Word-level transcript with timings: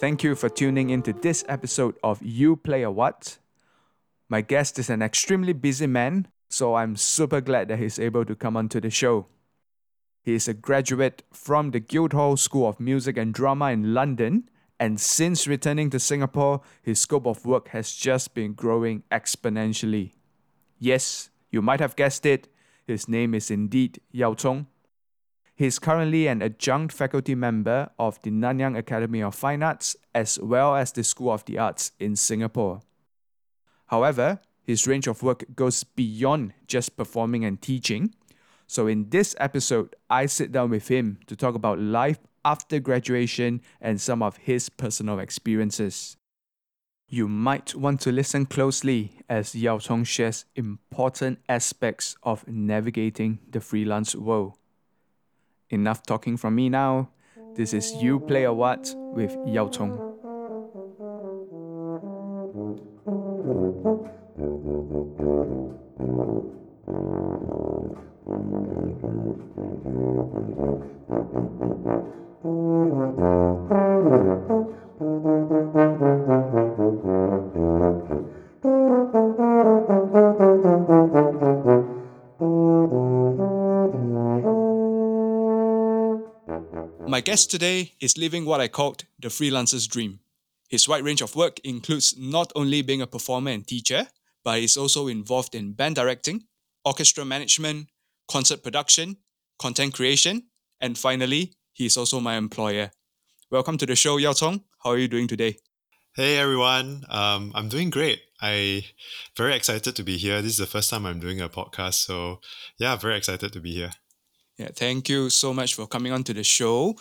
Thank 0.00 0.24
you 0.24 0.34
for 0.34 0.48
tuning 0.48 0.88
into 0.88 1.12
this 1.12 1.44
episode 1.46 1.94
of 2.02 2.22
You 2.22 2.56
Play 2.56 2.84
a 2.84 2.90
What. 2.90 3.36
My 4.30 4.40
guest 4.40 4.78
is 4.78 4.88
an 4.88 5.02
extremely 5.02 5.52
busy 5.52 5.86
man, 5.86 6.28
so 6.48 6.74
I'm 6.74 6.96
super 6.96 7.42
glad 7.42 7.68
that 7.68 7.80
he's 7.80 7.98
able 7.98 8.24
to 8.24 8.34
come 8.34 8.56
onto 8.56 8.80
the 8.80 8.88
show. 8.88 9.26
He 10.22 10.32
is 10.32 10.48
a 10.48 10.54
graduate 10.54 11.22
from 11.30 11.72
the 11.72 11.80
Guildhall 11.80 12.38
School 12.38 12.66
of 12.66 12.80
Music 12.80 13.18
and 13.18 13.34
Drama 13.34 13.72
in 13.72 13.92
London, 13.92 14.48
and 14.78 14.98
since 14.98 15.46
returning 15.46 15.90
to 15.90 16.00
Singapore, 16.00 16.62
his 16.80 16.98
scope 16.98 17.26
of 17.26 17.44
work 17.44 17.68
has 17.68 17.92
just 17.92 18.32
been 18.32 18.54
growing 18.54 19.02
exponentially. 19.12 20.12
Yes, 20.78 21.28
you 21.50 21.60
might 21.60 21.80
have 21.80 21.94
guessed 21.94 22.24
it, 22.24 22.48
his 22.86 23.06
name 23.06 23.34
is 23.34 23.50
indeed 23.50 24.00
Yao 24.12 24.32
Chong. 24.32 24.66
He 25.60 25.66
is 25.66 25.78
currently 25.78 26.26
an 26.26 26.40
adjunct 26.40 26.90
faculty 26.90 27.34
member 27.34 27.90
of 27.98 28.18
the 28.22 28.30
Nanyang 28.30 28.78
Academy 28.78 29.22
of 29.22 29.34
Fine 29.34 29.62
Arts 29.62 29.94
as 30.14 30.38
well 30.40 30.74
as 30.74 30.90
the 30.90 31.04
School 31.04 31.30
of 31.30 31.44
the 31.44 31.58
Arts 31.58 31.92
in 32.00 32.16
Singapore. 32.16 32.80
However, 33.88 34.40
his 34.62 34.86
range 34.86 35.06
of 35.06 35.22
work 35.22 35.44
goes 35.54 35.84
beyond 35.84 36.54
just 36.66 36.96
performing 36.96 37.44
and 37.44 37.60
teaching. 37.60 38.14
So, 38.66 38.86
in 38.86 39.10
this 39.10 39.36
episode, 39.38 39.94
I 40.08 40.24
sit 40.24 40.50
down 40.50 40.70
with 40.70 40.88
him 40.88 41.18
to 41.26 41.36
talk 41.36 41.54
about 41.54 41.78
life 41.78 42.20
after 42.42 42.80
graduation 42.80 43.60
and 43.82 44.00
some 44.00 44.22
of 44.22 44.38
his 44.38 44.70
personal 44.70 45.18
experiences. 45.18 46.16
You 47.06 47.28
might 47.28 47.74
want 47.74 48.00
to 48.00 48.12
listen 48.12 48.46
closely 48.46 49.12
as 49.28 49.54
Yao 49.54 49.78
Chong 49.78 50.04
shares 50.04 50.46
important 50.56 51.40
aspects 51.50 52.16
of 52.22 52.48
navigating 52.48 53.40
the 53.50 53.60
freelance 53.60 54.14
world. 54.14 54.59
Enough 55.70 56.02
talking 56.04 56.36
from 56.36 56.56
me 56.56 56.68
now. 56.68 57.08
This 57.54 57.72
is 57.72 58.02
You 58.02 58.18
Play 58.18 58.42
a 58.42 58.52
What 58.52 58.92
with 59.14 59.36
Yao 59.46 59.68
Chong. 59.68 60.00
My 87.20 87.22
guest 87.32 87.50
today 87.50 87.92
is 88.00 88.16
living 88.16 88.46
what 88.46 88.62
I 88.62 88.68
called 88.68 89.04
the 89.18 89.28
freelancer's 89.28 89.86
dream. 89.86 90.20
His 90.70 90.88
wide 90.88 91.04
range 91.04 91.20
of 91.20 91.36
work 91.36 91.60
includes 91.64 92.14
not 92.16 92.50
only 92.56 92.80
being 92.80 93.02
a 93.02 93.06
performer 93.06 93.50
and 93.50 93.66
teacher, 93.66 94.08
but 94.42 94.58
he's 94.58 94.78
also 94.78 95.06
involved 95.06 95.54
in 95.54 95.74
band 95.74 95.96
directing, 95.96 96.44
orchestra 96.82 97.26
management, 97.26 97.88
concert 98.26 98.62
production, 98.62 99.18
content 99.58 99.92
creation, 99.92 100.44
and 100.80 100.96
finally, 100.96 101.52
he's 101.74 101.98
also 101.98 102.20
my 102.20 102.36
employer. 102.36 102.90
Welcome 103.50 103.76
to 103.76 103.84
the 103.84 103.96
show, 103.96 104.16
Yao 104.16 104.32
Chong. 104.32 104.64
How 104.82 104.92
are 104.92 104.98
you 104.98 105.06
doing 105.06 105.28
today? 105.28 105.58
Hey 106.16 106.38
everyone, 106.38 107.04
um, 107.10 107.52
I'm 107.54 107.68
doing 107.68 107.90
great. 107.90 108.22
I 108.40 108.86
very 109.36 109.54
excited 109.54 109.94
to 109.94 110.02
be 110.02 110.16
here. 110.16 110.40
This 110.40 110.52
is 110.52 110.56
the 110.56 110.64
first 110.64 110.88
time 110.88 111.04
I'm 111.04 111.20
doing 111.20 111.42
a 111.42 111.50
podcast, 111.50 111.96
so 111.96 112.40
yeah, 112.78 112.96
very 112.96 113.18
excited 113.18 113.52
to 113.52 113.60
be 113.60 113.74
here. 113.74 113.90
Yeah, 114.60 114.68
thank 114.76 115.08
you 115.08 115.30
so 115.30 115.54
much 115.54 115.74
for 115.74 115.86
coming 115.86 116.12
on 116.12 116.22
to 116.24 116.34
the 116.34 116.44
show. 116.44 116.94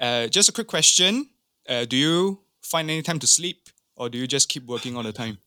Uh, 0.00 0.26
just 0.28 0.48
a 0.48 0.52
quick 0.52 0.66
question: 0.66 1.28
uh, 1.68 1.84
Do 1.84 1.96
you 1.96 2.40
find 2.62 2.90
any 2.90 3.02
time 3.02 3.18
to 3.20 3.26
sleep, 3.26 3.68
or 3.96 4.08
do 4.08 4.18
you 4.18 4.26
just 4.26 4.48
keep 4.48 4.66
working 4.66 4.96
all 4.96 5.02
the 5.02 5.12
time? 5.12 5.38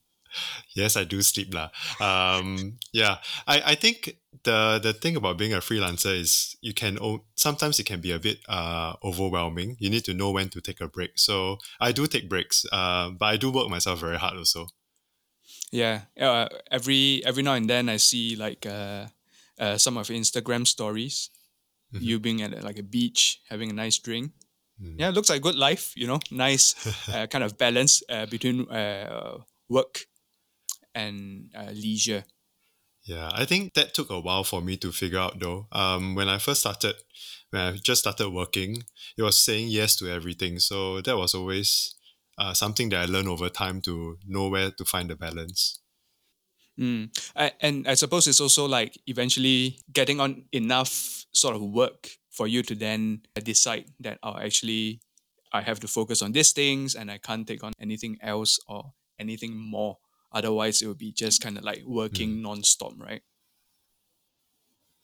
yes, 0.75 0.95
I 0.95 1.03
do 1.03 1.21
sleep 1.21 1.53
lah. 1.53 1.69
Um, 1.99 2.77
yeah, 2.93 3.17
I, 3.47 3.73
I 3.73 3.75
think 3.75 4.17
the 4.43 4.79
the 4.81 4.93
thing 4.93 5.15
about 5.15 5.37
being 5.37 5.53
a 5.53 5.59
freelancer 5.59 6.13
is 6.19 6.55
you 6.61 6.73
can 6.73 6.97
o- 6.99 7.23
sometimes 7.35 7.79
it 7.79 7.85
can 7.85 8.01
be 8.01 8.11
a 8.11 8.19
bit 8.19 8.39
uh, 8.47 8.93
overwhelming. 9.03 9.75
You 9.79 9.89
need 9.89 10.05
to 10.05 10.13
know 10.13 10.31
when 10.31 10.49
to 10.49 10.61
take 10.61 10.81
a 10.81 10.87
break. 10.87 11.17
So 11.17 11.57
I 11.79 11.91
do 11.91 12.07
take 12.07 12.29
breaks, 12.29 12.65
uh, 12.71 13.09
but 13.11 13.25
I 13.25 13.37
do 13.37 13.51
work 13.51 13.69
myself 13.69 13.99
very 13.99 14.17
hard 14.17 14.37
also. 14.37 14.67
Yeah, 15.71 16.01
uh, 16.19 16.47
every 16.71 17.21
every 17.25 17.43
now 17.43 17.53
and 17.53 17.69
then 17.69 17.89
I 17.89 17.97
see 17.97 18.35
like 18.35 18.65
uh, 18.65 19.07
uh, 19.59 19.77
some 19.77 19.97
of 19.97 20.07
Instagram 20.07 20.67
stories. 20.67 21.29
Mm-hmm. 21.93 22.03
You 22.03 22.19
being 22.19 22.41
at 22.41 22.63
like 22.63 22.79
a 22.79 22.83
beach, 22.83 23.41
having 23.49 23.69
a 23.69 23.73
nice 23.73 23.97
drink. 23.97 24.31
Mm. 24.81 24.99
Yeah, 24.99 25.09
looks 25.09 25.29
like 25.29 25.41
good 25.41 25.55
life. 25.55 25.93
You 25.95 26.07
know, 26.07 26.19
nice 26.31 26.75
uh, 27.13 27.27
kind 27.27 27.43
of 27.43 27.57
balance 27.57 28.03
uh, 28.09 28.25
between 28.25 28.69
uh, 28.69 29.37
work 29.69 30.05
and 30.93 31.49
uh, 31.55 31.71
leisure. 31.71 32.25
Yeah, 33.03 33.29
I 33.33 33.45
think 33.45 33.73
that 33.75 33.93
took 33.93 34.09
a 34.09 34.19
while 34.19 34.43
for 34.43 34.61
me 34.61 34.75
to 34.77 34.91
figure 34.91 35.19
out 35.19 35.39
though. 35.39 35.67
Um, 35.71 36.13
when 36.13 36.27
I 36.27 36.39
first 36.39 36.59
started, 36.59 36.95
when 37.51 37.61
I 37.61 37.71
just 37.77 38.01
started 38.01 38.29
working, 38.29 38.83
it 39.17 39.23
was 39.23 39.39
saying 39.39 39.69
yes 39.69 39.95
to 39.97 40.11
everything. 40.11 40.59
So 40.59 40.99
that 41.01 41.15
was 41.15 41.33
always 41.33 41.95
uh, 42.37 42.53
something 42.53 42.89
that 42.89 43.01
I 43.01 43.05
learned 43.05 43.29
over 43.29 43.47
time 43.49 43.81
to 43.81 44.17
know 44.27 44.49
where 44.49 44.71
to 44.71 44.85
find 44.85 45.09
the 45.09 45.15
balance. 45.15 45.79
Mm. 46.79 47.09
I, 47.35 47.51
and 47.61 47.87
I 47.87 47.95
suppose 47.95 48.27
it's 48.27 48.41
also 48.41 48.67
like 48.67 48.97
eventually 49.07 49.79
getting 49.91 50.19
on 50.19 50.43
enough 50.51 51.25
sort 51.31 51.55
of 51.55 51.61
work 51.61 52.09
for 52.29 52.47
you 52.47 52.61
to 52.63 52.75
then 52.75 53.21
decide 53.43 53.85
that 53.99 54.19
oh 54.21 54.37
actually 54.37 55.01
I 55.51 55.61
have 55.61 55.79
to 55.81 55.87
focus 55.87 56.21
on 56.21 56.33
these 56.33 56.51
things 56.51 56.95
and 56.95 57.09
I 57.09 57.17
can't 57.17 57.47
take 57.47 57.63
on 57.63 57.73
anything 57.79 58.17
else 58.21 58.59
or 58.67 58.93
anything 59.19 59.57
more. 59.57 59.97
Otherwise, 60.31 60.81
it 60.81 60.87
would 60.87 60.97
be 60.97 61.11
just 61.11 61.41
kind 61.41 61.57
of 61.57 61.63
like 61.63 61.83
working 61.85 62.29
mm. 62.29 62.41
non-stop, 62.41 62.93
right? 62.97 63.21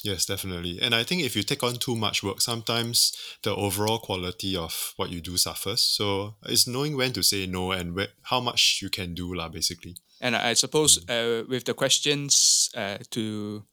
Yes, 0.04 0.26
definitely. 0.26 0.82
And 0.82 0.94
I 0.94 1.04
think 1.04 1.24
if 1.24 1.34
you 1.34 1.44
take 1.44 1.64
on 1.64 1.76
too 1.76 1.96
much 1.96 2.24
work, 2.24 2.42
sometimes 2.42 3.16
the 3.42 3.56
overall 3.56 4.00
quality 4.00 4.56
of 4.58 4.94
what 4.98 5.10
you 5.10 5.22
do 5.22 5.38
suffers. 5.38 5.82
So 5.82 6.36
it's 6.46 6.68
knowing 6.68 6.98
when 6.98 7.14
to 7.14 7.24
say 7.24 7.46
no 7.46 7.72
and 7.72 7.96
where, 7.96 8.10
how 8.24 8.42
much 8.42 8.80
you 8.82 8.90
can 8.90 9.14
do, 9.14 9.34
lah, 9.34 9.48
basically. 9.48 9.96
And 10.20 10.36
I 10.36 10.54
suppose 10.54 11.00
mm. 11.00 11.10
uh, 11.10 11.46
with 11.48 11.64
the 11.64 11.74
questions 11.74 12.70
uh, 12.76 12.98
to 13.12 13.64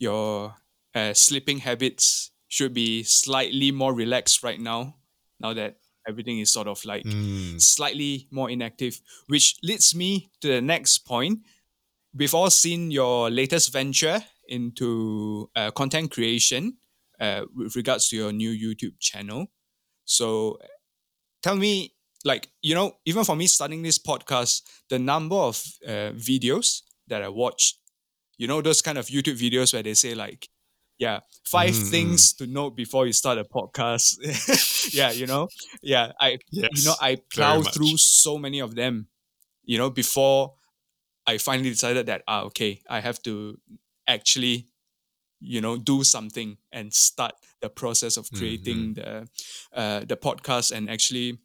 your 0.00 0.56
uh, 0.96 1.14
sleeping 1.14 1.58
habits 1.58 2.32
should 2.48 2.74
be 2.74 3.04
slightly 3.04 3.70
more 3.70 3.94
relaxed 3.94 4.42
right 4.42 4.60
now, 4.60 4.96
now 5.38 5.54
that 5.54 5.76
everything 6.08 6.40
is 6.40 6.52
sort 6.52 6.66
of 6.66 6.84
like 6.84 7.04
mm. 7.04 7.60
slightly 7.60 8.26
more 8.32 8.50
inactive, 8.50 9.00
which 9.28 9.56
leads 9.62 9.94
me 9.94 10.28
to 10.40 10.48
the 10.48 10.60
next 10.60 11.06
point. 11.06 11.38
We've 12.12 12.34
all 12.34 12.50
seen 12.50 12.90
your 12.90 13.30
latest 13.30 13.72
venture 13.72 14.24
into 14.48 15.50
uh, 15.56 15.70
content 15.70 16.10
creation 16.10 16.78
uh, 17.20 17.42
with 17.54 17.76
regards 17.76 18.08
to 18.08 18.16
your 18.16 18.32
new 18.32 18.50
YouTube 18.50 18.98
channel. 19.00 19.46
So 20.04 20.58
tell 21.42 21.56
me, 21.56 21.94
like, 22.24 22.48
you 22.62 22.74
know, 22.74 22.96
even 23.04 23.24
for 23.24 23.36
me 23.36 23.46
starting 23.46 23.82
this 23.82 23.98
podcast, 23.98 24.62
the 24.88 24.98
number 24.98 25.36
of 25.36 25.62
uh, 25.86 26.12
videos 26.14 26.82
that 27.06 27.22
I 27.22 27.28
watched, 27.28 27.78
you 28.36 28.46
know, 28.46 28.60
those 28.60 28.82
kind 28.82 28.98
of 28.98 29.06
YouTube 29.06 29.38
videos 29.38 29.72
where 29.72 29.82
they 29.82 29.94
say, 29.94 30.14
like, 30.14 30.48
yeah 30.98 31.20
five 31.44 31.74
mm. 31.74 31.90
things 31.90 32.32
to 32.34 32.46
note 32.46 32.76
before 32.76 33.06
you 33.06 33.12
start 33.12 33.38
a 33.38 33.44
podcast 33.44 34.16
yeah 34.94 35.10
you 35.10 35.26
know 35.26 35.48
yeah 35.80 36.12
i 36.20 36.38
yes, 36.50 36.68
you 36.74 36.84
know 36.84 36.94
i 37.00 37.16
plow 37.32 37.62
through 37.62 37.96
so 37.96 38.36
many 38.36 38.58
of 38.58 38.74
them 38.74 39.06
you 39.64 39.78
know 39.78 39.90
before 39.90 40.54
i 41.26 41.38
finally 41.38 41.70
decided 41.70 42.06
that 42.06 42.22
ah 42.26 42.42
okay 42.42 42.80
i 42.90 43.00
have 43.00 43.22
to 43.22 43.56
actually 44.08 44.66
you 45.40 45.60
know 45.60 45.76
do 45.76 46.02
something 46.02 46.56
and 46.72 46.92
start 46.92 47.32
the 47.60 47.68
process 47.68 48.16
of 48.16 48.28
creating 48.32 48.94
mm-hmm. 48.94 49.24
the 49.74 49.80
uh, 49.80 50.00
the 50.00 50.16
podcast 50.16 50.72
and 50.72 50.90
actually 50.90 51.38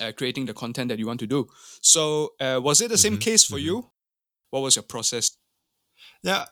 uh, 0.00 0.12
creating 0.16 0.46
the 0.46 0.54
content 0.54 0.88
that 0.88 0.98
you 0.98 1.06
want 1.06 1.20
to 1.20 1.26
do 1.26 1.46
so 1.82 2.30
uh, 2.40 2.58
was 2.62 2.80
it 2.80 2.88
the 2.88 2.96
same 2.96 3.14
mm-hmm. 3.14 3.20
case 3.20 3.44
for 3.44 3.56
mm-hmm. 3.56 3.66
you 3.66 3.90
what 4.48 4.60
was 4.60 4.76
your 4.76 4.82
process 4.84 5.36
yeah 6.22 6.46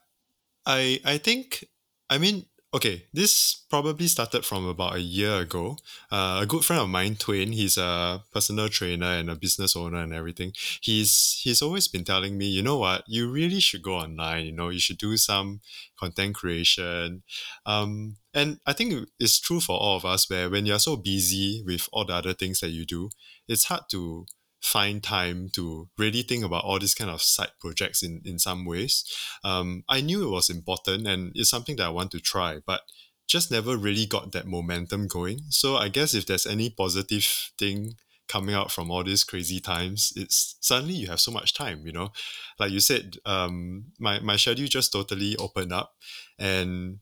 i 0.67 1.01
i 1.07 1.17
think 1.17 1.65
I 2.11 2.19
mean, 2.19 2.47
okay, 2.75 3.05
this 3.13 3.65
probably 3.71 4.07
started 4.07 4.45
from 4.45 4.67
about 4.67 4.97
a 4.97 5.01
year 5.01 5.39
ago. 5.41 5.77
Uh, 6.11 6.41
a 6.43 6.47
good 6.47 6.65
friend 6.65 6.83
of 6.83 6.89
mine, 6.89 7.17
Twain, 7.17 7.53
he's 7.53 7.79
a 7.79 8.23
personal 8.33 8.69
trainer 8.69 9.07
and 9.07 9.31
a 9.31 9.37
business 9.37 9.75
owner 9.75 9.99
and 9.99 10.13
everything. 10.13 10.53
He's 10.83 11.41
he's 11.43 11.63
always 11.63 11.89
been 11.89 12.05
telling 12.05 12.37
me, 12.37 12.47
you 12.47 12.63
know 12.63 12.79
what, 12.79 13.05
you 13.07 13.31
really 13.31 13.61
should 13.61 13.83
go 13.83 13.95
online. 13.95 14.47
You 14.47 14.53
know, 14.53 14.69
you 14.69 14.81
should 14.81 14.99
do 14.99 15.17
some 15.17 15.61
content 15.99 16.35
creation. 16.35 17.23
Um, 17.65 18.17
and 18.35 18.59
I 18.67 18.75
think 18.75 19.09
it's 19.19 19.41
true 19.41 19.61
for 19.61 19.77
all 19.79 19.97
of 19.97 20.05
us 20.05 20.29
where 20.29 20.51
when 20.51 20.67
you're 20.67 20.79
so 20.79 20.97
busy 20.97 21.63
with 21.67 21.89
all 21.93 22.05
the 22.05 22.15
other 22.15 22.35
things 22.35 22.61
that 22.61 22.71
you 22.71 22.85
do, 22.85 23.11
it's 23.49 23.65
hard 23.65 23.83
to 23.91 24.27
find 24.63 25.03
time 25.03 25.49
to 25.55 25.89
really 25.97 26.23
think 26.23 26.45
about 26.45 26.65
all 26.65 26.79
these 26.79 26.95
kind 26.95 27.11
of 27.11 27.23
side 27.23 27.51
projects 27.61 28.03
in, 28.03 28.21
in 28.25 28.39
some 28.39 28.65
ways. 28.65 29.05
Um, 29.45 29.85
I 29.89 30.01
knew 30.01 30.27
it 30.27 30.31
was 30.31 30.51
important 30.51 31.07
and 31.07 31.33
it's 31.35 31.51
something 31.51 31.77
that 31.77 31.87
I 31.87 31.91
want 31.91 32.11
to 32.13 32.21
try, 32.21 32.59
but 32.67 32.83
just 33.27 33.51
never 33.51 33.77
really 33.77 34.07
got 34.07 34.33
that 34.33 34.47
momentum 34.47 35.07
going. 35.07 35.41
So 35.51 35.77
I 35.77 35.89
guess 35.89 36.15
if 36.15 36.27
there's 36.27 36.47
any 36.47 36.71
positive 36.71 37.51
thing 37.59 37.95
coming 38.27 38.55
out 38.55 38.71
from 38.71 38.91
all 38.91 39.05
these 39.05 39.25
crazy 39.25 39.61
times, 39.61 40.13
it's 40.17 40.57
suddenly 40.61 40.95
you 40.95 41.07
have 41.09 41.21
so 41.21 41.31
much 41.31 41.55
time, 41.55 41.87
you 41.87 41.93
know. 41.93 42.11
Like 42.59 42.73
you 42.73 42.81
said, 42.81 43.17
um, 43.25 43.87
my, 43.99 44.21
my 44.21 44.37
schedule 44.37 44.67
just 44.67 44.93
totally 44.93 45.37
opened 45.37 45.73
up 45.73 45.93
and 46.39 46.99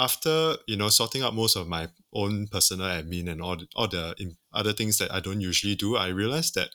after 0.00 0.56
you 0.66 0.76
know 0.76 0.88
sorting 0.88 1.22
out 1.22 1.34
most 1.34 1.56
of 1.56 1.68
my 1.68 1.86
own 2.14 2.46
personal 2.48 2.86
admin 2.86 3.30
and 3.30 3.42
all 3.42 3.58
all 3.76 3.86
the 3.86 4.14
other 4.52 4.72
things 4.72 4.96
that 4.98 5.12
I 5.12 5.20
don't 5.20 5.42
usually 5.42 5.74
do, 5.74 5.96
I 5.96 6.08
realized 6.08 6.54
that 6.54 6.70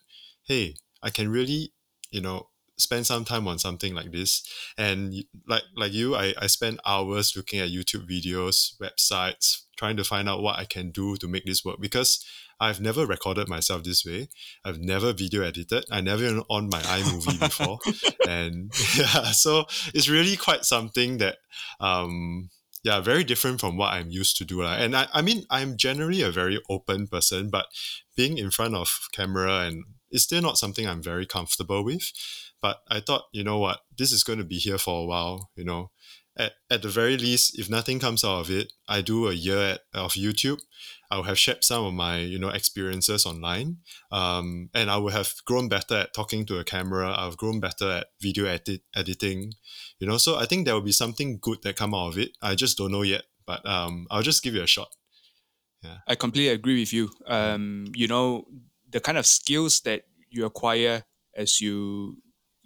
hey, 0.46 0.76
I 1.04 1.10
can 1.10 1.30
really, 1.30 1.74
you 2.12 2.22
know, 2.22 2.48
spend 2.78 3.06
some 3.06 3.26
time 3.26 3.48
on 3.48 3.60
something 3.60 3.94
like 3.94 4.12
this. 4.12 4.44
And 4.78 5.14
like 5.48 5.64
like 5.76 5.94
you, 5.94 6.16
I, 6.16 6.34
I 6.40 6.48
spend 6.48 6.80
hours 6.86 7.36
looking 7.36 7.60
at 7.60 7.70
YouTube 7.70 8.10
videos, 8.10 8.80
websites, 8.80 9.64
trying 9.78 9.98
to 9.98 10.04
find 10.04 10.30
out 10.30 10.42
what 10.42 10.58
I 10.58 10.66
can 10.66 10.92
do 10.92 11.18
to 11.18 11.28
make 11.28 11.46
this 11.46 11.64
work 11.64 11.78
because 11.80 12.24
I've 12.60 12.80
never 12.80 13.06
recorded 13.06 13.50
myself 13.50 13.84
this 13.84 14.06
way. 14.06 14.30
I've 14.64 14.80
never 14.80 15.12
video 15.14 15.44
edited. 15.44 15.86
I 15.92 16.02
never 16.02 16.42
on 16.50 16.70
my 16.70 16.80
iMovie 16.80 17.40
before. 17.40 17.80
and 18.28 18.72
yeah, 18.98 19.32
so 19.32 19.66
it's 19.94 20.10
really 20.10 20.38
quite 20.38 20.66
something 20.66 21.18
that 21.18 21.38
um 21.80 22.50
yeah, 22.84 23.00
very 23.00 23.24
different 23.24 23.60
from 23.60 23.78
what 23.78 23.94
I'm 23.94 24.12
used 24.12 24.38
to 24.38 24.46
do. 24.46 24.62
And 24.62 24.96
I, 24.96 25.08
I 25.12 25.24
mean, 25.24 25.44
I'm 25.50 25.76
generally 25.76 26.22
a 26.22 26.30
very 26.30 26.62
open 26.70 27.08
person, 27.08 27.50
but 27.50 27.66
being 28.16 28.38
in 28.38 28.52
front 28.52 28.76
of 28.76 29.08
camera 29.12 29.62
and 29.62 29.84
it's 30.12 30.24
still 30.24 30.42
not 30.42 30.58
something 30.58 30.88
I'm 30.88 31.04
very 31.04 31.26
comfortable 31.26 31.84
with. 31.84 32.12
But 32.62 32.82
I 32.90 33.00
thought, 33.00 33.26
you 33.32 33.44
know 33.44 33.60
what, 33.60 33.80
this 33.98 34.12
is 34.12 34.24
going 34.24 34.40
to 34.40 34.46
be 34.46 34.58
here 34.58 34.78
for 34.78 35.04
a 35.04 35.06
while, 35.06 35.52
you 35.56 35.64
know. 35.64 35.92
At, 36.38 36.54
at 36.70 36.82
the 36.82 36.90
very 36.90 37.18
least, 37.18 37.58
if 37.58 37.70
nothing 37.70 37.98
comes 37.98 38.26
out 38.26 38.42
of 38.42 38.52
it, 38.52 38.74
I 38.90 39.02
do 39.02 39.28
a 39.30 39.34
year 39.34 39.58
at, 39.58 39.82
of 39.94 40.14
YouTube. 40.14 40.60
I 41.10 41.16
will 41.18 41.24
have 41.24 41.40
shared 41.40 41.64
some 41.64 41.86
of 41.86 41.94
my, 41.94 42.18
you 42.18 42.40
know, 42.40 42.50
experiences 42.50 43.26
online. 43.26 43.78
Um, 44.12 44.70
and 44.74 44.92
I 44.92 44.98
will 44.98 45.12
have 45.12 45.34
grown 45.46 45.70
better 45.70 45.96
at 45.96 46.14
talking 46.14 46.46
to 46.48 46.60
a 46.60 46.66
camera. 46.66 47.16
I've 47.18 47.38
grown 47.38 47.62
better 47.62 47.90
at 47.90 48.08
video 48.22 48.46
edit, 48.46 48.82
editing, 48.94 49.54
you 50.00 50.08
know. 50.08 50.18
So 50.18 50.38
I 50.38 50.46
think 50.46 50.66
there 50.66 50.74
will 50.74 50.82
be 50.82 50.92
something 50.92 51.40
good 51.42 51.62
that 51.64 51.78
come 51.78 51.94
out 51.94 52.10
of 52.10 52.18
it. 52.18 52.32
I 52.42 52.56
just 52.56 52.78
don't 52.78 52.92
know 52.92 53.04
yet, 53.04 53.24
but 53.46 53.66
um, 53.66 54.06
I'll 54.12 54.22
just 54.22 54.44
give 54.44 54.56
it 54.56 54.64
a 54.64 54.68
shot. 54.68 54.90
Yeah. 55.84 56.00
I 56.08 56.16
completely 56.16 56.52
agree 56.52 56.80
with 56.82 56.92
you. 56.92 57.12
Um, 57.28 57.92
you 57.94 58.08
know, 58.08 58.46
the 58.96 59.02
kind 59.02 59.18
of 59.18 59.26
skills 59.26 59.82
that 59.82 60.04
you 60.30 60.46
acquire 60.46 61.04
as 61.36 61.60
you 61.60 62.16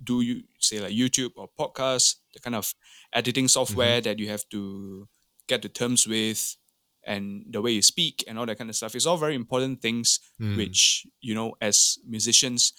do 0.01 0.21
you 0.21 0.43
say 0.59 0.79
like 0.79 0.93
YouTube 0.93 1.31
or 1.35 1.49
podcast, 1.59 2.17
the 2.35 2.39
kind 2.39 2.55
of 2.55 2.71
editing 3.11 3.47
software 3.47 3.97
mm-hmm. 3.97 4.03
that 4.03 4.19
you 4.19 4.29
have 4.29 4.47
to 4.49 5.09
get 5.47 5.63
the 5.63 5.69
terms 5.69 6.07
with 6.07 6.55
and 7.03 7.45
the 7.49 7.59
way 7.59 7.71
you 7.71 7.81
speak 7.81 8.23
and 8.27 8.37
all 8.37 8.45
that 8.45 8.59
kind 8.59 8.69
of 8.69 8.75
stuff 8.75 8.93
is 8.93 9.07
all 9.07 9.17
very 9.17 9.33
important 9.33 9.81
things 9.81 10.19
mm. 10.39 10.55
which 10.55 11.07
you 11.19 11.33
know 11.33 11.55
as 11.61 11.97
musicians 12.07 12.73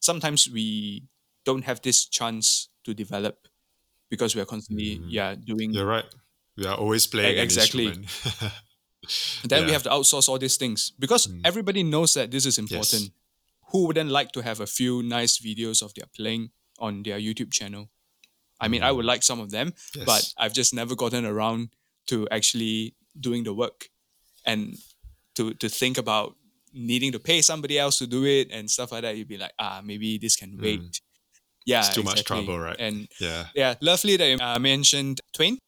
sometimes 0.00 0.50
we 0.50 1.04
don't 1.44 1.64
have 1.64 1.80
this 1.82 2.06
chance 2.08 2.68
to 2.82 2.92
develop 2.92 3.46
because 4.10 4.34
we 4.34 4.40
are 4.40 4.46
constantly 4.46 4.98
mm. 4.98 5.04
yeah 5.08 5.36
doing 5.36 5.72
you're 5.72 5.86
right 5.86 6.06
we 6.56 6.66
are 6.66 6.76
always 6.76 7.06
playing 7.06 7.38
exactly 7.38 7.94
then 9.44 9.60
yeah. 9.60 9.66
we 9.66 9.72
have 9.72 9.82
to 9.84 9.90
outsource 9.90 10.28
all 10.28 10.38
these 10.38 10.56
things 10.56 10.92
because 10.98 11.26
mm. 11.26 11.40
everybody 11.44 11.82
knows 11.82 12.14
that 12.14 12.30
this 12.30 12.46
is 12.46 12.58
important. 12.58 13.02
Yes. 13.02 13.10
Who 13.72 13.86
wouldn't 13.86 14.10
like 14.10 14.32
to 14.32 14.42
have 14.42 14.60
a 14.60 14.66
few 14.66 15.02
nice 15.02 15.38
videos 15.38 15.82
of 15.82 15.92
their 15.94 16.06
playing 16.16 16.50
on 16.78 17.02
their 17.02 17.18
YouTube 17.18 17.52
channel? 17.52 17.88
I 18.60 18.68
mean, 18.68 18.82
I 18.82 18.92
would 18.92 19.04
mm. 19.04 19.08
like 19.08 19.22
some 19.22 19.40
of 19.40 19.50
them, 19.50 19.74
yes. 19.94 20.04
but 20.06 20.32
I've 20.38 20.54
just 20.54 20.72
never 20.72 20.94
gotten 20.94 21.26
around 21.26 21.70
to 22.06 22.26
actually 22.30 22.94
doing 23.18 23.44
the 23.44 23.52
work 23.52 23.88
and 24.44 24.76
to 25.34 25.54
to 25.54 25.68
think 25.68 25.98
about 25.98 26.36
needing 26.72 27.12
to 27.12 27.18
pay 27.18 27.42
somebody 27.42 27.78
else 27.78 27.98
to 27.98 28.06
do 28.06 28.24
it 28.24 28.48
and 28.50 28.70
stuff 28.70 28.92
like 28.92 29.02
that. 29.02 29.16
You'd 29.16 29.28
be 29.28 29.38
like, 29.38 29.52
ah, 29.58 29.80
maybe 29.84 30.18
this 30.18 30.36
can 30.36 30.58
wait. 30.60 30.80
Mm. 30.80 31.00
Yeah, 31.66 31.78
it's 31.80 31.88
too 31.88 32.02
exactly. 32.02 32.20
much 32.20 32.24
trouble, 32.24 32.60
right? 32.60 32.76
And 32.78 33.08
yeah, 33.20 33.46
yeah, 33.54 33.74
lovely 33.80 34.16
that 34.16 34.28
you 34.28 34.38
uh, 34.40 34.58
mentioned 34.58 35.20
Twain. 35.34 35.58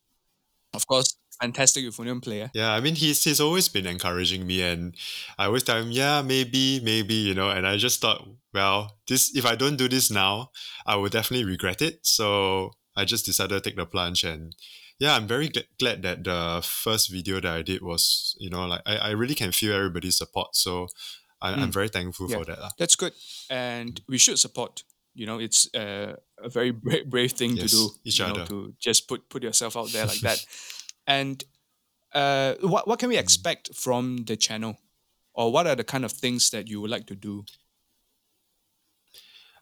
Of 0.72 0.86
course, 0.86 1.16
fantastic 1.40 1.84
euphonium 1.84 2.22
player. 2.22 2.50
Yeah, 2.54 2.72
I 2.72 2.80
mean 2.80 2.94
he's 2.94 3.22
he's 3.24 3.40
always 3.40 3.68
been 3.68 3.86
encouraging 3.86 4.46
me, 4.46 4.62
and 4.62 4.94
I 5.38 5.46
always 5.46 5.62
tell 5.62 5.78
him, 5.78 5.90
yeah, 5.90 6.22
maybe, 6.22 6.80
maybe, 6.82 7.14
you 7.14 7.34
know. 7.34 7.50
And 7.50 7.66
I 7.66 7.76
just 7.76 8.00
thought, 8.00 8.26
well, 8.52 8.98
this 9.08 9.34
if 9.36 9.46
I 9.46 9.54
don't 9.54 9.76
do 9.76 9.88
this 9.88 10.10
now, 10.10 10.50
I 10.86 10.96
will 10.96 11.08
definitely 11.08 11.44
regret 11.44 11.82
it. 11.82 12.06
So 12.06 12.72
I 12.96 13.04
just 13.04 13.26
decided 13.26 13.54
to 13.54 13.60
take 13.60 13.76
the 13.76 13.86
plunge, 13.86 14.24
and 14.24 14.54
yeah, 14.98 15.14
I'm 15.14 15.26
very 15.26 15.48
gl- 15.48 15.66
glad 15.78 16.02
that 16.02 16.24
the 16.24 16.60
first 16.64 17.10
video 17.10 17.40
that 17.40 17.52
I 17.52 17.62
did 17.62 17.82
was, 17.82 18.36
you 18.38 18.50
know, 18.50 18.66
like 18.66 18.82
I, 18.86 18.96
I 18.96 19.10
really 19.10 19.34
can 19.34 19.52
feel 19.52 19.74
everybody's 19.74 20.16
support. 20.16 20.56
So 20.56 20.88
I, 21.40 21.52
am 21.52 21.70
mm. 21.70 21.72
very 21.72 21.88
thankful 21.88 22.30
yeah, 22.30 22.38
for 22.38 22.44
that. 22.46 22.72
That's 22.78 22.96
good, 22.96 23.12
and 23.50 24.00
we 24.08 24.18
should 24.18 24.38
support 24.38 24.82
you 25.14 25.26
know 25.26 25.38
it's 25.38 25.68
uh, 25.74 26.14
a 26.42 26.48
very 26.48 26.70
brave, 26.70 27.10
brave 27.10 27.32
thing 27.32 27.56
yes, 27.56 27.70
to 27.70 27.76
do 27.76 27.90
each 28.04 28.20
other 28.20 28.40
know, 28.40 28.46
to 28.46 28.74
just 28.78 29.08
put 29.08 29.28
put 29.28 29.42
yourself 29.42 29.76
out 29.76 29.90
there 29.92 30.06
like 30.06 30.20
that 30.20 30.44
And 31.08 31.42
uh, 32.12 32.54
what 32.60 32.86
what 32.86 32.98
can 32.98 33.08
we 33.08 33.16
expect 33.16 33.74
from 33.74 34.18
the 34.26 34.36
channel, 34.36 34.76
or 35.32 35.50
what 35.50 35.66
are 35.66 35.74
the 35.74 35.84
kind 35.84 36.04
of 36.04 36.12
things 36.12 36.50
that 36.50 36.68
you 36.68 36.80
would 36.82 36.90
like 36.90 37.06
to 37.06 37.16
do? 37.16 37.44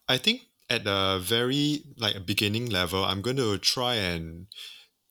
I 0.09 0.19
think 0.19 0.43
at 0.69 0.85
the 0.85 1.21
very 1.23 1.85
like 1.97 2.27
beginning 2.27 2.69
level, 2.69 3.05
I'm 3.05 3.23
going 3.23 3.37
to 3.37 3.59
try 3.59 3.95
and 3.95 4.49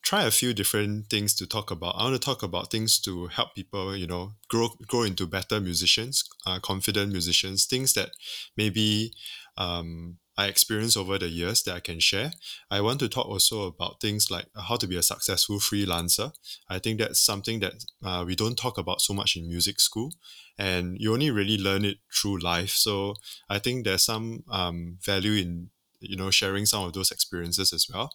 try 0.04 0.24
a 0.24 0.32
few 0.32 0.54
different 0.54 1.10
things 1.10 1.34
to 1.36 1.48
talk 1.48 1.72
about. 1.72 1.96
I 1.98 2.04
want 2.04 2.16
to 2.16 2.26
talk 2.26 2.44
about 2.44 2.70
things 2.70 3.00
to 3.02 3.28
help 3.28 3.56
people, 3.56 3.96
you 3.96 4.08
know, 4.08 4.34
grow 4.50 4.70
grow 4.88 5.04
into 5.04 5.26
better 5.28 5.62
musicians, 5.62 6.24
uh, 6.46 6.60
confident 6.60 7.12
musicians. 7.14 7.66
Things 7.66 7.94
that 7.94 8.10
maybe 8.58 9.14
um, 9.58 10.18
I 10.38 10.48
experienced 10.48 10.98
over 10.98 11.18
the 11.18 11.30
years 11.30 11.64
that 11.64 11.76
I 11.76 11.80
can 11.80 12.00
share. 12.00 12.32
I 12.70 12.82
want 12.82 13.00
to 13.00 13.10
talk 13.10 13.28
also 13.28 13.64
about 13.64 14.02
things 14.02 14.30
like 14.30 14.48
how 14.56 14.76
to 14.76 14.88
be 14.88 14.98
a 14.98 15.04
successful 15.04 15.58
freelancer. 15.60 16.34
I 16.70 16.80
think 16.80 17.00
that's 17.00 17.20
something 17.20 17.60
that 17.62 17.74
uh, 18.04 18.24
we 18.28 18.36
don't 18.36 18.58
talk 18.58 18.78
about 18.78 19.02
so 19.02 19.14
much 19.14 19.36
in 19.36 19.48
music 19.48 19.80
school, 19.80 20.14
and 20.58 20.98
you 21.00 21.14
only 21.14 21.32
really 21.32 21.58
learn 21.58 21.86
it 21.86 21.98
through 22.14 22.40
life. 22.40 22.72
So 22.72 23.16
I 23.50 23.60
think 23.60 23.86
there's 23.86 24.04
some 24.04 24.44
um, 24.52 24.98
value 25.02 25.42
in 25.42 25.70
you 26.00 26.18
know 26.18 26.32
sharing 26.32 26.66
some 26.66 26.84
of 26.84 26.94
those 26.94 27.12
experiences 27.12 27.72
as 27.72 27.88
well. 27.92 28.12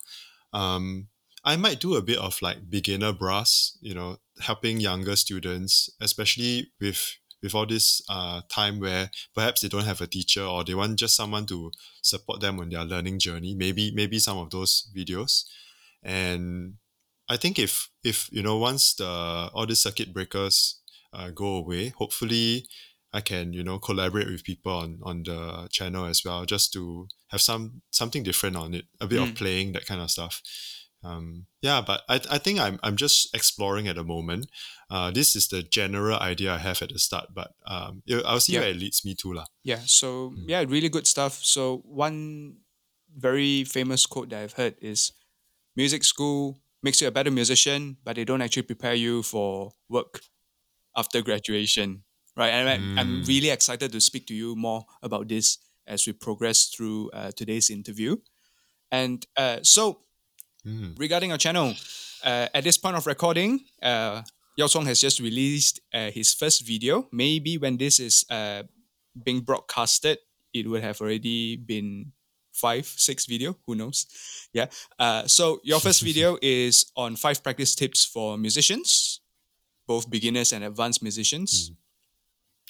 Um, 0.52 1.08
I 1.44 1.56
might 1.56 1.80
do 1.80 1.96
a 1.96 2.02
bit 2.02 2.18
of 2.18 2.42
like 2.42 2.68
beginner 2.68 3.12
brass, 3.12 3.78
you 3.80 3.94
know, 3.94 4.18
helping 4.40 4.78
younger 4.78 5.16
students, 5.16 5.88
especially 6.00 6.70
with 6.80 7.16
with 7.42 7.54
all 7.54 7.66
this 7.66 8.02
uh, 8.08 8.42
time 8.48 8.80
where 8.80 9.10
perhaps 9.34 9.60
they 9.60 9.68
don't 9.68 9.84
have 9.84 10.00
a 10.00 10.06
teacher 10.06 10.42
or 10.42 10.64
they 10.64 10.74
want 10.74 10.98
just 10.98 11.16
someone 11.16 11.46
to 11.46 11.70
support 12.02 12.40
them 12.40 12.60
on 12.60 12.68
their 12.68 12.84
learning 12.84 13.18
journey 13.18 13.54
maybe 13.54 13.92
maybe 13.94 14.18
some 14.18 14.38
of 14.38 14.50
those 14.50 14.90
videos 14.96 15.44
and 16.02 16.74
i 17.28 17.36
think 17.36 17.58
if 17.58 17.88
if 18.04 18.28
you 18.32 18.42
know 18.42 18.58
once 18.58 18.94
the 18.94 19.06
all 19.06 19.66
the 19.66 19.76
circuit 19.76 20.12
breakers 20.12 20.80
uh, 21.12 21.30
go 21.30 21.56
away 21.56 21.88
hopefully 21.88 22.66
i 23.12 23.20
can 23.20 23.52
you 23.52 23.62
know 23.62 23.78
collaborate 23.78 24.28
with 24.28 24.44
people 24.44 24.72
on 24.72 24.98
on 25.02 25.22
the 25.24 25.68
channel 25.70 26.04
as 26.04 26.24
well 26.24 26.44
just 26.44 26.72
to 26.72 27.06
have 27.28 27.40
some 27.40 27.82
something 27.90 28.22
different 28.22 28.56
on 28.56 28.74
it 28.74 28.84
a 29.00 29.06
bit 29.06 29.20
mm. 29.20 29.24
of 29.28 29.34
playing 29.34 29.72
that 29.72 29.86
kind 29.86 30.00
of 30.00 30.10
stuff 30.10 30.42
um, 31.02 31.46
yeah, 31.62 31.82
but 31.86 32.02
I, 32.08 32.20
I 32.30 32.38
think 32.38 32.60
I'm, 32.60 32.78
I'm 32.82 32.96
just 32.96 33.34
exploring 33.34 33.88
at 33.88 33.96
the 33.96 34.04
moment. 34.04 34.50
Uh, 34.90 35.10
this 35.10 35.34
is 35.34 35.48
the 35.48 35.62
general 35.62 36.18
idea 36.18 36.52
I 36.52 36.58
have 36.58 36.82
at 36.82 36.90
the 36.90 36.98
start, 36.98 37.28
but 37.34 37.52
um, 37.66 38.02
I'll 38.24 38.40
see 38.40 38.54
yeah. 38.54 38.60
where 38.60 38.70
it 38.70 38.76
leads 38.76 39.04
me 39.04 39.14
to. 39.16 39.32
La. 39.32 39.44
Yeah, 39.62 39.80
so 39.84 40.30
mm. 40.30 40.44
yeah, 40.46 40.64
really 40.66 40.88
good 40.88 41.06
stuff. 41.06 41.40
So, 41.42 41.82
one 41.86 42.56
very 43.16 43.64
famous 43.64 44.06
quote 44.06 44.30
that 44.30 44.42
I've 44.42 44.52
heard 44.52 44.76
is 44.80 45.12
music 45.76 46.04
school 46.04 46.58
makes 46.82 47.00
you 47.00 47.08
a 47.08 47.10
better 47.10 47.30
musician, 47.30 47.96
but 48.04 48.16
they 48.16 48.24
don't 48.24 48.42
actually 48.42 48.62
prepare 48.62 48.94
you 48.94 49.22
for 49.22 49.72
work 49.88 50.20
after 50.96 51.22
graduation. 51.22 52.04
Right. 52.36 52.50
And 52.50 52.82
mm. 52.82 53.00
I'm 53.00 53.24
really 53.24 53.50
excited 53.50 53.92
to 53.92 54.00
speak 54.00 54.26
to 54.28 54.34
you 54.34 54.54
more 54.56 54.84
about 55.02 55.28
this 55.28 55.58
as 55.86 56.06
we 56.06 56.12
progress 56.12 56.66
through 56.66 57.10
uh, 57.10 57.32
today's 57.36 57.70
interview. 57.70 58.16
And 58.90 59.26
uh, 59.36 59.58
so, 59.62 60.00
Mm. 60.66 60.98
regarding 60.98 61.32
our 61.32 61.38
channel, 61.38 61.74
uh, 62.24 62.48
at 62.52 62.64
this 62.64 62.76
point 62.76 62.96
of 62.96 63.06
recording, 63.06 63.60
uh, 63.82 64.22
Yao 64.56 64.66
Chong 64.66 64.84
has 64.86 65.00
just 65.00 65.20
released 65.20 65.80
uh, 65.94 66.10
his 66.10 66.34
first 66.34 66.66
video. 66.66 67.08
Maybe 67.12 67.56
when 67.56 67.78
this 67.78 67.98
is 67.98 68.24
uh, 68.30 68.64
being 69.24 69.40
broadcasted, 69.40 70.18
it 70.52 70.68
would 70.68 70.82
have 70.82 71.00
already 71.00 71.56
been 71.56 72.12
five, 72.52 72.86
six 72.86 73.26
video. 73.26 73.56
Who 73.66 73.74
knows? 73.74 74.06
Yeah. 74.52 74.66
Uh, 74.98 75.26
so 75.26 75.60
your 75.64 75.80
first 75.86 76.02
video 76.02 76.36
is 76.42 76.92
on 76.96 77.16
five 77.16 77.42
practice 77.42 77.74
tips 77.74 78.04
for 78.04 78.36
musicians, 78.36 79.20
both 79.86 80.10
beginners 80.10 80.52
and 80.52 80.64
advanced 80.64 81.02
musicians. 81.02 81.72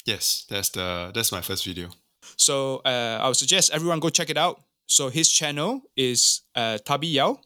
Yes, 0.05 0.47
that's 0.49 0.71
the 0.71 1.11
that's 1.15 1.33
my 1.33 1.41
first 1.41 1.65
video. 1.65 1.91
So 2.37 2.83
uh, 2.85 3.19
I 3.21 3.27
would 3.27 3.37
suggest 3.37 3.71
everyone 3.73 4.01
go 4.01 4.11
check 4.11 4.31
it 4.31 4.39
out. 4.39 4.63
So 4.87 5.09
his 5.09 5.31
channel 5.31 5.83
is 5.97 6.43
uh, 6.55 6.79
Tubby 6.79 7.09
Yao, 7.09 7.41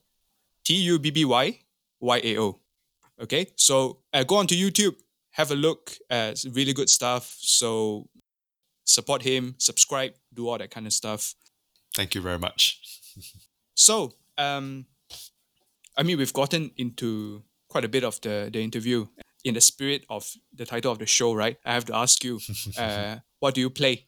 T 0.65 0.75
U 0.75 0.99
B 0.99 1.11
B 1.11 1.25
Y 1.25 1.61
Y 2.01 2.21
A 2.25 2.39
O. 2.39 2.61
Okay, 3.23 3.47
so 3.57 3.99
uh, 4.13 4.25
go 4.25 4.37
onto 4.37 4.55
YouTube, 4.55 4.97
have 5.33 5.51
a 5.51 5.55
look. 5.55 5.93
Uh, 6.11 6.31
it's 6.33 6.45
really 6.47 6.73
good 6.73 6.91
stuff. 6.91 7.37
So 7.39 8.09
support 8.85 9.23
him, 9.23 9.55
subscribe, 9.59 10.15
do 10.33 10.49
all 10.49 10.59
that 10.59 10.71
kind 10.71 10.87
of 10.87 10.93
stuff. 10.93 11.35
Thank 11.95 12.15
you 12.15 12.21
very 12.21 12.39
much. 12.39 12.81
So, 13.77 14.15
um, 14.39 14.87
I 15.99 16.05
mean, 16.05 16.19
we've 16.19 16.33
gotten 16.33 16.71
into 16.77 17.43
quite 17.69 17.85
a 17.85 17.89
bit 17.89 18.05
of 18.05 18.21
the, 18.21 18.49
the 18.53 18.63
interview. 18.63 19.07
In 19.45 19.55
the 19.55 19.61
spirit 19.61 20.07
of 20.09 20.31
the 20.55 20.65
title 20.65 20.91
of 20.91 20.99
the 20.99 21.07
show, 21.07 21.35
right? 21.35 21.59
I 21.67 21.75
have 21.75 21.85
to 21.87 21.95
ask 21.97 22.25
you, 22.25 22.41
uh, 22.79 23.17
what 23.41 23.55
do 23.55 23.61
you 23.61 23.69
play? 23.69 24.07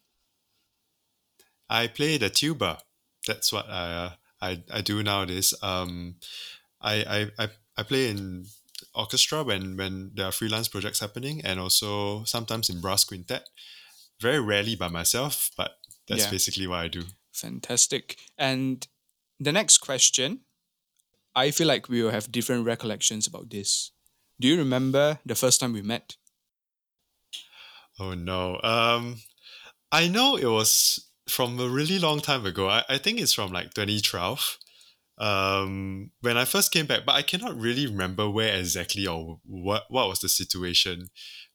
I 1.69 1.89
play 1.89 2.17
the 2.17 2.31
tuba. 2.31 2.79
That's 3.27 3.53
what 3.53 3.69
I 3.69 3.93
uh, 3.93 4.11
I, 4.41 4.63
I 4.73 4.81
do 4.83 5.03
nowadays. 5.03 5.55
Um, 5.63 6.17
I, 6.81 6.95
I, 7.39 7.45
I, 7.45 7.49
I 7.77 7.83
play 7.83 8.11
in 8.11 8.47
orchestra 8.95 9.43
when, 9.43 9.77
when 9.77 10.13
there 10.15 10.27
are 10.27 10.33
freelance 10.33 10.69
projects 10.69 11.01
happening 11.01 11.41
and 11.45 11.59
also 11.59 12.25
sometimes 12.25 12.69
in 12.69 12.81
brass 12.81 13.05
quintet. 13.05 13.49
Very 14.21 14.41
rarely 14.41 14.77
by 14.77 14.89
myself, 14.89 15.51
but 15.57 15.73
that's 16.09 16.25
Yeah. 16.25 16.31
basically 16.31 16.67
what 16.67 16.79
I 16.79 16.89
do. 16.89 17.03
Fantastic. 17.33 18.17
And 18.39 18.87
the 19.39 19.53
next 19.53 19.79
question, 19.79 20.41
I 21.35 21.51
feel 21.51 21.67
like 21.67 21.89
we 21.89 22.03
will 22.03 22.13
have 22.13 22.33
different 22.33 22.65
recollections 22.65 23.27
about 23.27 23.51
this. 23.51 23.93
Do 24.41 24.49
you 24.49 24.57
remember 24.57 25.21
the 25.27 25.35
first 25.35 25.61
time 25.61 25.73
we 25.75 25.83
met? 25.83 26.17
Oh 27.99 28.15
no. 28.15 28.61
Um, 28.63 29.17
I 29.93 30.09
know 30.09 30.37
it 30.37 30.47
was 30.47 31.06
from 31.29 31.59
a 31.61 31.69
really 31.69 31.99
long 31.99 32.21
time 32.21 32.47
ago. 32.47 32.69
I, 32.69 32.85
I 32.89 32.99
think 32.99 33.21
it's 33.21 33.33
from 33.33 33.53
like 33.53 33.75
2012. 33.75 34.59
Um, 35.19 36.11
when 36.21 36.37
I 36.37 36.45
first 36.45 36.73
came 36.73 36.85
back, 36.87 37.07
but 37.07 37.15
I 37.15 37.23
cannot 37.23 37.59
really 37.59 37.87
remember 37.87 38.29
where 38.29 38.55
exactly 38.55 39.07
or 39.07 39.41
what 39.45 39.85
what 39.89 40.09
was 40.09 40.21
the 40.21 40.29
situation. 40.29 41.09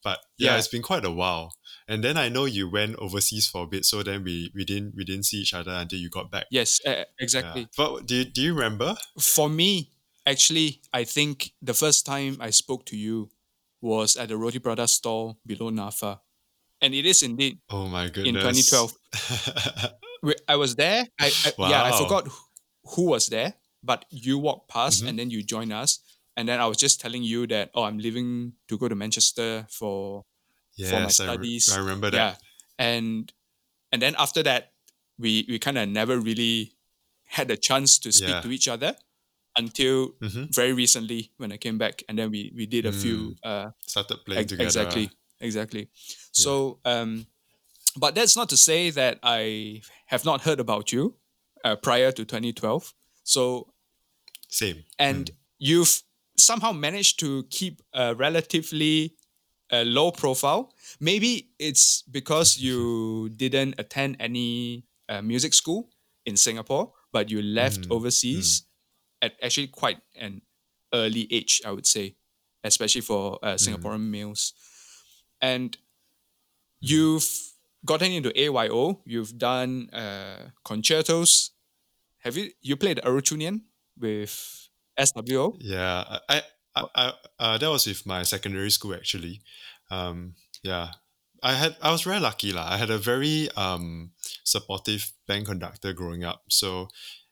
But 0.03 0.19
yeah, 0.37 0.51
Yeah. 0.53 0.57
it's 0.57 0.67
been 0.67 0.81
quite 0.81 1.05
a 1.05 1.11
while. 1.11 1.53
And 1.87 2.03
then 2.03 2.17
I 2.17 2.27
know 2.29 2.45
you 2.45 2.67
went 2.69 2.95
overseas 2.95 3.47
for 3.47 3.63
a 3.63 3.67
bit, 3.67 3.85
so 3.85 4.01
then 4.01 4.23
we, 4.23 4.51
we 4.55 4.65
didn't 4.65 4.95
we 4.95 5.03
didn't 5.05 5.25
see 5.25 5.37
each 5.37 5.53
other 5.53 5.71
until 5.71 5.99
you 5.99 6.09
got 6.09 6.31
back. 6.31 6.45
Yes, 6.49 6.79
uh, 6.87 6.89
Yeah. 6.91 7.03
exactly. 7.19 7.67
But 7.77 8.07
do 8.07 8.15
you, 8.15 8.25
do 8.25 8.41
you 8.41 8.53
remember? 8.55 8.95
For 9.19 9.47
me, 9.47 9.91
actually, 10.25 10.81
I 10.91 11.03
think 11.03 11.51
the 11.61 11.75
first 11.75 12.03
time 12.05 12.37
I 12.39 12.49
spoke 12.49 12.85
to 12.87 12.97
you 12.97 13.29
was 13.79 14.17
at 14.17 14.29
the 14.29 14.37
Roti 14.37 14.59
Prata 14.59 14.87
store 14.87 15.37
below 15.45 15.69
NAFA. 15.69 16.19
And 16.81 16.93
it 16.95 17.05
is 17.05 17.21
indeed 17.21 17.59
Oh 17.69 17.87
my 17.87 18.09
goodness. 18.09 18.27
in 18.27 18.33
2012. 18.35 19.93
I 20.47 20.55
was 20.55 20.75
there. 20.75 21.05
I, 21.19 21.31
I 21.45 21.51
yeah, 21.69 21.83
I 21.83 21.91
forgot 21.97 22.27
who- 22.95 23.09
was 23.09 23.27
there, 23.27 23.53
but 23.83 24.05
you 24.09 24.37
walked 24.37 24.69
past 24.69 25.03
Mhm. 25.03 25.07
and 25.09 25.19
then 25.19 25.29
you 25.29 25.43
joined 25.43 25.73
us. 25.73 25.99
And 26.37 26.47
then 26.47 26.59
I 26.59 26.65
was 26.65 26.77
just 26.77 26.99
telling 27.01 27.23
you 27.23 27.45
that 27.47 27.71
oh, 27.75 27.83
I'm 27.83 27.97
leaving 27.97 28.53
to 28.67 28.77
go 28.77 28.87
to 28.87 28.95
Manchester 28.95 29.67
for 29.69 30.23
for 30.77 30.95
my 30.95 31.01
yes, 31.11 31.19
I, 31.19 31.25
re- 31.25 31.35
studies. 31.35 31.69
I 31.71 31.77
remember 31.79 32.09
that. 32.11 32.17
yeah, 32.17 32.35
and 32.79 33.31
and 33.91 34.01
then 34.01 34.15
after 34.17 34.41
that, 34.43 34.71
we 35.19 35.45
we 35.49 35.59
kind 35.59 35.77
of 35.77 35.89
never 35.89 36.17
really 36.19 36.73
had 37.27 37.47
the 37.47 37.57
chance 37.57 37.99
to 37.99 38.11
speak 38.11 38.29
Yeah. 38.29 38.41
to 38.41 38.49
each 38.51 38.67
other 38.67 38.95
until 39.57 40.15
hmm 40.21 40.45
very 40.49 40.73
recently 40.73 41.31
when 41.37 41.51
I 41.51 41.57
came 41.57 41.77
back, 41.77 42.03
and 42.07 42.17
then 42.17 42.31
we 42.31 42.51
we 42.55 42.65
did 42.65 42.85
a 42.85 42.91
few 42.93 43.35
uh, 43.43 43.71
Started 43.85 44.23
playing 44.25 44.47
together. 44.47 44.65
Exactly, 44.65 45.11
exactly. 45.41 45.89
So, 46.31 46.79
um, 46.85 47.25
but 47.97 48.15
that's 48.15 48.35
not 48.35 48.49
to 48.49 48.57
say 48.57 48.89
that 48.91 49.19
I 49.23 49.81
have 50.07 50.25
not 50.25 50.41
heard 50.41 50.59
about 50.59 50.91
you 50.91 51.15
uh, 51.63 51.75
prior 51.75 52.11
to 52.11 52.25
2012. 52.25 52.93
So, 53.23 53.73
Same. 54.49 54.83
and 54.99 55.29
Mm. 55.31 55.35
you've 55.59 56.03
somehow 56.37 56.71
managed 56.71 57.19
to 57.19 57.43
keep 57.49 57.81
a 57.93 58.15
relatively 58.15 59.15
uh, 59.71 59.83
low 59.85 60.11
profile. 60.11 60.73
Maybe 60.99 61.51
it's 61.59 62.03
because 62.03 62.57
you 62.57 63.29
didn't 63.35 63.75
attend 63.77 64.17
any 64.19 64.85
uh, 65.09 65.21
music 65.21 65.53
school 65.53 65.89
in 66.25 66.37
Singapore, 66.37 66.93
but 67.11 67.29
you 67.29 67.41
left 67.41 67.87
Mm, 67.87 67.91
overseas 67.91 68.63
at 69.21 69.33
actually 69.41 69.67
quite 69.67 69.99
an 70.15 70.41
early 70.93 71.27
age, 71.31 71.61
I 71.65 71.71
would 71.71 71.85
say, 71.87 72.15
especially 72.63 73.01
for 73.01 73.39
uh, 73.43 73.55
Singaporean 73.55 74.09
males. 74.09 74.53
And 75.41 75.77
you've 76.79 77.27
gotten 77.85 78.11
into 78.11 78.31
AYO. 78.37 79.01
You've 79.05 79.37
done 79.37 79.89
uh, 79.91 80.49
concertos. 80.63 81.51
Have 82.19 82.37
you 82.37 82.51
you 82.61 82.75
played 82.75 83.01
Arutiunian 83.03 83.61
with 83.97 84.69
SWO? 84.97 85.57
Yeah, 85.59 86.19
I, 86.29 86.41
I, 86.75 86.83
I 86.95 87.13
uh, 87.39 87.57
that 87.57 87.69
was 87.69 87.87
with 87.87 88.05
my 88.05 88.23
secondary 88.23 88.69
school 88.69 88.93
actually. 88.93 89.41
Um, 89.89 90.35
yeah, 90.63 90.91
I 91.41 91.53
had 91.53 91.75
I 91.81 91.91
was 91.91 92.03
very 92.03 92.19
lucky 92.19 92.51
lah. 92.51 92.67
I 92.69 92.77
had 92.77 92.89
a 92.89 92.97
very 92.97 93.49
um 93.57 94.11
supportive 94.43 95.11
band 95.27 95.47
conductor 95.47 95.93
growing 95.93 96.23
up. 96.23 96.43
So 96.49 96.89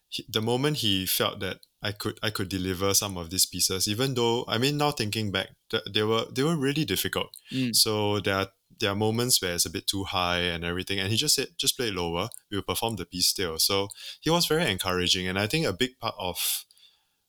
he, 0.09 0.25
the 0.27 0.41
moment 0.41 0.77
he 0.77 1.05
felt 1.05 1.39
that 1.41 1.59
I 1.81 1.91
could 1.93 2.19
I 2.21 2.29
could 2.29 2.49
deliver 2.49 2.93
some 2.93 3.17
of 3.17 3.29
these 3.29 3.45
pieces, 3.45 3.87
even 3.87 4.13
though 4.13 4.45
I 4.47 4.57
mean 4.57 4.77
now 4.77 4.91
thinking 4.91 5.31
back, 5.31 5.49
th- 5.69 5.83
they 5.91 6.03
were 6.03 6.25
they 6.31 6.43
were 6.43 6.57
really 6.57 6.85
difficult. 6.85 7.29
Mm. 7.51 7.75
So 7.75 8.19
there 8.19 8.35
are 8.35 8.47
there 8.79 8.91
are 8.91 8.95
moments 8.95 9.41
where 9.41 9.53
it's 9.53 9.65
a 9.65 9.69
bit 9.69 9.87
too 9.87 10.03
high 10.03 10.39
and 10.39 10.63
everything, 10.63 10.99
and 10.99 11.09
he 11.09 11.15
just 11.15 11.35
said 11.35 11.47
just 11.57 11.77
play 11.77 11.91
lower. 11.91 12.29
We'll 12.51 12.63
perform 12.63 12.97
the 12.97 13.05
piece 13.05 13.27
still. 13.27 13.59
So 13.59 13.89
he 14.19 14.29
was 14.29 14.45
very 14.45 14.69
encouraging, 14.69 15.27
and 15.27 15.39
I 15.39 15.47
think 15.47 15.65
a 15.65 15.73
big 15.73 15.97
part 15.99 16.15
of 16.17 16.65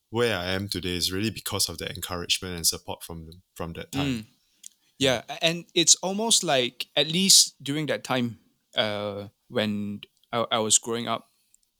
where 0.09 0.37
I 0.37 0.51
am 0.51 0.67
today 0.67 0.95
is 0.95 1.11
really 1.11 1.29
because 1.29 1.69
of 1.69 1.77
the 1.77 1.89
encouragement 1.89 2.55
and 2.55 2.67
support 2.67 3.03
from 3.03 3.29
from 3.55 3.73
that 3.73 3.91
time. 3.91 4.07
Mm. 4.07 4.25
Yeah, 4.99 5.21
and 5.41 5.65
it's 5.73 5.95
almost 6.03 6.43
like 6.43 6.87
at 6.95 7.07
least 7.07 7.55
during 7.63 7.87
that 7.87 8.03
time, 8.03 8.37
uh, 8.75 9.29
when 9.47 10.01
I, 10.31 10.45
I 10.51 10.59
was 10.59 10.77
growing 10.77 11.07
up, 11.07 11.29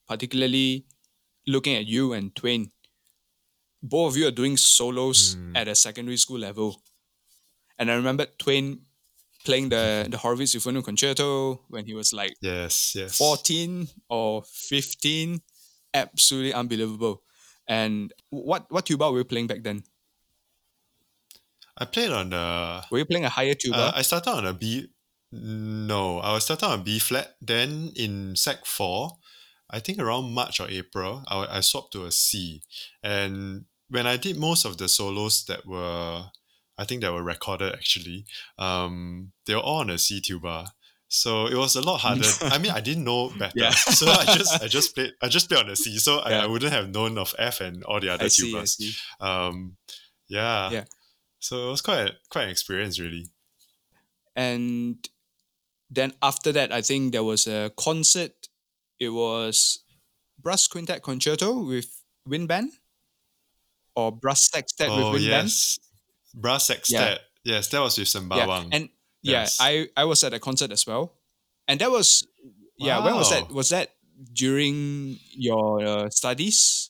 particularly 0.07 0.85
looking 1.47 1.75
at 1.75 1.85
you 1.85 2.13
and 2.13 2.35
Twain, 2.35 2.71
both 3.81 4.13
of 4.13 4.17
you 4.17 4.27
are 4.27 4.31
doing 4.35 4.57
solos 4.57 5.35
Mm. 5.35 5.57
at 5.57 5.67
a 5.67 5.75
secondary 5.75 6.17
school 6.17 6.39
level, 6.39 6.81
and 7.79 7.89
I 7.91 7.95
remember 7.95 8.25
Twain 8.37 8.85
playing 9.43 9.69
the 9.69 10.05
the 10.09 10.17
Horovitz 10.17 10.53
Euphonium 10.55 10.83
Concerto 10.83 11.61
when 11.69 11.85
he 11.85 11.93
was 11.95 12.13
like 12.13 12.33
Yes, 12.41 12.93
yes. 12.95 13.17
14 13.17 13.87
or 14.09 14.43
15 14.45 15.41
absolutely 15.93 16.53
unbelievable 16.53 17.23
and 17.67 18.13
what 18.29 18.69
what 18.71 18.85
tuba 18.85 19.09
were 19.11 19.17
you 19.19 19.25
playing 19.25 19.47
back 19.47 19.63
then 19.63 19.83
I 21.77 21.85
played 21.85 22.11
on 22.11 22.29
the. 22.29 22.83
were 22.91 22.99
you 22.99 23.05
playing 23.05 23.25
a 23.25 23.29
higher 23.29 23.55
tuba 23.55 23.77
Uh, 23.77 23.91
I 23.95 24.03
started 24.03 24.29
on 24.31 24.45
a 24.45 24.53
B. 24.53 24.87
No, 25.31 26.19
I 26.19 26.33
was 26.33 26.43
started 26.43 26.65
on 26.67 26.83
B 26.83 26.99
flat. 26.99 27.35
Then 27.41 27.91
in 27.95 28.35
Sec 28.35 28.65
four, 28.65 29.17
I 29.71 29.79
think 29.79 29.99
around 29.99 30.33
March 30.33 30.59
or 30.59 30.67
April, 30.69 31.23
I, 31.27 31.57
I 31.57 31.59
swapped 31.61 31.93
to 31.93 32.05
a 32.05 32.11
C. 32.11 32.61
And 33.01 33.65
when 33.89 34.05
I 34.05 34.17
did 34.17 34.37
most 34.37 34.65
of 34.65 34.77
the 34.77 34.87
solos 34.89 35.45
that 35.45 35.65
were, 35.65 36.25
I 36.77 36.83
think 36.85 37.01
that 37.01 37.13
were 37.13 37.23
recorded 37.23 37.73
actually, 37.73 38.25
um, 38.57 39.31
they 39.45 39.55
were 39.55 39.61
all 39.61 39.79
on 39.79 39.89
a 39.89 39.97
C 39.97 40.19
tuba. 40.21 40.73
So 41.07 41.47
it 41.47 41.55
was 41.55 41.75
a 41.75 41.81
lot 41.81 41.99
harder. 41.99 42.27
I 42.41 42.57
mean, 42.57 42.71
I 42.71 42.79
didn't 42.79 43.03
know 43.03 43.29
better, 43.37 43.53
Yeah. 43.55 43.71
so 43.99 44.07
I 44.07 44.25
just 44.37 44.63
I 44.63 44.67
just 44.67 44.95
played 44.95 45.11
I 45.21 45.27
just 45.27 45.49
played 45.49 45.59
on 45.61 45.67
the 45.69 45.75
C. 45.75 45.97
So 45.99 46.19
I, 46.19 46.29
Yeah. 46.31 46.43
I 46.43 46.47
wouldn't 46.47 46.71
have 46.73 46.89
known 46.89 47.17
of 47.17 47.33
F 47.37 47.59
and 47.61 47.83
all 47.83 47.99
the 47.99 48.09
other 48.09 48.25
I 48.25 48.27
see, 48.29 48.55
I 48.55 48.61
tubas. 48.61 48.69
see. 48.69 48.93
Um, 49.19 49.75
yeah. 50.29 50.69
Yeah. 50.71 50.83
So 51.39 51.67
it 51.67 51.71
was 51.71 51.81
quite 51.81 51.99
a, 52.07 52.11
quite 52.29 52.43
an 52.43 52.49
experience, 52.51 52.99
really. 52.99 53.25
and 54.35 55.09
then 55.89 56.13
after 56.21 56.51
that 56.53 56.71
i 56.71 56.81
think 56.81 57.11
there 57.11 57.23
was 57.23 57.47
a 57.47 57.69
concert 57.77 58.40
it 59.01 59.09
was 59.09 59.81
brass 60.37 60.67
quintet 60.69 61.01
concerto 61.01 61.65
with 61.65 61.89
wind 62.29 62.47
band 62.47 62.69
or 63.97 64.11
brass 64.13 64.49
sextet 64.53 64.89
with 64.89 64.99
oh 65.01 65.11
wind 65.17 65.25
band 65.25 65.49
yes, 65.49 65.79
brass 66.37 66.67
sextet. 66.69 67.19
Yes, 67.43 67.67
that 67.73 67.81
was 67.81 67.97
with 67.97 68.05
yeah 68.13 68.21
Sembawang. 68.21 68.69
and 68.71 68.89
yeah 69.25 69.41
Yes. 69.49 69.57
i 69.59 69.89
i 69.97 70.05
was 70.05 70.23
at 70.23 70.33
a 70.33 70.39
concert 70.39 70.71
as 70.71 70.85
well 70.85 71.17
and 71.67 71.81
that 71.81 71.89
was 71.89 72.25
yeah 72.77 73.01
when 73.03 73.15
was 73.17 73.29
that 73.33 73.49
was 73.51 73.69
that 73.73 73.89
during 74.33 75.17
your 75.33 75.81
uh, 75.85 76.09
studies 76.13 76.89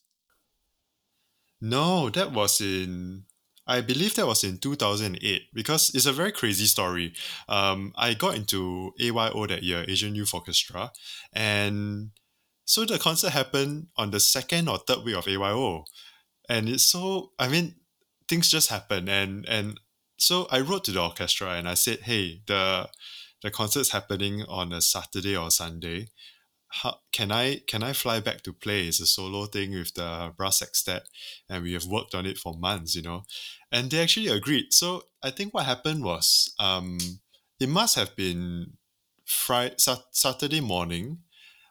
No, 1.61 2.09
that 2.09 2.33
was 2.33 2.57
in. 2.59 3.23
I 3.67 3.81
believe 3.81 4.15
that 4.15 4.27
was 4.27 4.43
in 4.43 4.57
2008 4.57 5.41
because 5.53 5.91
it's 5.93 6.05
a 6.05 6.13
very 6.13 6.31
crazy 6.31 6.65
story. 6.65 7.13
Um, 7.47 7.93
I 7.95 8.13
got 8.13 8.35
into 8.35 8.91
AYO 8.99 9.47
that 9.47 9.63
year, 9.63 9.85
Asian 9.87 10.15
Youth 10.15 10.33
Orchestra, 10.33 10.91
and 11.33 12.11
so 12.65 12.85
the 12.85 12.99
concert 12.99 13.31
happened 13.31 13.87
on 13.97 14.11
the 14.11 14.19
second 14.19 14.67
or 14.67 14.79
third 14.79 15.03
week 15.03 15.15
of 15.15 15.27
AYO, 15.27 15.85
and 16.49 16.69
it's 16.69 16.83
so. 16.83 17.31
I 17.37 17.47
mean, 17.47 17.75
things 18.27 18.49
just 18.49 18.69
happen, 18.69 19.07
and 19.07 19.45
and 19.47 19.79
so 20.21 20.47
I 20.51 20.61
wrote 20.61 20.83
to 20.85 20.91
the 20.91 21.01
orchestra 21.01 21.53
and 21.53 21.67
I 21.67 21.73
said, 21.73 22.01
hey, 22.01 22.41
the 22.45 22.87
the 23.41 23.49
concert's 23.49 23.89
happening 23.89 24.43
on 24.47 24.71
a 24.71 24.81
Saturday 24.81 25.35
or 25.35 25.49
Sunday 25.49 26.09
how, 26.71 26.99
can 27.11 27.31
I 27.31 27.61
can 27.67 27.83
I 27.83 27.93
fly 27.93 28.21
back 28.21 28.43
to 28.43 28.53
play? 28.53 28.87
It's 28.87 29.01
a 29.01 29.05
solo 29.05 29.45
thing 29.45 29.71
with 29.71 29.93
the 29.93 30.33
brass 30.37 30.59
sextet, 30.59 31.03
and 31.49 31.63
we 31.63 31.73
have 31.73 31.85
worked 31.85 32.15
on 32.15 32.25
it 32.25 32.37
for 32.37 32.53
months, 32.57 32.95
you 32.95 33.01
know. 33.01 33.23
And 33.71 33.91
they 33.91 34.01
actually 34.01 34.29
agreed. 34.29 34.73
So 34.73 35.03
I 35.21 35.31
think 35.31 35.53
what 35.53 35.65
happened 35.65 36.03
was, 36.03 36.53
um, 36.59 36.97
it 37.59 37.67
must 37.67 37.95
have 37.95 38.15
been 38.15 38.77
Friday, 39.25 39.75
Saturday 40.11 40.61
morning. 40.61 41.19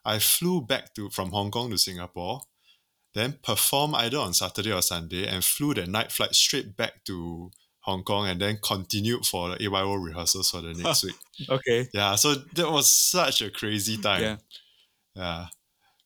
I 0.04 0.18
flew 0.18 0.60
back 0.60 0.94
to 0.94 1.08
from 1.10 1.30
Hong 1.30 1.50
Kong 1.50 1.70
to 1.70 1.78
Singapore, 1.78 2.42
then 3.14 3.38
performed 3.42 3.94
either 3.96 4.18
on 4.18 4.34
Saturday 4.34 4.72
or 4.72 4.82
Sunday, 4.82 5.26
and 5.26 5.42
flew 5.42 5.72
the 5.72 5.86
night 5.86 6.12
flight 6.12 6.34
straight 6.34 6.76
back 6.76 7.04
to 7.06 7.50
Hong 7.80 8.02
Kong, 8.02 8.28
and 8.28 8.38
then 8.38 8.58
continued 8.62 9.24
for 9.24 9.48
the 9.48 9.64
AYO 9.64 9.94
rehearsals 9.94 10.50
for 10.50 10.60
the 10.60 10.74
next 10.74 11.04
week. 11.04 11.16
Okay. 11.48 11.88
Yeah, 11.94 12.16
so 12.16 12.34
that 12.34 12.70
was 12.70 12.92
such 12.92 13.40
a 13.40 13.50
crazy 13.50 13.96
time. 13.96 14.22
Yeah. 14.22 14.36
Yeah. 15.20 15.46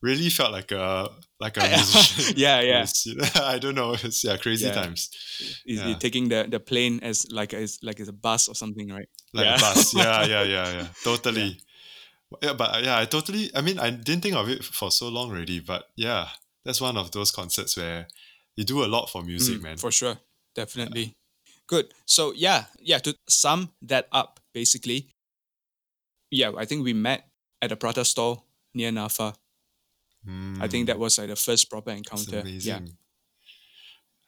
Really 0.03 0.29
felt 0.29 0.53
like 0.53 0.71
a 0.73 1.09
like 1.41 1.57
a 1.57 1.61
musician. 1.69 2.35
yeah, 2.47 2.61
yeah. 2.61 2.85
I 3.55 3.59
don't 3.59 3.75
know. 3.75 3.95
It's 3.95 4.23
yeah, 4.25 4.37
crazy 4.37 4.67
Yeah. 4.67 4.75
times. 4.83 5.09
Is 5.65 5.81
Yeah. 5.81 5.97
taking 5.99 6.29
the, 6.29 6.47
the 6.51 6.61
plane 6.61 7.01
as 7.03 7.25
like 7.31 7.53
a, 7.55 7.63
as 7.63 7.79
like 7.83 8.01
it's 8.01 8.09
a 8.11 8.13
bus 8.13 8.49
or 8.49 8.55
something, 8.55 8.89
right? 8.93 9.09
Like 9.33 9.47
Yeah. 9.47 9.57
a 9.57 9.61
bus. 9.61 9.95
Yeah, 9.95 10.27
yeah, 10.27 10.43
yeah, 10.45 10.73
yeah. 10.77 10.87
Totally. 11.03 11.59
Yeah. 12.43 12.53
but 12.55 12.69
uh, 12.75 12.81
yeah, 12.85 12.99
I 13.01 13.07
totally. 13.07 13.51
I 13.55 13.61
mean, 13.63 13.79
I 13.79 13.91
didn't 13.91 14.23
think 14.23 14.37
of 14.37 14.49
it 14.49 14.65
for 14.65 14.91
so 14.91 15.09
long 15.09 15.31
already, 15.31 15.61
but 15.61 15.85
yeah, 15.97 16.29
that's 16.65 16.81
one 16.81 16.97
of 16.99 17.11
those 17.13 17.31
concerts 17.31 17.77
where 17.77 18.07
you 18.57 18.65
do 18.65 18.85
a 18.85 18.91
lot 18.91 19.09
for 19.11 19.23
music, 19.23 19.59
Mm, 19.59 19.63
man. 19.63 19.77
For 19.79 19.91
sure. 19.93 20.19
Definitely. 20.55 21.15
Good. 21.67 21.95
So 22.07 22.33
yeah, 22.37 22.65
yeah, 22.79 22.99
to 22.99 23.15
sum 23.29 23.71
that 23.83 24.07
up, 24.13 24.41
basically, 24.53 25.09
yeah, 26.31 26.53
I 26.59 26.65
think 26.67 26.85
we 26.85 26.93
met 26.93 27.25
at 27.63 27.73
a 27.73 27.77
prata 27.77 28.05
stall 28.05 28.45
near 28.75 28.91
Nafa. 28.91 29.35
I 30.61 30.69
think 30.69 30.87
that 30.87 30.99
was 30.99 31.19
like 31.19 31.29
the 31.29 31.37
first 31.37 31.69
proper 31.71 31.91
Mm, 31.93 31.97
encounter. 31.99 32.43
Yeah. 32.49 32.81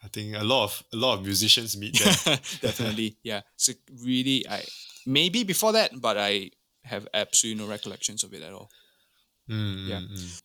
I 0.03 0.09
think 0.09 0.37
a 0.37 0.45
lot 0.45 0.65
of 0.65 0.83
a 0.93 0.97
lot 0.97 1.15
of 1.19 1.25
musicians 1.25 1.76
meet 1.76 1.99
there. 1.99 2.38
Definitely. 2.61 3.17
Yeah. 3.23 3.41
So 3.57 3.73
really 4.05 4.47
I 4.49 4.62
maybe 5.07 5.43
before 5.45 5.73
that, 5.73 5.99
but 6.00 6.17
I 6.19 6.50
have 6.85 7.09
absolutely 7.15 7.65
no 7.65 7.69
recollections 7.71 8.23
of 8.23 8.33
it 8.35 8.43
at 8.43 8.53
all. 8.53 8.71
Mm, 9.49 9.88
Yeah. 9.88 10.00
mm, 10.00 10.09
mm. 10.15 10.43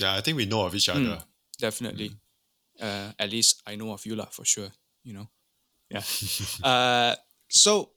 Yeah, 0.00 0.14
I 0.14 0.20
think 0.20 0.36
we 0.36 0.46
know 0.46 0.64
of 0.64 0.74
each 0.74 0.88
Mm. 0.88 0.94
other. 1.10 1.24
Definitely. 1.58 2.14
Uh, 2.80 3.10
at 3.18 3.30
least 3.30 3.62
I 3.66 3.74
know 3.74 3.90
of 3.92 4.06
you 4.06 4.14
lah 4.14 4.30
for 4.30 4.44
sure. 4.44 4.70
You 5.02 5.14
know. 5.14 5.28
Yeah. 5.90 6.04
uh, 6.62 7.16
so 7.50 7.90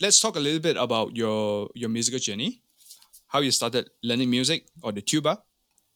let's 0.00 0.18
talk 0.20 0.34
a 0.36 0.40
little 0.40 0.60
bit 0.60 0.76
about 0.76 1.14
your 1.16 1.70
your 1.74 1.88
musical 1.88 2.18
journey. 2.18 2.63
How 3.34 3.40
you 3.40 3.50
started 3.50 3.90
learning 4.00 4.30
music 4.30 4.68
or 4.80 4.92
the 4.92 5.02
tuba, 5.02 5.42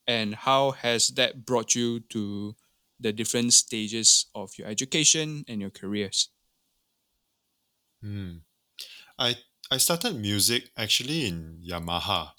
and 0.08 0.34
how 0.34 0.72
has 0.72 1.06
that 1.10 1.46
brought 1.46 1.72
you 1.72 2.00
to 2.10 2.56
the 2.98 3.12
different 3.12 3.52
stages 3.52 4.26
of 4.34 4.50
your 4.58 4.66
education 4.66 5.44
and 5.46 5.60
your 5.60 5.70
careers? 5.70 6.30
Hmm. 8.02 8.38
I 9.16 9.36
I 9.70 9.76
started 9.76 10.16
music 10.16 10.70
actually 10.76 11.28
in 11.28 11.62
Yamaha. 11.62 12.30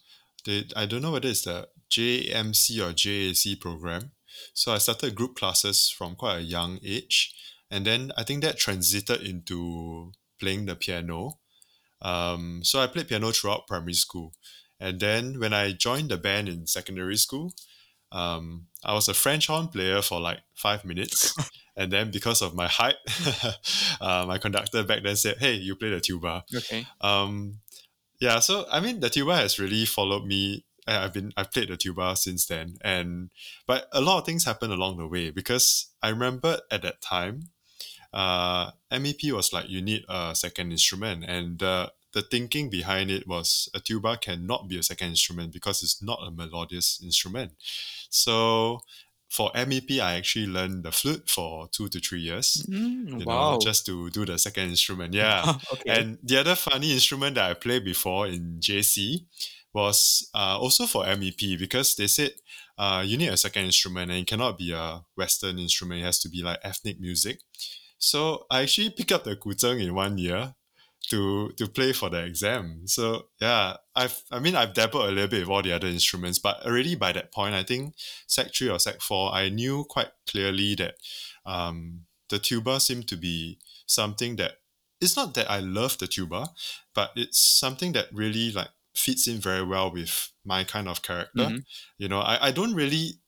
They, 0.46 0.65
I 0.75 0.86
don't 0.86 1.01
know 1.01 1.13
whether 1.13 1.29
it's 1.29 1.44
the 1.44 1.70
JMC 1.89 2.84
or 2.84 2.91
JAC 2.91 3.57
program. 3.62 4.12
So 4.53 4.74
I 4.74 4.79
started 4.79 5.16
group 5.16 5.35
classes 5.38 5.90
from 5.98 6.18
quite 6.18 6.40
a 6.40 6.42
young 6.42 6.77
age, 6.83 7.33
and 7.72 7.85
then 7.85 8.12
I 8.18 8.24
think 8.24 8.44
that 8.44 8.57
transited 8.57 9.22
into 9.22 10.12
playing 10.42 10.66
the 10.66 10.75
piano. 10.75 11.40
Um, 12.01 12.66
so 12.66 12.81
I 12.81 12.88
played 12.88 13.07
piano 13.07 13.31
throughout 13.31 13.68
primary 13.68 13.94
school, 13.94 14.33
and 14.79 15.00
then 15.00 15.39
when 15.39 15.53
I 15.53 15.72
joined 15.74 16.09
the 16.09 16.18
band 16.18 16.50
in 16.50 16.68
secondary 16.68 17.18
school, 17.18 17.53
um, 18.11 18.68
I 18.83 18.94
was 18.94 19.07
a 19.07 19.13
French 19.13 19.48
horn 19.48 19.68
player 19.68 20.01
for 20.01 20.20
like 20.20 20.39
five 20.55 20.85
minutes, 20.85 21.35
and 21.75 21.92
then 21.92 22.11
because 22.11 22.42
of 22.42 22.55
my 22.55 22.68
height, 22.68 22.96
uh, 24.01 24.25
my 24.27 24.37
conductor 24.37 24.83
back 24.83 25.03
then 25.03 25.15
said, 25.15 25.37
"Hey, 25.37 25.53
you 25.53 25.75
play 25.75 25.89
the 25.89 26.00
tuba." 26.00 26.44
Okay. 26.55 26.87
Um, 27.01 27.59
yeah, 28.20 28.39
so 28.39 28.65
I 28.72 28.79
mean, 28.79 29.00
the 29.00 29.09
tuba 29.09 29.35
has 29.35 29.59
really 29.59 29.85
followed 29.85 30.25
me. 30.25 30.65
I've 30.87 31.13
been 31.13 31.31
I've 31.37 31.51
played 31.51 31.70
the 31.70 31.77
tuba 31.77 32.15
since 32.15 32.48
then, 32.48 32.77
and 32.81 33.29
but 33.68 33.87
a 33.92 34.01
lot 34.01 34.20
of 34.20 34.25
things 34.25 34.46
happened 34.46 34.74
along 34.74 34.98
the 34.98 35.07
way 35.07 35.29
because 35.29 35.89
I 36.01 36.09
remember 36.09 36.59
at 36.72 36.81
that 36.81 37.01
time, 37.01 37.50
uh, 38.11 38.72
MEP 38.92 39.31
was 39.31 39.53
like 39.53 39.70
you 39.70 39.81
need 39.81 40.03
a 40.09 40.33
second 40.33 40.72
instrument, 40.72 41.25
and 41.27 41.59
the 41.59 41.92
the 42.13 42.22
thinking 42.22 42.69
behind 42.69 43.11
it 43.11 43.27
was 43.27 43.69
a 43.74 43.79
tuba 43.79 44.17
cannot 44.17 44.67
be 44.67 44.77
a 44.79 44.83
second 44.83 45.09
instrument 45.09 45.53
because 45.53 45.83
it's 45.83 46.01
not 46.01 46.19
a 46.25 46.31
melodious 46.31 47.00
instrument. 47.03 47.53
So 48.09 48.81
for 49.29 49.51
MEP, 49.53 50.00
I 50.00 50.15
actually 50.15 50.48
learned 50.48 50.83
the 50.83 50.91
flute 50.91 51.29
for 51.29 51.67
two 51.67 51.87
to 51.89 52.00
three 52.00 52.22
years. 52.22 52.65
Mm, 52.67 53.19
You 53.19 53.25
wow. 53.25 53.53
know, 53.53 53.59
just 53.59 53.85
to 53.85 54.09
do 54.09 54.25
the 54.25 54.39
second 54.39 54.69
instrument. 54.69 55.13
Yeah. 55.13 55.53
okay. 55.74 56.00
And 56.01 56.17
the 56.24 56.37
other 56.39 56.55
funny 56.55 56.93
instrument 56.93 57.35
that 57.35 57.50
I 57.50 57.53
played 57.53 57.85
before 57.85 58.27
in 58.27 58.57
JC 58.59 59.25
was 59.72 60.29
uh, 60.33 60.57
also 60.59 60.87
for 60.87 61.05
MEP 61.05 61.59
because 61.59 61.95
they 61.95 62.07
said 62.07 62.31
uh, 62.77 63.03
you 63.05 63.17
need 63.17 63.29
a 63.29 63.37
second 63.37 63.65
instrument 63.65 64.09
and 64.09 64.19
it 64.22 64.27
cannot 64.27 64.57
be 64.57 64.72
a 64.72 65.01
Western 65.15 65.59
instrument. 65.59 66.01
It 66.01 66.05
has 66.05 66.19
to 66.19 66.29
be 66.29 66.41
like 66.41 66.59
ethnic 66.63 67.00
music. 67.00 67.41
So 68.00 68.45
I 68.50 68.63
actually 68.63 68.89
picked 68.91 69.11
up 69.11 69.25
the 69.25 69.35
guzheng 69.35 69.83
in 69.83 69.93
one 69.93 70.17
year 70.17 70.55
to 71.09 71.51
to 71.57 71.68
play 71.68 71.94
for 71.94 72.09
the 72.09 72.24
exam. 72.24 72.88
So 72.88 73.27
yeah, 73.40 73.77
I've 73.96 74.22
I 74.31 74.40
mean 74.40 74.55
I've 74.55 74.74
dabbled 74.74 75.09
a 75.09 75.12
little 75.12 75.27
bit 75.29 75.40
with 75.42 75.50
all 75.50 75.62
the 75.62 75.74
other 75.74 75.88
instruments, 75.88 76.40
but 76.40 76.66
already 76.66 76.96
by 76.96 77.12
that 77.14 77.31
point, 77.31 77.55
I 77.55 77.64
think 77.64 77.96
Sec 78.27 78.53
three 78.53 78.70
or 78.70 78.79
Sec 78.79 79.01
four, 79.01 79.33
I 79.33 79.50
knew 79.50 79.85
quite 79.90 80.09
clearly 80.27 80.75
that 80.75 80.96
um, 81.46 82.01
the 82.29 82.40
tuba 82.40 82.79
seemed 82.79 83.07
to 83.07 83.18
be 83.18 83.59
something 83.88 84.35
that 84.35 84.53
it's 85.01 85.16
not 85.16 85.33
that 85.35 85.50
I 85.50 85.59
love 85.59 85.98
the 85.98 86.07
tuba, 86.07 86.50
but 86.94 87.12
it's 87.16 87.40
something 87.40 87.94
that 87.94 88.07
really 88.14 88.51
like 88.51 88.70
fits 88.96 89.27
in 89.27 89.38
very 89.40 89.64
well 89.64 89.92
with 89.92 90.31
my 90.44 90.64
kind 90.64 90.88
of 90.90 91.01
character. 91.01 91.46
Mhm. 91.46 91.64
You 91.98 92.09
know, 92.09 92.20
I, 92.20 92.48
I 92.48 92.51
don't 92.51 92.74
really 92.75 93.20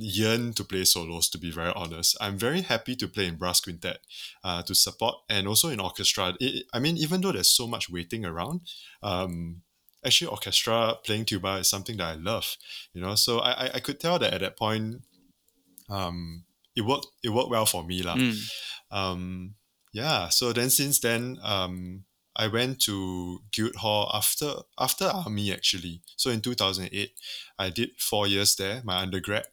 yearn 0.00 0.52
to 0.54 0.64
play 0.64 0.84
solos 0.84 1.28
to 1.30 1.38
be 1.38 1.50
very 1.50 1.72
honest. 1.76 2.16
I'm 2.20 2.38
very 2.38 2.62
happy 2.62 2.96
to 2.96 3.06
play 3.08 3.26
in 3.26 3.36
brass 3.36 3.60
quintet 3.60 3.98
uh, 4.42 4.62
to 4.62 4.74
support 4.74 5.16
and 5.28 5.46
also 5.46 5.68
in 5.68 5.80
orchestra. 5.80 6.34
It, 6.40 6.66
I 6.72 6.78
mean, 6.78 6.96
even 6.96 7.20
though 7.20 7.32
there's 7.32 7.50
so 7.50 7.66
much 7.66 7.90
waiting 7.90 8.24
around, 8.24 8.62
um, 9.02 9.62
actually 10.04 10.28
orchestra 10.28 10.96
playing 11.04 11.26
tuba 11.26 11.56
is 11.56 11.68
something 11.68 11.96
that 11.98 12.06
I 12.06 12.14
love. 12.14 12.56
You 12.94 13.02
know, 13.02 13.14
so 13.14 13.38
I, 13.40 13.66
I, 13.66 13.70
I 13.74 13.80
could 13.80 14.00
tell 14.00 14.18
that 14.18 14.32
at 14.32 14.40
that 14.40 14.56
point, 14.56 15.02
um, 15.88 16.44
it 16.74 16.82
worked 16.82 17.06
it 17.22 17.30
worked 17.30 17.50
well 17.50 17.66
for 17.66 17.84
me 17.84 18.02
lah 18.02 18.14
Mm. 18.16 18.36
um, 18.90 19.54
yeah, 19.92 20.28
so 20.28 20.52
then 20.52 20.70
since 20.70 21.00
then, 21.00 21.38
um, 21.42 22.04
I 22.36 22.46
went 22.46 22.80
to 22.82 23.40
Guildhall 23.50 24.10
after 24.14 24.62
after 24.78 25.04
army 25.06 25.52
actually. 25.52 26.00
So 26.16 26.30
in 26.30 26.40
two 26.40 26.54
thousand 26.54 26.90
eight, 26.92 27.12
I 27.58 27.70
did 27.70 27.90
four 27.98 28.26
years 28.26 28.54
there, 28.54 28.82
my 28.84 29.02
undergrad. 29.02 29.46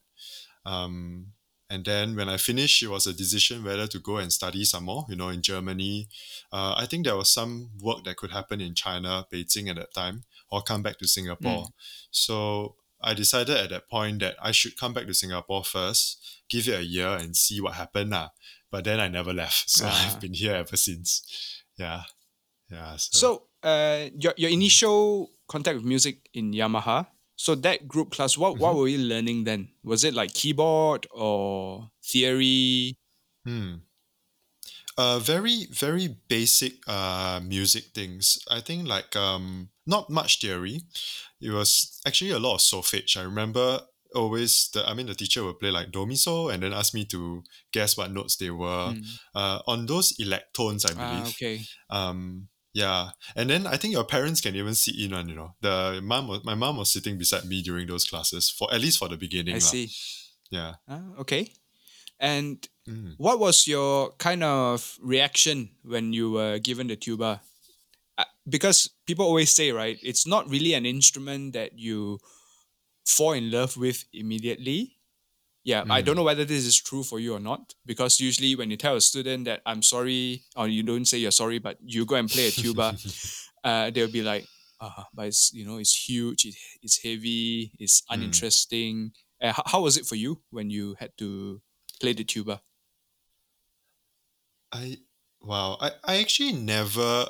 Um, 0.68 1.28
and 1.70 1.84
then 1.84 2.16
when 2.16 2.30
I 2.30 2.38
finished, 2.38 2.82
it 2.84 2.88
was 2.88 3.08
a 3.08 3.14
decision 3.14 3.64
whether 3.64 3.88
to 3.88 4.00
go 4.00 4.18
and 4.18 4.32
study 4.32 4.64
some 4.64 4.86
more. 4.86 5.06
You 5.10 5.16
know, 5.16 5.30
in 5.30 5.42
Germany, 5.42 6.08
uh, 6.52 6.74
I 6.78 6.86
think 6.86 7.06
there 7.06 7.16
was 7.18 7.34
some 7.34 7.72
work 7.82 8.04
that 8.06 8.16
could 8.18 8.32
happen 8.32 8.62
in 8.62 8.74
China, 8.74 9.26
Beijing 9.32 9.70
at 9.70 9.76
that 9.76 9.94
time, 9.94 10.24
or 10.50 10.62
come 10.62 10.82
back 10.82 10.98
to 11.00 11.08
Singapore. 11.08 11.68
So 12.12 12.76
I 13.02 13.14
decided 13.14 13.58
at 13.58 13.70
that 13.70 13.90
point 13.90 14.20
that 14.24 14.36
I 14.42 14.52
should 14.52 14.78
come 14.80 14.94
back 14.94 15.08
to 15.08 15.14
Singapore 15.14 15.64
first, 15.64 16.24
give 16.50 16.68
it 16.70 16.80
a 16.80 16.84
year 16.86 17.10
and 17.20 17.36
see 17.36 17.60
what 17.60 17.74
happened. 17.74 18.12
Lah. 18.12 18.30
But 18.72 18.84
then 18.86 19.00
I 19.00 19.08
never 19.10 19.34
left. 19.34 19.70
So 19.70 19.86
Ah. 19.88 19.92
I've 20.16 20.20
been 20.22 20.34
here 20.34 20.56
ever 20.56 20.78
since. 20.78 21.22
Yeah. 21.78 22.04
Yeah. 22.72 22.96
So, 22.98 23.18
So, 23.20 23.28
uh, 23.64 24.10
your 24.18 24.34
your 24.38 24.52
initial 24.52 25.32
contact 25.48 25.76
with 25.78 25.86
music 25.86 26.28
in 26.34 26.52
Yamaha. 26.54 27.08
So 27.38 27.56
that 27.56 27.88
group 27.88 28.12
class, 28.12 28.38
what 28.38 28.58
what 28.58 28.76
Mm-hmm. 28.76 28.78
were 28.78 28.88
you 28.90 28.98
learning 29.00 29.46
then? 29.46 29.72
Was 29.84 30.04
it 30.04 30.14
like 30.14 30.34
keyboard 30.34 31.08
or 31.12 31.92
theory? 32.04 32.98
hmm. 33.46 33.88
Uh, 34.98 35.20
very, 35.20 35.66
very 35.66 36.08
basic 36.28 36.74
uh, 36.88 37.40
music 37.44 37.86
things. 37.94 38.40
I 38.50 38.62
think 38.62 38.88
like 38.88 39.16
um, 39.16 39.70
not 39.86 40.10
much 40.10 40.42
theory. 40.42 40.82
It 41.40 41.52
was 41.52 42.02
actually 42.06 42.32
a 42.32 42.40
lot 42.40 42.56
of 42.56 42.62
solfege. 42.62 43.16
I 43.18 43.22
remember 43.24 43.82
always 44.16 44.70
the 44.74 44.88
I 44.88 44.94
mean 44.94 45.06
the 45.08 45.14
teacher 45.16 45.44
would 45.44 45.60
play 45.60 45.70
like 45.70 45.92
do 45.92 46.06
mi 46.06 46.16
so 46.16 46.48
and 46.50 46.64
then 46.64 46.72
ask 46.74 46.94
me 46.94 47.04
to 47.06 47.44
guess 47.74 47.98
what 47.98 48.10
notes 48.12 48.38
they 48.38 48.50
were 48.50 48.96
Mm. 48.96 49.18
uh, 49.36 49.60
on 49.68 49.86
those 49.86 50.14
electones 50.20 50.86
I 50.86 50.94
believe. 50.94 51.26
Ah, 51.26 51.28
okay. 51.30 51.70
Um, 51.90 52.50
yeah, 52.78 53.10
and 53.34 53.50
then 53.50 53.66
I 53.66 53.76
think 53.82 53.98
your 53.98 54.06
parents 54.06 54.38
can 54.40 54.54
even 54.54 54.76
sit 54.78 54.94
in 55.02 55.10
on 55.18 55.26
you 55.26 55.34
know 55.34 55.58
the 55.66 55.98
mom 56.06 56.30
was, 56.30 56.46
my 56.46 56.54
mom 56.54 56.78
was 56.78 56.94
sitting 56.94 57.18
beside 57.18 57.46
me 57.50 57.66
during 57.66 57.90
those 57.90 58.06
classes 58.06 58.54
for 58.54 58.70
at 58.70 58.82
least 58.82 59.02
for 59.02 59.10
the 59.10 59.18
beginning. 59.18 59.58
I 59.58 59.66
lah. 59.66 59.74
see. 59.74 59.90
Yeah. 60.54 60.78
Ah, 60.86 61.18
okay. 61.26 61.50
And 62.22 62.62
Mm. 62.88 63.20
what 63.20 63.36
was 63.36 63.68
your 63.68 64.16
kind 64.16 64.48
of 64.48 64.96
reaction 65.04 65.76
when 65.84 66.16
you 66.16 66.32
were 66.32 66.56
given 66.56 66.88
the 66.88 66.96
tuba? 66.96 67.44
Uh, 68.16 68.24
because 68.48 68.88
people 69.04 69.28
always 69.28 69.52
say, 69.52 69.76
right, 69.76 70.00
it's 70.00 70.24
not 70.24 70.48
really 70.48 70.72
an 70.72 70.86
instrument 70.88 71.52
that 71.52 71.76
you 71.76 72.16
fall 73.04 73.36
in 73.36 73.52
love 73.52 73.76
with 73.76 74.08
immediately. 74.16 74.97
Yeah, 75.68 75.84
I 75.90 76.02
don't 76.02 76.16
know 76.16 76.24
whether 76.24 76.46
this 76.46 76.66
is 76.66 76.80
true 76.80 77.04
for 77.04 77.20
you 77.20 77.34
or 77.34 77.42
not. 77.42 77.76
Because 77.86 78.22
usually, 78.22 78.56
when 78.56 78.72
you 78.72 78.78
tell 78.78 78.96
a 78.96 79.02
student 79.02 79.44
that 79.52 79.62
I'm 79.66 79.84
sorry, 79.84 80.44
or 80.56 80.70
you 80.70 80.82
don't 80.82 81.04
say 81.04 81.18
you're 81.18 81.36
sorry, 81.36 81.60
but 81.60 81.76
you 81.84 82.06
go 82.06 82.16
and 82.16 82.30
play 82.30 82.48
a 82.48 82.52
tuba, 82.52 82.96
uh, 83.66 83.90
they'll 83.90 84.08
be 84.08 84.24
like, 84.24 84.48
ah, 84.80 85.08
but 85.14 85.28
it's 85.28 85.52
you 85.54 85.66
know, 85.68 85.76
it's 85.78 86.08
huge, 86.08 86.46
it, 86.46 86.56
it's 86.82 87.04
heavy, 87.04 87.74
it's 87.80 88.02
uninteresting. 88.10 89.12
Uh, 89.42 89.52
how, 89.52 89.64
how 89.66 89.82
was 89.82 89.98
it 89.98 90.06
for 90.06 90.16
you 90.16 90.40
when 90.52 90.70
you 90.70 90.96
had 91.02 91.12
to 91.18 91.62
play 92.00 92.14
the 92.14 92.24
tuba? 92.24 92.62
I 94.72 95.00
wow. 95.42 95.76
I, 95.82 95.92
I 96.06 96.18
actually 96.22 96.54
never 96.54 97.26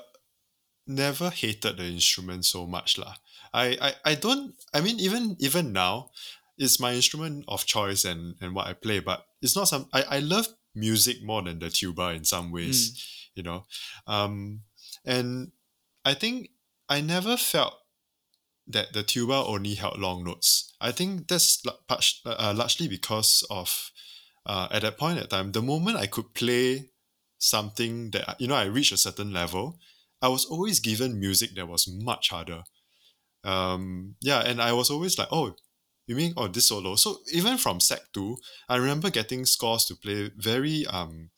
never 0.86 1.32
hated 1.32 1.78
the 1.78 1.86
instrument 1.86 2.46
so 2.46 2.68
much 2.68 3.00
lah. 3.00 3.16
I, 3.52 3.78
I 3.82 4.12
I 4.12 4.16
don't 4.16 4.54
I 4.74 4.82
mean 4.82 5.00
even 5.00 5.36
even 5.40 5.74
now 5.74 6.12
it's 6.58 6.80
my 6.80 6.94
instrument 6.94 7.46
of 7.48 7.66
choice 7.66 8.06
and 8.06 8.36
and 8.42 8.56
what 8.56 8.68
I 8.68 8.74
play 8.74 9.00
but 9.00 9.26
it's 9.42 9.56
not 9.56 9.68
some 9.68 9.88
I, 9.94 10.04
I 10.04 10.20
love 10.20 10.48
music 10.76 11.24
more 11.24 11.42
than 11.42 11.60
the 11.60 11.70
tuba 11.70 12.10
in 12.10 12.24
some 12.24 12.52
ways 12.52 12.92
you 13.36 13.44
know? 13.44 13.66
Um 14.06 14.62
and 15.06 15.52
I 16.06 16.14
think 16.14 16.50
I 16.90 17.02
never 17.02 17.38
felt 17.38 17.74
that 18.68 18.94
the 18.94 19.04
tuba 19.04 19.34
only 19.34 19.76
held 19.76 20.00
long 20.00 20.24
notes. 20.24 20.74
I 20.82 20.92
think 20.92 21.28
that's 21.28 21.62
part- 21.88 22.14
uh, 22.26 22.54
largely 22.56 22.88
because 22.88 23.46
of 23.50 23.92
uh, 24.46 24.68
at 24.72 24.82
that 24.82 24.98
point 24.98 25.20
at 25.20 25.30
time 25.30 25.52
the 25.52 25.62
moment 25.62 25.98
I 25.98 26.08
could 26.08 26.34
play 26.34 26.90
something 27.38 28.12
that 28.12 28.40
you 28.40 28.48
know 28.48 28.56
I 28.56 28.66
reached 28.66 28.92
a 28.94 28.98
certain 28.98 29.32
level 29.32 29.80
I 30.22 30.30
was 30.30 30.46
always 30.46 30.80
given 30.80 31.20
music 31.20 31.56
that 31.56 31.68
was 31.68 31.88
much 31.88 32.30
harder. 32.30 32.64
Um, 33.44 34.16
yeah, 34.22 34.40
and 34.40 34.62
I 34.62 34.74
was 34.74 34.90
always 34.90 35.18
like, 35.18 35.28
oh, 35.32 35.56
you 36.08 36.16
mean 36.16 36.34
oh 36.38 36.48
this 36.48 36.70
solo? 36.70 36.96
So 36.96 37.20
even 37.34 37.58
from 37.58 37.80
Sec 37.80 38.02
two, 38.14 38.38
I 38.70 38.78
remember 38.78 39.10
getting 39.10 39.46
scores 39.46 39.86
to 39.86 39.96
play 39.96 40.32
very 40.38 40.86
um 40.88 41.30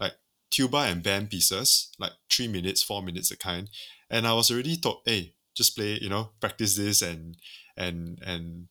like 0.00 0.14
tuba 0.50 0.78
and 0.78 1.02
band 1.02 1.30
pieces, 1.30 1.90
like 1.98 2.12
three 2.30 2.48
minutes, 2.48 2.82
four 2.82 3.02
minutes 3.02 3.30
a 3.30 3.36
kind, 3.38 3.68
and 4.10 4.26
I 4.26 4.34
was 4.34 4.50
already 4.50 4.76
told, 4.76 4.98
hey, 5.06 5.34
just 5.54 5.76
play, 5.76 5.98
you 6.00 6.08
know, 6.08 6.30
practice 6.40 6.76
this 6.76 7.02
and 7.02 7.36
and 7.76 8.18
and 8.24 8.68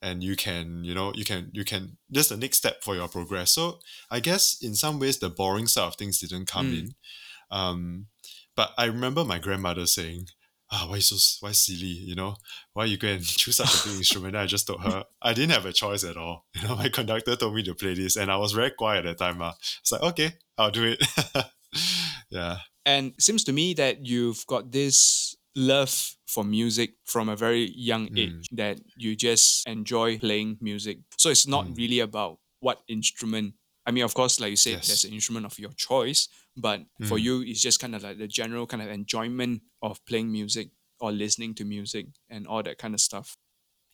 and 0.00 0.22
you 0.22 0.36
can 0.36 0.84
you 0.84 0.94
know 0.94 1.12
you 1.14 1.24
can 1.24 1.50
you 1.52 1.64
can 1.64 1.96
that's 2.08 2.28
the 2.28 2.36
next 2.36 2.58
step 2.58 2.84
for 2.84 2.94
your 2.94 3.08
progress 3.08 3.50
so 3.50 3.80
i 4.12 4.20
guess 4.20 4.56
in 4.62 4.72
some 4.76 5.00
ways 5.00 5.18
the 5.18 5.28
boring 5.28 5.66
side 5.66 5.82
of 5.88 5.96
things 5.96 6.20
didn't 6.20 6.46
come 6.46 6.70
Mm. 6.70 6.78
in 6.78 6.94
um 7.50 8.06
but 8.56 8.72
I 8.76 8.86
remember 8.86 9.24
my 9.24 9.38
grandmother 9.38 9.86
saying, 9.86 10.30
ah, 10.70 10.86
why 10.88 10.98
so 11.00 11.16
why 11.44 11.52
silly, 11.52 11.86
you 11.86 12.14
know? 12.14 12.36
Why 12.74 12.84
you 12.86 12.96
go 12.96 13.08
and 13.08 13.24
choose 13.40 13.56
such 13.56 13.84
a 13.84 13.88
big 13.88 13.98
instrument? 13.98 14.34
And 14.34 14.42
I 14.42 14.46
just 14.46 14.66
told 14.66 14.82
her 14.82 15.04
I 15.22 15.32
didn't 15.34 15.52
have 15.52 15.66
a 15.66 15.72
choice 15.72 16.04
at 16.04 16.16
all. 16.16 16.46
You 16.54 16.68
know, 16.68 16.76
my 16.76 16.88
conductor 16.88 17.36
told 17.36 17.54
me 17.54 17.62
to 17.64 17.74
play 17.74 17.94
this 17.94 18.16
and 18.16 18.30
I 18.30 18.36
was 18.36 18.52
very 18.52 18.70
quiet 18.70 19.06
at 19.06 19.16
the 19.18 19.24
time. 19.24 19.40
Uh. 19.42 19.52
It's 19.80 19.92
like, 19.92 20.02
okay, 20.02 20.32
I'll 20.56 20.70
do 20.70 20.84
it. 20.84 21.02
yeah. 22.30 22.58
And 22.86 23.12
it 23.12 23.22
seems 23.22 23.44
to 23.44 23.52
me 23.52 23.74
that 23.74 24.06
you've 24.06 24.44
got 24.46 24.72
this 24.72 25.36
love 25.56 26.14
for 26.26 26.44
music 26.44 26.94
from 27.04 27.28
a 27.28 27.36
very 27.36 27.70
young 27.74 28.08
Mm. 28.08 28.18
age 28.18 28.48
that 28.52 28.78
you 28.96 29.16
just 29.16 29.66
enjoy 29.66 30.18
playing 30.18 30.58
music. 30.60 30.98
So 31.16 31.30
it's 31.30 31.46
not 31.46 31.66
Mm. 31.66 31.76
really 31.76 32.00
about 32.00 32.38
what 32.60 32.80
instrument. 32.88 33.54
I 33.86 33.90
mean, 33.90 34.04
of 34.04 34.14
course, 34.14 34.40
like 34.40 34.50
you 34.50 34.56
said, 34.56 34.74
Yes. 34.74 34.86
there's 34.88 35.04
an 35.04 35.12
instrument 35.14 35.46
of 35.46 35.58
your 35.58 35.72
choice, 35.72 36.28
but 36.60 36.82
for 37.02 37.18
Mm. 37.18 37.18
you, 37.18 37.42
it's 37.42 37.60
just 37.62 37.80
kind 37.80 37.94
of 37.94 38.02
like 38.02 38.18
the 38.18 38.28
general 38.28 38.66
kind 38.66 38.82
of 38.82 38.88
enjoyment 38.90 39.62
of 39.82 40.04
playing 40.06 40.32
music 40.32 40.70
or 41.00 41.12
listening 41.12 41.54
to 41.56 41.64
music 41.64 42.06
and 42.28 42.46
all 42.46 42.62
that 42.62 42.78
kind 42.78 42.94
of 42.94 43.00
stuff. 43.00 43.36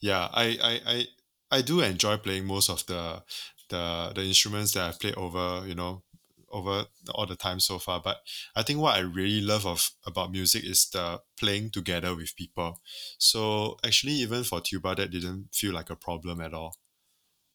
yeah 0.01 0.29
I, 0.33 0.45
I 0.63 0.81
i 0.95 1.05
i 1.59 1.63
do 1.63 1.81
enjoy 1.81 2.17
playing 2.19 2.47
most 2.47 2.69
of 2.71 2.85
the 2.87 3.23
the 3.69 4.13
the 4.15 4.23
instruments 4.23 4.73
that 4.73 4.85
i've 4.89 5.01
played 5.01 5.15
over 5.17 5.67
you 5.67 5.75
know 5.75 6.03
over 6.51 6.85
all 7.13 7.27
the 7.27 7.37
time 7.37 7.59
so 7.59 7.79
far 7.79 8.01
but 8.01 8.19
i 8.55 8.63
think 8.63 8.79
what 8.79 8.95
i 8.97 9.01
really 9.01 9.41
love 9.41 9.67
of 9.67 9.91
about 10.07 10.31
music 10.31 10.65
is 10.65 10.89
the 10.91 11.21
playing 11.39 11.71
together 11.71 12.15
with 12.15 12.37
people 12.37 12.81
so 13.19 13.77
actually 13.85 14.13
even 14.13 14.45
for 14.45 14.61
tuba 14.61 14.95
that 14.95 15.11
didn't 15.11 15.49
feel 15.53 15.73
like 15.73 15.91
a 15.91 15.97
problem 15.97 16.41
at 16.41 16.55
all 16.55 16.75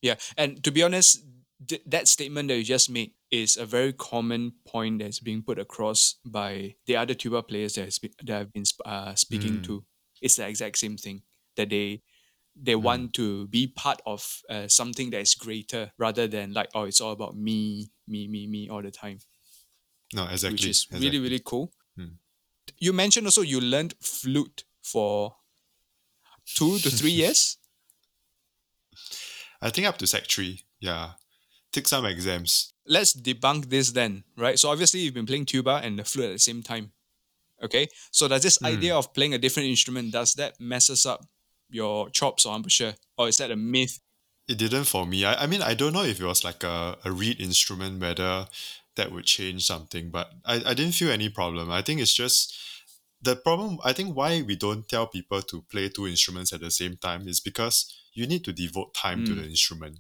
Yeah, 0.01 0.15
and 0.37 0.63
to 0.63 0.71
be 0.71 0.83
honest, 0.83 1.25
th- 1.67 1.83
that 1.85 2.07
statement 2.07 2.47
that 2.49 2.57
you 2.57 2.63
just 2.63 2.89
made 2.89 3.11
is 3.31 3.57
a 3.57 3.65
very 3.65 3.93
common 3.93 4.53
point 4.65 4.99
that's 4.99 5.19
being 5.19 5.43
put 5.43 5.59
across 5.59 6.15
by 6.25 6.75
the 6.87 6.95
other 6.95 7.13
tuba 7.13 7.43
players 7.43 7.75
that, 7.75 7.85
has 7.85 7.99
been, 7.99 8.11
that 8.23 8.39
I've 8.41 8.53
been 8.53 8.63
uh, 8.85 9.15
speaking 9.15 9.59
Mm. 9.59 9.63
to. 9.65 9.85
It's 10.21 10.35
the 10.35 10.47
exact 10.47 10.77
same 10.77 10.97
thing 10.97 11.23
that 11.55 11.69
they 11.69 12.01
they 12.61 12.75
want 12.75 13.13
to 13.13 13.47
be 13.47 13.67
part 13.67 14.01
of 14.05 14.41
uh, 14.49 14.67
something 14.67 15.11
that 15.11 15.21
is 15.21 15.33
greater 15.35 15.91
rather 15.97 16.27
than 16.27 16.51
like 16.51 16.67
oh 16.75 16.83
it's 16.83 16.99
all 16.99 17.13
about 17.13 17.35
me 17.37 17.89
me 18.07 18.27
me 18.27 18.47
me 18.47 18.67
all 18.69 18.81
the 18.81 18.91
time 18.91 19.19
no 20.13 20.25
exactly 20.27 20.55
which 20.55 20.65
is 20.67 20.83
exactly. 20.85 21.07
really 21.07 21.19
really 21.19 21.39
cool 21.45 21.71
Mm. 21.97 22.15
you 22.79 22.91
mentioned 22.93 23.27
also 23.27 23.41
you 23.41 23.61
learned 23.61 23.93
flute 24.01 24.63
for 24.81 25.35
two 26.45 26.79
to 26.79 26.89
three 26.89 27.11
years 27.23 27.57
i 29.61 29.69
think 29.69 29.87
up 29.87 29.97
to 29.97 30.07
sec 30.07 30.25
3 30.27 30.61
yeah 30.79 31.11
take 31.71 31.87
some 31.87 32.05
exams 32.05 32.73
let's 32.89 33.13
debunk 33.13 33.69
this 33.69 33.91
then, 33.91 34.23
right? 34.35 34.59
So 34.59 34.69
obviously 34.69 34.99
you've 35.01 35.13
been 35.13 35.25
playing 35.25 35.45
tuba 35.45 35.79
and 35.83 35.97
the 35.97 36.03
flute 36.03 36.29
at 36.29 36.33
the 36.33 36.39
same 36.39 36.61
time. 36.63 36.91
Okay. 37.63 37.87
So 38.11 38.27
does 38.27 38.43
this 38.43 38.61
idea 38.63 38.95
of 38.95 39.13
playing 39.13 39.33
a 39.33 39.37
different 39.37 39.69
instrument, 39.69 40.11
does 40.11 40.33
that 40.35 40.59
messes 40.59 41.05
up 41.05 41.25
your 41.69 42.09
chops 42.09 42.45
or 42.45 42.55
embouchure? 42.55 42.95
Or 43.17 43.27
is 43.29 43.37
that 43.37 43.51
a 43.51 43.55
myth? 43.55 43.99
it 44.49 44.57
didn't 44.57 44.85
for 44.85 45.05
me. 45.05 45.23
I, 45.25 45.43
I 45.43 45.45
mean, 45.45 45.61
I 45.61 45.75
don't 45.75 45.93
know 45.93 46.03
if 46.03 46.19
it 46.19 46.25
was 46.25 46.43
like 46.43 46.63
a, 46.63 46.97
a 47.05 47.11
reed 47.11 47.39
instrument, 47.39 48.01
whether 48.01 48.47
that 48.95 49.11
would 49.11 49.25
change 49.25 49.63
something, 49.63 50.09
but 50.09 50.31
I, 50.43 50.55
I 50.65 50.73
didn't 50.73 50.93
feel 50.95 51.11
any 51.11 51.29
problem. 51.29 51.69
I 51.69 51.83
think 51.83 52.01
it's 52.01 52.15
just 52.15 52.57
the 53.21 53.35
problem. 53.35 53.77
I 53.83 53.93
think 53.93 54.15
why 54.15 54.41
we 54.41 54.55
don't 54.55 54.87
tell 54.89 55.05
people 55.05 55.43
to 55.43 55.61
play 55.69 55.89
two 55.89 56.07
instruments 56.07 56.51
at 56.51 56.61
the 56.61 56.71
same 56.71 56.97
time 56.97 57.27
is 57.27 57.39
because 57.39 57.93
you 58.13 58.25
need 58.25 58.43
to 58.45 58.51
devote 58.51 58.95
time 58.95 59.23
to 59.25 59.33
Mm. 59.33 59.35
the 59.41 59.45
instrument. 59.49 59.99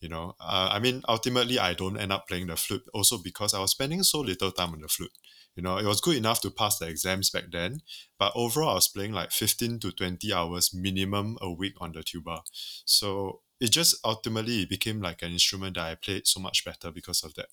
You 0.00 0.08
know, 0.08 0.34
uh, 0.40 0.70
I 0.72 0.78
mean, 0.78 1.02
ultimately, 1.08 1.58
I 1.58 1.74
don't 1.74 1.98
end 1.98 2.12
up 2.12 2.26
playing 2.26 2.46
the 2.46 2.56
flute 2.56 2.88
also 2.94 3.18
because 3.18 3.52
I 3.52 3.60
was 3.60 3.72
spending 3.72 4.02
so 4.02 4.20
little 4.20 4.50
time 4.50 4.72
on 4.72 4.80
the 4.80 4.88
flute. 4.88 5.12
You 5.56 5.62
know, 5.62 5.76
it 5.78 5.84
was 5.84 6.00
good 6.00 6.16
enough 6.16 6.40
to 6.42 6.50
pass 6.50 6.78
the 6.78 6.88
exams 6.88 7.28
back 7.30 7.44
then, 7.50 7.80
but 8.18 8.32
overall, 8.34 8.70
I 8.70 8.74
was 8.74 8.88
playing 8.88 9.12
like 9.12 9.30
15 9.30 9.78
to 9.80 9.92
20 9.92 10.32
hours 10.32 10.72
minimum 10.72 11.36
a 11.40 11.50
week 11.52 11.74
on 11.80 11.92
the 11.92 12.02
tuba. 12.02 12.42
So 12.84 13.42
it 13.60 13.70
just 13.70 13.96
ultimately 14.04 14.64
became 14.64 15.02
like 15.02 15.20
an 15.22 15.32
instrument 15.32 15.74
that 15.76 15.84
I 15.84 15.94
played 15.96 16.26
so 16.26 16.40
much 16.40 16.64
better 16.64 16.90
because 16.90 17.22
of 17.22 17.34
that. 17.34 17.48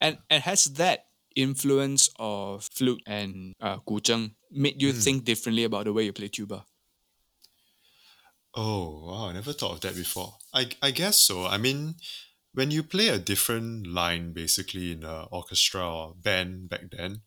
And 0.00 0.18
and 0.28 0.42
has 0.42 0.64
that 0.74 1.06
influence 1.36 2.10
of 2.18 2.64
flute 2.72 3.02
and 3.06 3.54
uh, 3.60 3.78
guzheng 3.86 4.34
made 4.50 4.82
you 4.82 4.92
think 4.92 5.24
differently 5.24 5.64
about 5.64 5.84
the 5.84 5.92
way 5.92 6.04
you 6.04 6.12
play 6.12 6.28
tuba? 6.28 6.66
Oh, 8.54 9.06
wow, 9.06 9.26
I 9.28 9.32
never 9.32 9.52
thought 9.52 9.72
of 9.74 9.80
that 9.82 9.94
before. 9.94 10.34
I, 10.52 10.68
I 10.82 10.90
guess 10.90 11.20
so. 11.20 11.46
I 11.46 11.56
mean, 11.56 11.96
when 12.52 12.70
you 12.70 12.82
play 12.82 13.08
a 13.08 13.18
different 13.18 13.86
line 13.86 14.32
basically 14.32 14.92
in 14.92 15.04
an 15.04 15.28
orchestra 15.30 15.88
or 15.88 16.14
band 16.14 16.68
back 16.68 16.90
then, 16.90 17.22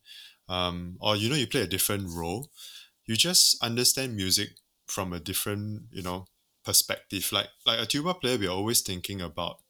um, 0.49 0.97
or 0.99 1.15
you 1.15 1.29
know, 1.29 1.36
you 1.36 1.47
play 1.47 1.62
a 1.62 1.67
different 1.67 2.09
role, 2.09 2.51
you 3.05 3.15
just 3.15 3.63
understand 3.63 4.15
music 4.15 4.49
from 4.88 5.13
a 5.13 5.19
different, 5.19 5.83
you 5.91 6.01
know, 6.01 6.27
perspective. 6.65 7.31
Like 7.31 7.49
like 7.65 7.79
a 7.79 7.86
tuba 7.86 8.15
player, 8.15 8.38
we're 8.38 8.49
always 8.51 8.81
thinking 8.81 9.21
about 9.21 9.62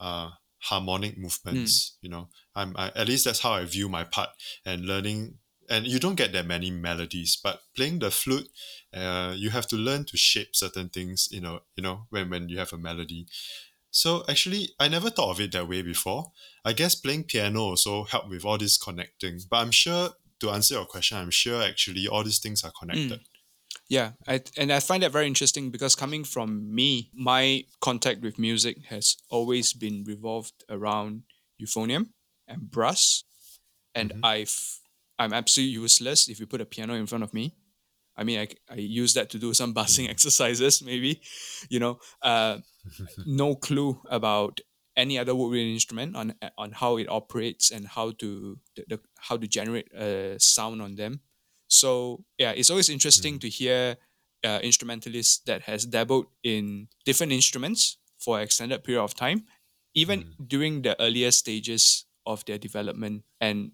uh 0.00 0.30
harmonic 0.58 1.16
movements, 1.18 1.98
you 2.00 2.08
know. 2.10 2.28
I'm 2.54 2.76
I, 2.76 2.88
at 2.96 3.08
least 3.08 3.24
that's 3.26 3.40
how 3.40 3.52
I 3.52 3.64
view 3.64 3.88
my 3.88 4.04
part 4.04 4.30
and 4.64 4.86
learning 4.86 5.38
and 5.70 5.86
you 5.86 5.98
don't 5.98 6.16
get 6.16 6.32
that 6.32 6.46
many 6.46 6.70
melodies, 6.70 7.36
but 7.42 7.62
playing 7.74 7.98
the 8.00 8.10
flute 8.10 8.48
uh, 8.94 9.34
you 9.36 9.50
have 9.50 9.66
to 9.68 9.76
learn 9.76 10.04
to 10.06 10.16
shape 10.16 10.54
certain 10.56 10.88
things 10.88 11.28
you 11.30 11.40
know 11.40 11.60
you 11.76 11.82
know 11.82 12.06
when 12.10 12.30
when 12.30 12.48
you 12.48 12.58
have 12.58 12.72
a 12.72 12.78
melody. 12.78 13.26
So 13.90 14.24
actually 14.28 14.70
i 14.80 14.88
never 14.88 15.10
thought 15.10 15.32
of 15.32 15.40
it 15.40 15.52
that 15.52 15.68
way 15.68 15.82
before. 15.82 16.32
I 16.64 16.72
guess 16.72 16.94
playing 16.94 17.24
piano 17.24 17.60
also 17.62 18.04
helped 18.04 18.28
with 18.30 18.44
all 18.44 18.58
this 18.58 18.78
connecting 18.78 19.40
but 19.50 19.58
i'm 19.58 19.70
sure 19.72 20.10
to 20.40 20.50
answer 20.50 20.74
your 20.74 20.86
question 20.86 21.18
i'm 21.18 21.30
sure 21.30 21.62
actually 21.62 22.06
all 22.08 22.24
these 22.24 22.38
things 22.40 22.64
are 22.64 22.72
connected. 22.78 23.20
Yeah, 23.88 24.12
I, 24.26 24.42
and 24.56 24.72
I 24.72 24.80
find 24.80 25.02
that 25.02 25.12
very 25.12 25.26
interesting 25.26 25.70
because 25.70 25.94
coming 25.94 26.24
from 26.24 26.74
me, 26.74 27.10
my 27.14 27.64
contact 27.80 28.20
with 28.20 28.38
music 28.38 28.84
has 28.86 29.16
always 29.28 29.72
been 29.72 30.04
revolved 30.04 30.64
around 30.68 31.22
euphonium 31.60 32.10
and 32.48 32.70
brass, 32.70 33.24
and 33.94 34.12
Mhm. 34.12 34.20
I've 34.22 34.80
I'm 35.18 35.32
absolutely 35.32 35.72
useless 35.74 36.28
if 36.28 36.38
you 36.40 36.46
put 36.46 36.60
a 36.60 36.66
piano 36.66 36.94
in 36.94 37.06
front 37.06 37.24
of 37.24 37.32
me. 37.32 37.54
I 38.16 38.24
mean, 38.24 38.38
I, 38.40 38.48
I 38.70 38.76
use 38.76 39.14
that 39.14 39.30
to 39.30 39.38
do 39.38 39.52
some 39.54 39.74
bassing 39.78 40.06
Mm. 40.06 40.10
exercises, 40.10 40.82
maybe, 40.82 41.20
you 41.68 41.78
know, 41.80 41.98
uh, 42.22 42.58
no 43.26 43.54
clue 43.54 44.00
about 44.10 44.60
any 44.96 45.18
other 45.18 45.34
woodwind 45.34 45.72
instrument 45.74 46.16
on 46.16 46.34
on 46.56 46.72
how 46.72 46.96
it 46.96 47.06
operates 47.10 47.70
and 47.70 47.86
how 47.86 48.12
to 48.12 48.58
the, 48.76 48.84
the, 48.88 49.00
how 49.18 49.36
to 49.36 49.46
generate 49.46 49.92
a 49.92 50.36
sound 50.38 50.80
on 50.80 50.96
them. 50.96 51.20
So 51.68 52.24
yeah, 52.38 52.52
it's 52.56 52.70
always 52.70 52.88
interesting 52.88 53.34
Mm. 53.36 53.40
to 53.40 53.48
hear 53.48 53.96
uh, 54.44 54.60
instrumentalists 54.62 55.38
that 55.44 55.62
has 55.62 55.84
dabbled 55.86 56.26
in 56.42 56.88
different 57.04 57.32
instruments 57.32 57.98
for 58.18 58.38
an 58.38 58.44
extended 58.44 58.84
period 58.84 59.02
of 59.02 59.14
time, 59.14 59.44
even 59.94 60.20
Mm. 60.22 60.48
during 60.48 60.82
the 60.82 60.94
earlier 61.00 61.30
stages 61.30 62.06
of 62.24 62.44
their 62.46 62.58
development. 62.58 63.24
And 63.40 63.72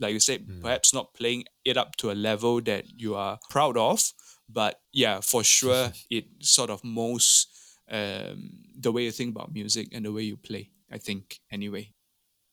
like 0.00 0.12
you 0.12 0.20
said, 0.20 0.46
Mm. 0.46 0.60
perhaps 0.62 0.92
not 0.94 1.14
playing 1.14 1.44
it 1.64 1.76
up 1.76 1.96
to 1.96 2.10
a 2.10 2.14
level 2.14 2.60
that 2.62 2.84
you 2.96 3.14
are 3.14 3.38
proud 3.50 3.76
of, 3.76 4.12
but 4.48 4.80
yeah, 4.92 5.20
for 5.20 5.42
sure, 5.44 5.92
it 6.10 6.26
sort 6.40 6.70
of 6.70 6.82
molds 6.84 7.46
um, 7.90 8.50
the 8.80 8.90
way 8.92 9.04
you 9.04 9.10
think 9.12 9.30
about 9.36 9.52
music 9.52 9.88
and 9.92 10.04
the 10.04 10.12
way 10.12 10.22
you 10.22 10.36
play. 10.36 10.70
I 10.90 10.98
think 10.98 11.40
anyway. 11.50 11.92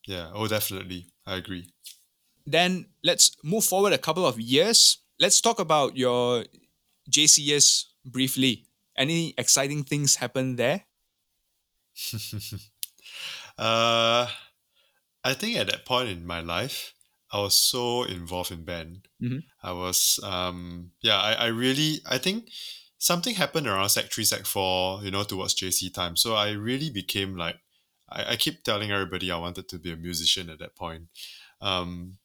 Yeah. 0.07 0.31
Oh, 0.33 0.47
definitely. 0.47 1.05
I 1.25 1.35
agree. 1.35 1.67
Then 2.45 2.87
let's 3.03 3.37
move 3.43 3.63
forward 3.63 3.93
a 3.93 3.97
couple 3.99 4.25
of 4.25 4.39
years. 4.39 4.97
Let's 5.19 5.39
talk 5.41 5.59
about 5.59 5.95
your 5.95 6.45
JCS 7.09 7.85
briefly. 8.05 8.65
Any 8.97 9.33
exciting 9.37 9.83
things 9.83 10.15
happen 10.15 10.55
there? 10.55 10.85
uh, 13.57 14.27
I 15.23 15.33
think 15.33 15.57
at 15.57 15.67
that 15.67 15.85
point 15.85 16.09
in 16.09 16.25
my 16.25 16.39
life, 16.41 16.93
I 17.31 17.39
was 17.39 17.55
so 17.55 18.03
involved 18.03 18.51
in 18.51 18.63
band. 18.65 19.07
Mhm. 19.21 19.43
I 19.63 19.71
was, 19.71 20.19
um, 20.23 20.91
yeah, 21.01 21.19
I, 21.19 21.33
I 21.33 21.47
really, 21.47 22.01
I 22.05 22.17
think 22.17 22.49
something 22.97 23.35
happened 23.35 23.67
around 23.67 23.89
Sec 23.89 24.11
3, 24.11 24.23
Sec 24.25 24.45
4, 24.45 25.03
you 25.03 25.11
know, 25.11 25.23
towards 25.23 25.53
JC 25.55 25.89
time. 25.89 26.15
So 26.15 26.35
I 26.35 26.51
really 26.51 26.89
became 26.89 27.35
like, 27.37 27.57
I, 28.09 28.33
I 28.33 28.35
keep 28.35 28.63
telling 28.63 28.91
everybody 28.91 29.31
I 29.31 29.37
wanted 29.37 29.67
to 29.69 29.79
be 29.79 29.91
a 29.91 29.95
musician 29.95 30.49
at 30.49 30.59
that 30.59 30.75
point. 30.75 31.07
Um, 31.61 32.17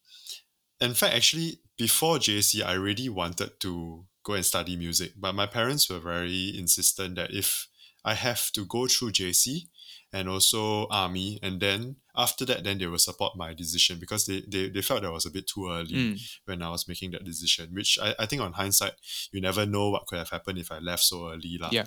in 0.81 0.95
fact, 0.95 1.15
actually, 1.15 1.61
before 1.79 2.19
JC, 2.19 2.65
I 2.65 2.73
really 2.75 3.09
wanted 3.09 3.61
to 3.61 4.05
go 4.25 4.35
and 4.35 4.45
study 4.45 4.77
music, 4.77 5.13
but 5.17 5.35
my 5.35 5.47
parents 5.47 5.89
were 5.89 6.01
very 6.01 6.59
insistent 6.59 7.15
that 7.15 7.33
if 7.33 7.69
I 8.05 8.15
have 8.15 8.51
to 8.53 8.65
go 8.65 8.87
through 8.87 9.13
JC 9.13 9.69
and 10.17 10.29
also 10.29 10.89
army, 10.89 11.39
and 11.43 11.61
then 11.61 11.97
after 12.17 12.45
that, 12.49 12.65
then 12.65 12.79
they 12.79 12.87
will 12.89 12.99
support 13.09 13.37
my 13.37 13.53
decision 13.53 13.99
because 14.01 14.25
they, 14.25 14.41
they, 14.49 14.71
they 14.73 14.81
felt 14.83 15.03
that 15.03 15.13
was 15.13 15.27
a 15.27 15.31
bit 15.31 15.47
too 15.47 15.69
early 15.71 15.95
Mm. 16.17 16.17
when 16.49 16.63
I 16.63 16.71
was 16.71 16.89
making 16.89 17.11
that 17.13 17.25
decision, 17.25 17.75
which 17.77 17.99
I, 18.01 18.15
I 18.19 18.27
think 18.27 18.41
on 18.41 18.55
hindsight, 18.57 18.95
you 19.33 19.41
never 19.41 19.67
know 19.67 19.91
what 19.91 20.07
could 20.07 20.19
have 20.19 20.31
happened 20.31 20.59
if 20.59 20.73
I 20.73 20.79
left 20.81 21.05
so 21.05 21.29
early. 21.31 21.59
lah. 21.61 21.71
Yeah. 21.71 21.85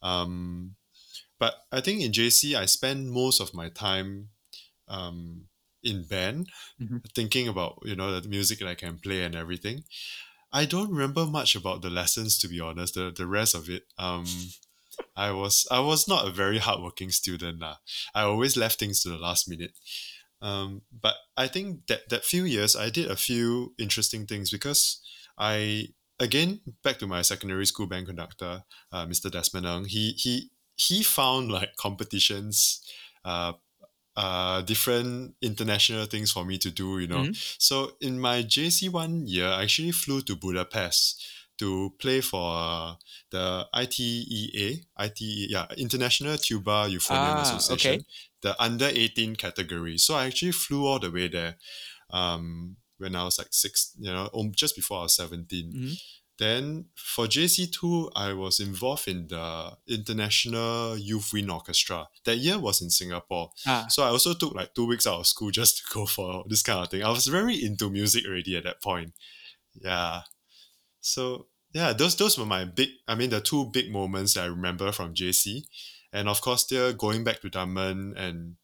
Um, 0.00 0.76
but 1.38 1.54
I 1.72 1.80
think 1.82 2.00
in 2.02 2.12
JC, 2.12 2.54
I 2.54 2.66
spend 2.66 3.10
most 3.10 3.40
of 3.42 3.50
my 3.54 3.68
time 3.70 4.30
um, 4.88 5.48
in 5.82 6.04
band, 6.06 6.46
Mhm. 6.78 7.02
thinking 7.14 7.48
about 7.48 7.82
you 7.84 7.96
know 7.98 8.20
the 8.20 8.28
music 8.28 8.58
that 8.60 8.68
I 8.68 8.74
can 8.78 8.98
play 9.02 9.24
and 9.26 9.34
everything. 9.34 9.82
I 10.52 10.66
don't 10.66 10.90
remember 10.94 11.24
much 11.26 11.56
about 11.56 11.82
the 11.82 11.90
lessons 11.90 12.38
to 12.38 12.46
be 12.48 12.60
honest. 12.62 12.94
The 12.94 13.10
the 13.10 13.26
rest 13.26 13.54
of 13.58 13.66
it, 13.68 13.82
um, 13.98 14.26
I 15.16 15.30
was 15.32 15.66
I 15.70 15.80
was 15.80 16.08
not 16.08 16.26
a 16.26 16.30
very 16.32 16.58
hardworking 16.58 17.10
student 17.10 17.60
lah. 17.60 17.76
I 18.14 18.22
always 18.22 18.56
left 18.56 18.78
things 18.78 19.02
to 19.02 19.08
the 19.10 19.18
last 19.18 19.48
minute. 19.48 19.72
Um, 20.40 20.82
but 20.90 21.14
I 21.36 21.46
think 21.46 21.86
that 21.86 22.08
that 22.10 22.24
few 22.24 22.44
years 22.44 22.74
I 22.74 22.90
did 22.90 23.10
a 23.10 23.16
few 23.16 23.74
interesting 23.78 24.26
things 24.26 24.50
because 24.50 25.00
I 25.38 25.88
again 26.18 26.60
back 26.82 26.98
to 26.98 27.06
my 27.06 27.22
secondary 27.22 27.66
school 27.66 27.86
band 27.86 28.06
conductor, 28.06 28.64
uh, 28.90 29.06
Mr. 29.06 29.30
Desmond 29.30 29.66
Ng. 29.66 29.84
He 29.86 30.12
he 30.12 30.50
he 30.74 31.02
found 31.02 31.52
like 31.52 31.76
competitions, 31.76 32.82
uh, 33.24 33.52
uh, 34.16 34.62
different 34.62 35.34
international 35.40 36.06
things 36.06 36.30
for 36.32 36.44
me 36.44 36.58
to 36.58 36.70
do. 36.70 36.98
You 36.98 37.06
know, 37.08 37.26
Mhm. 37.26 37.36
so 37.58 37.96
in 38.00 38.20
my 38.20 38.42
JC 38.42 38.88
one 38.88 39.26
year, 39.26 39.48
I 39.48 39.62
actually 39.64 39.92
flew 39.92 40.20
to 40.22 40.36
Budapest 40.36 41.24
to 41.58 41.92
play 41.98 42.20
for 42.20 42.40
uh, 42.56 42.94
the 43.30 43.66
ITEA, 43.74 44.84
ITE, 44.96 45.20
yeah, 45.50 45.66
International 45.76 46.36
Tuba 46.36 46.88
Euphonium 46.88 47.36
Ah, 47.36 47.42
Association, 47.42 47.92
okay. 48.00 48.04
the 48.40 48.60
under 48.62 48.86
18 48.86 49.36
category. 49.36 49.98
So 49.98 50.14
I 50.14 50.26
actually 50.26 50.52
flew 50.52 50.86
all 50.86 50.98
the 50.98 51.10
way 51.10 51.28
there 51.28 51.56
um, 52.10 52.76
when 52.98 53.14
I 53.16 53.24
was 53.24 53.38
like 53.38 53.48
six, 53.50 53.92
you 53.98 54.12
know, 54.12 54.28
um, 54.34 54.52
just 54.54 54.74
before 54.76 55.00
I 55.00 55.02
was 55.02 55.14
17. 55.16 55.72
Mhm. 55.72 55.94
Then 56.38 56.86
for 56.96 57.26
JC2, 57.26 58.10
I 58.16 58.32
was 58.32 58.58
involved 58.58 59.06
in 59.06 59.28
the 59.28 59.76
International 59.86 60.96
Youth 60.96 61.32
Wind 61.32 61.50
Orchestra. 61.50 62.08
That 62.24 62.36
year 62.38 62.58
was 62.58 62.80
in 62.80 62.90
Singapore. 62.90 63.50
Ah, 63.66 63.86
So 63.88 64.02
I 64.02 64.08
also 64.08 64.34
took 64.34 64.54
like 64.54 64.74
two 64.74 64.86
weeks 64.86 65.06
out 65.06 65.20
of 65.20 65.26
school 65.26 65.50
just 65.50 65.76
to 65.78 65.82
go 65.92 66.06
for 66.06 66.44
this 66.48 66.62
kind 66.62 66.80
of 66.80 66.90
thing. 66.90 67.04
I 67.04 67.10
was 67.10 67.26
very 67.26 67.62
into 67.62 67.90
music 67.90 68.24
already 68.26 68.56
at 68.56 68.64
that 68.64 68.82
point. 68.82 69.12
Yeah. 69.80 70.22
So 71.02 71.48
yeah, 71.74 71.92
those 71.92 72.16
those 72.16 72.38
were 72.38 72.46
my 72.46 72.64
big 72.64 72.88
I 73.06 73.14
mean 73.14 73.28
the 73.28 73.40
two 73.40 73.66
big 73.66 73.92
moments 73.92 74.34
that 74.34 74.44
I 74.44 74.46
remember 74.46 74.90
from 74.92 75.14
JC. 75.14 75.64
And 76.14 76.28
of 76.28 76.40
course 76.40 76.62
still 76.62 76.92
going 76.94 77.24
back 77.24 77.40
to 77.40 77.50
Dunman 77.50 78.14
and 78.16 78.56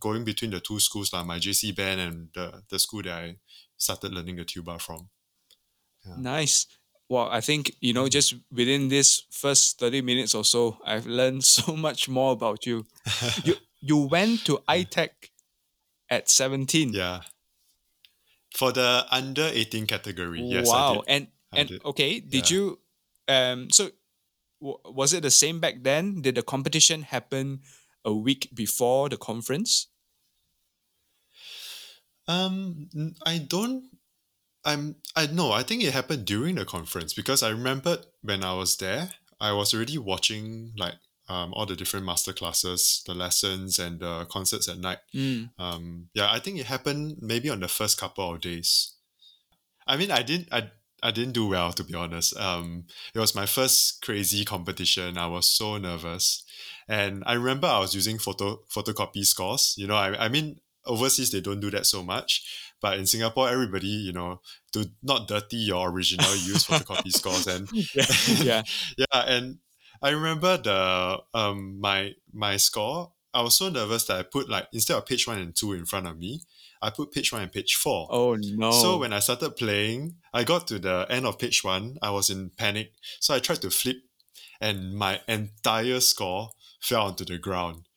going 0.00 0.24
between 0.24 0.50
the 0.50 0.60
two 0.60 0.80
schools, 0.80 1.12
like 1.12 1.26
my 1.26 1.38
JC 1.38 1.74
band 1.74 2.00
and 2.00 2.28
the, 2.34 2.62
the 2.68 2.78
school 2.78 3.02
that 3.02 3.12
I 3.12 3.36
started 3.76 4.12
learning 4.12 4.36
the 4.36 4.44
tuba 4.44 4.78
from. 4.78 5.08
nice. 6.18 6.66
Well, 7.08 7.28
I 7.30 7.40
think, 7.40 7.72
you 7.80 7.92
know, 7.92 8.08
just 8.08 8.34
within 8.50 8.88
this 8.88 9.22
first 9.30 9.78
30 9.78 10.02
minutes 10.02 10.34
or 10.34 10.44
so, 10.44 10.78
I've 10.84 11.06
learned 11.06 11.44
so 11.58 11.76
much 11.76 12.08
more 12.08 12.32
about 12.32 12.66
you. 12.66 12.86
You 13.44 13.54
you 13.80 13.96
went 13.98 14.44
to 14.46 14.58
ITEC 14.68 15.10
at 16.10 16.28
17. 16.28 16.92
yeah. 16.92 17.20
For 18.56 18.72
the 18.72 19.04
under 19.10 19.50
18 19.52 19.86
category, 19.86 20.40
yes, 20.40 20.70
I 20.70 20.72
wow. 20.72 20.94
did. 20.94 21.04
And 21.08 21.26
and 21.56 21.68
did. 21.68 21.84
okay, 21.84 22.20
did 22.20 22.50
Yeah. 22.50 22.56
you 22.56 22.78
um 23.28 23.70
so 23.70 23.90
w- 24.60 24.78
was 24.84 25.12
it 25.12 25.22
the 25.22 25.30
same 25.30 25.60
back 25.60 25.82
then? 25.82 26.22
Did 26.22 26.34
the 26.36 26.42
competition 26.42 27.02
happen 27.02 27.60
a 28.04 28.12
week 28.14 28.48
before 28.54 29.08
the 29.08 29.16
conference? 29.16 29.88
Um, 32.28 32.88
I 33.24 33.38
don't. 33.38 33.84
I'm. 34.64 34.96
I 35.14 35.26
know. 35.26 35.52
I 35.52 35.62
think 35.62 35.82
it 35.84 35.92
happened 35.92 36.24
during 36.24 36.56
the 36.56 36.64
conference 36.64 37.14
because 37.14 37.42
I 37.42 37.50
remembered 37.50 38.00
when 38.22 38.42
I 38.42 38.52
was 38.54 38.76
there, 38.78 39.10
I 39.40 39.52
was 39.52 39.72
already 39.74 39.98
watching 39.98 40.72
like 40.76 40.94
um 41.28 41.52
all 41.54 41.66
the 41.66 41.76
different 41.76 42.04
master 42.06 42.32
classes, 42.32 43.02
the 43.06 43.14
lessons, 43.14 43.78
and 43.78 44.00
the 44.00 44.24
concerts 44.26 44.68
at 44.68 44.78
night. 44.78 44.98
Mm. 45.14 45.50
Um, 45.58 46.08
yeah, 46.14 46.30
I 46.32 46.40
think 46.40 46.58
it 46.58 46.66
happened 46.66 47.18
maybe 47.20 47.48
on 47.48 47.60
the 47.60 47.68
first 47.68 47.96
couple 47.98 48.34
of 48.34 48.40
days. 48.40 48.94
I 49.86 49.96
mean, 49.96 50.10
I 50.10 50.22
didn't. 50.22 50.48
I 50.50 50.70
I 51.06 51.12
didn't 51.12 51.34
do 51.34 51.46
well 51.46 51.72
to 51.72 51.84
be 51.84 51.94
honest. 51.94 52.36
Um, 52.36 52.84
it 53.14 53.18
was 53.20 53.34
my 53.34 53.46
first 53.46 54.02
crazy 54.02 54.44
competition. 54.44 55.16
I 55.16 55.28
was 55.28 55.48
so 55.48 55.78
nervous, 55.78 56.42
and 56.88 57.22
I 57.26 57.34
remember 57.34 57.68
I 57.68 57.78
was 57.78 57.94
using 57.94 58.18
photo 58.18 58.60
photocopy 58.68 59.24
scores. 59.24 59.74
You 59.78 59.86
know, 59.86 59.96
I 59.96 60.26
I 60.26 60.28
mean 60.28 60.60
overseas 60.84 61.30
they 61.30 61.40
don't 61.40 61.60
do 61.60 61.70
that 61.70 61.86
so 61.86 62.02
much, 62.02 62.72
but 62.80 62.98
in 62.98 63.06
Singapore 63.06 63.48
everybody 63.48 63.86
you 63.88 64.12
know 64.12 64.40
to 64.72 64.90
not 65.02 65.28
dirty 65.28 65.56
your 65.56 65.90
original 65.90 66.30
use 66.50 66.66
photocopy 66.66 67.12
scores 67.12 67.46
and 67.46 67.68
Yeah. 67.72 68.04
yeah. 68.42 68.62
yeah 68.98 69.22
and 69.26 69.58
I 70.02 70.10
remember 70.10 70.56
the 70.58 71.18
um 71.34 71.80
my 71.80 72.12
my 72.32 72.56
score. 72.56 73.12
I 73.32 73.42
was 73.42 73.56
so 73.56 73.68
nervous 73.68 74.04
that 74.06 74.18
I 74.18 74.22
put 74.22 74.48
like 74.48 74.66
instead 74.72 74.96
of 74.96 75.06
page 75.06 75.26
one 75.28 75.38
and 75.38 75.54
two 75.54 75.72
in 75.72 75.84
front 75.84 76.06
of 76.06 76.18
me, 76.18 76.40
I 76.80 76.90
put 76.90 77.12
page 77.12 77.32
one 77.32 77.42
and 77.42 77.52
page 77.52 77.74
four. 77.74 78.08
Oh 78.10 78.36
no. 78.36 78.70
So 78.70 78.98
when 78.98 79.12
I 79.12 79.20
started 79.20 79.56
playing, 79.56 80.16
I 80.36 80.44
got 80.44 80.66
to 80.66 80.78
the 80.78 81.06
end 81.08 81.24
of 81.24 81.38
page 81.38 81.64
one. 81.64 81.96
I 82.02 82.10
was 82.10 82.28
in 82.28 82.50
panic, 82.50 82.92
so 83.20 83.34
I 83.34 83.38
tried 83.38 83.62
to 83.62 83.70
flip, 83.70 83.96
and 84.60 84.94
my 84.94 85.18
entire 85.26 85.98
score 86.00 86.50
fell 86.78 87.06
onto 87.06 87.24
the 87.24 87.38
ground. 87.38 87.88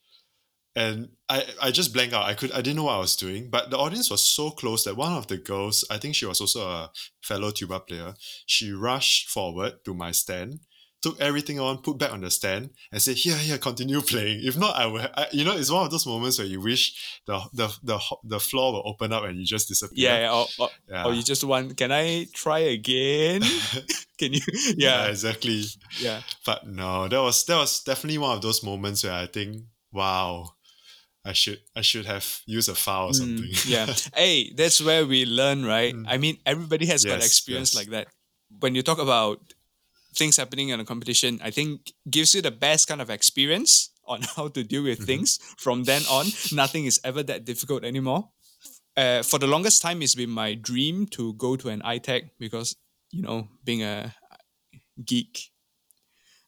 And 0.73 1.09
I, 1.27 1.43
I 1.61 1.71
just 1.71 1.93
blanked 1.93 2.13
out. 2.13 2.23
I 2.23 2.35
could 2.35 2.53
I 2.53 2.61
didn't 2.61 2.77
know 2.77 2.85
what 2.85 2.95
I 2.95 2.99
was 2.99 3.17
doing. 3.17 3.49
But 3.49 3.71
the 3.71 3.77
audience 3.77 4.09
was 4.09 4.21
so 4.21 4.51
close 4.51 4.85
that 4.85 4.95
one 4.95 5.17
of 5.17 5.27
the 5.27 5.35
girls, 5.35 5.83
I 5.91 5.97
think 5.97 6.15
she 6.15 6.25
was 6.25 6.39
also 6.39 6.61
a 6.61 6.91
fellow 7.21 7.51
tuba 7.51 7.81
player, 7.81 8.13
she 8.45 8.71
rushed 8.71 9.29
forward 9.29 9.83
to 9.83 9.93
my 9.93 10.11
stand 10.11 10.61
took 11.01 11.19
everything 11.21 11.59
on, 11.59 11.77
put 11.81 11.97
back 11.97 12.11
on 12.11 12.21
the 12.21 12.29
stand, 12.31 12.69
and 12.91 13.01
said, 13.01 13.15
"Here, 13.15 13.37
here, 13.37 13.57
continue 13.57 14.01
playing." 14.01 14.41
If 14.43 14.57
not, 14.57 14.75
I 14.75 14.85
would. 14.85 15.09
I, 15.15 15.27
you 15.31 15.45
know, 15.45 15.55
it's 15.55 15.71
one 15.71 15.85
of 15.85 15.91
those 15.91 16.05
moments 16.05 16.37
where 16.39 16.47
you 16.47 16.59
wish 16.61 17.19
the 17.25 17.39
the 17.53 17.67
the 17.83 17.99
the 18.23 18.39
floor 18.39 18.73
will 18.73 18.83
open 18.85 19.13
up 19.13 19.23
and 19.23 19.37
you 19.39 19.45
just 19.45 19.67
disappear. 19.67 20.09
Yeah, 20.09 20.19
yeah, 20.19 20.33
or, 20.33 20.45
or, 20.59 20.69
yeah. 20.89 21.05
or 21.05 21.13
you 21.13 21.23
just 21.23 21.43
want, 21.43 21.77
can 21.77 21.91
I 21.91 22.27
try 22.33 22.59
again? 22.59 23.41
can 24.17 24.33
you? 24.33 24.41
Yeah, 24.75 25.03
Yeah, 25.05 25.07
exactly. 25.09 25.63
yeah. 25.99 26.21
But 26.45 26.67
no, 26.67 27.07
that 27.07 27.21
was 27.21 27.45
that 27.45 27.57
was 27.57 27.81
definitely 27.83 28.17
one 28.17 28.35
of 28.35 28.41
those 28.41 28.63
moments 28.63 29.03
where 29.03 29.13
I 29.13 29.27
think, 29.27 29.63
wow, 29.91 30.51
I 31.25 31.33
should 31.33 31.59
I 31.75 31.81
should 31.81 32.05
have 32.05 32.41
used 32.45 32.69
a 32.69 32.75
file 32.75 33.07
or 33.07 33.11
Mm, 33.11 33.15
something. 33.15 33.51
yeah. 33.67 33.87
Hey, 34.15 34.51
that's 34.55 34.81
where 34.81 35.05
we 35.05 35.25
learn, 35.25 35.65
right? 35.65 35.93
Mm. 35.93 36.05
I 36.07 36.17
mean, 36.17 36.37
everybody 36.45 36.85
has 36.87 37.05
got 37.05 37.23
experience 37.23 37.73
yes. 37.73 37.79
like 37.79 37.89
that. 37.91 38.07
When 38.59 38.73
you 38.75 38.81
talk 38.81 38.97
about 38.99 39.39
things 40.15 40.37
happening 40.37 40.69
in 40.69 40.79
a 40.79 40.85
competition, 40.85 41.39
I 41.43 41.51
think 41.51 41.93
gives 42.09 42.33
you 42.33 42.41
the 42.41 42.51
best 42.51 42.87
kind 42.87 43.01
of 43.01 43.09
experience 43.09 43.91
on 44.05 44.21
how 44.35 44.47
to 44.49 44.63
deal 44.63 44.83
with 44.83 44.99
Mhm. 44.99 45.05
things. 45.05 45.39
From 45.57 45.83
then 45.83 46.01
on, 46.09 46.27
nothing 46.51 46.85
is 46.85 46.99
ever 47.03 47.23
that 47.23 47.45
difficult 47.45 47.83
anymore. 47.83 48.29
Uh, 48.97 49.23
for 49.23 49.39
the 49.39 49.47
longest 49.47 49.81
time, 49.81 50.01
it's 50.01 50.15
been 50.15 50.29
my 50.29 50.55
dream 50.55 51.05
to 51.07 51.33
go 51.35 51.55
to 51.55 51.69
an 51.69 51.81
ITEC 51.81 52.31
because, 52.39 52.75
you 53.11 53.21
know, 53.21 53.47
being 53.63 53.83
a 53.83 54.13
geek, 55.05 55.51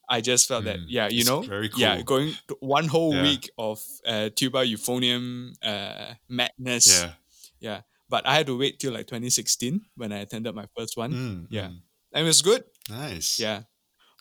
I 0.10 0.20
just 0.20 0.48
felt 0.48 0.66
that, 0.66 0.80
Mm, 0.80 0.86
yeah, 0.90 1.08
you 1.08 1.24
know, 1.24 1.42
very 1.42 1.70
yeah, 1.78 2.02
going 2.02 2.36
to 2.50 2.58
one 2.60 2.88
whole 2.88 3.14
Yeah. 3.16 3.22
week 3.22 3.50
of 3.58 3.80
uh, 4.06 4.30
tuba 4.36 4.66
euphonium 4.66 5.56
uh, 5.64 6.16
madness. 6.28 6.88
yeah. 6.88 7.14
Yeah. 7.62 7.82
But 8.10 8.28
I 8.28 8.36
had 8.36 8.48
to 8.48 8.58
wait 8.58 8.80
till 8.80 8.92
like 8.92 9.08
2016 9.08 9.86
when 9.96 10.12
I 10.12 10.18
attended 10.20 10.54
my 10.54 10.66
first 10.78 10.98
one. 10.98 11.14
Mm, 11.14 11.48
Yeah. 11.50 11.70
mm. 11.70 11.82
And 12.14 12.24
it 12.24 12.28
was 12.28 12.42
good. 12.42 12.64
Nice. 12.90 13.40
Yeah. 13.40 13.64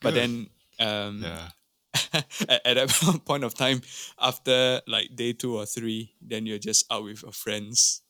But 0.03 0.15
then 0.15 0.49
um, 0.79 1.23
Yeah. 1.23 1.49
at, 2.49 2.65
at 2.67 2.75
that 2.77 3.21
point 3.27 3.45
of 3.45 3.55
time, 3.55 3.83
after 4.21 4.81
like 4.87 5.15
day 5.15 5.33
two 5.33 5.57
or 5.57 5.67
three, 5.67 6.15
then 6.21 6.47
you're 6.47 6.59
just 6.59 6.85
out 6.91 7.05
with 7.05 7.23
your 7.23 7.33
friends. 7.33 8.03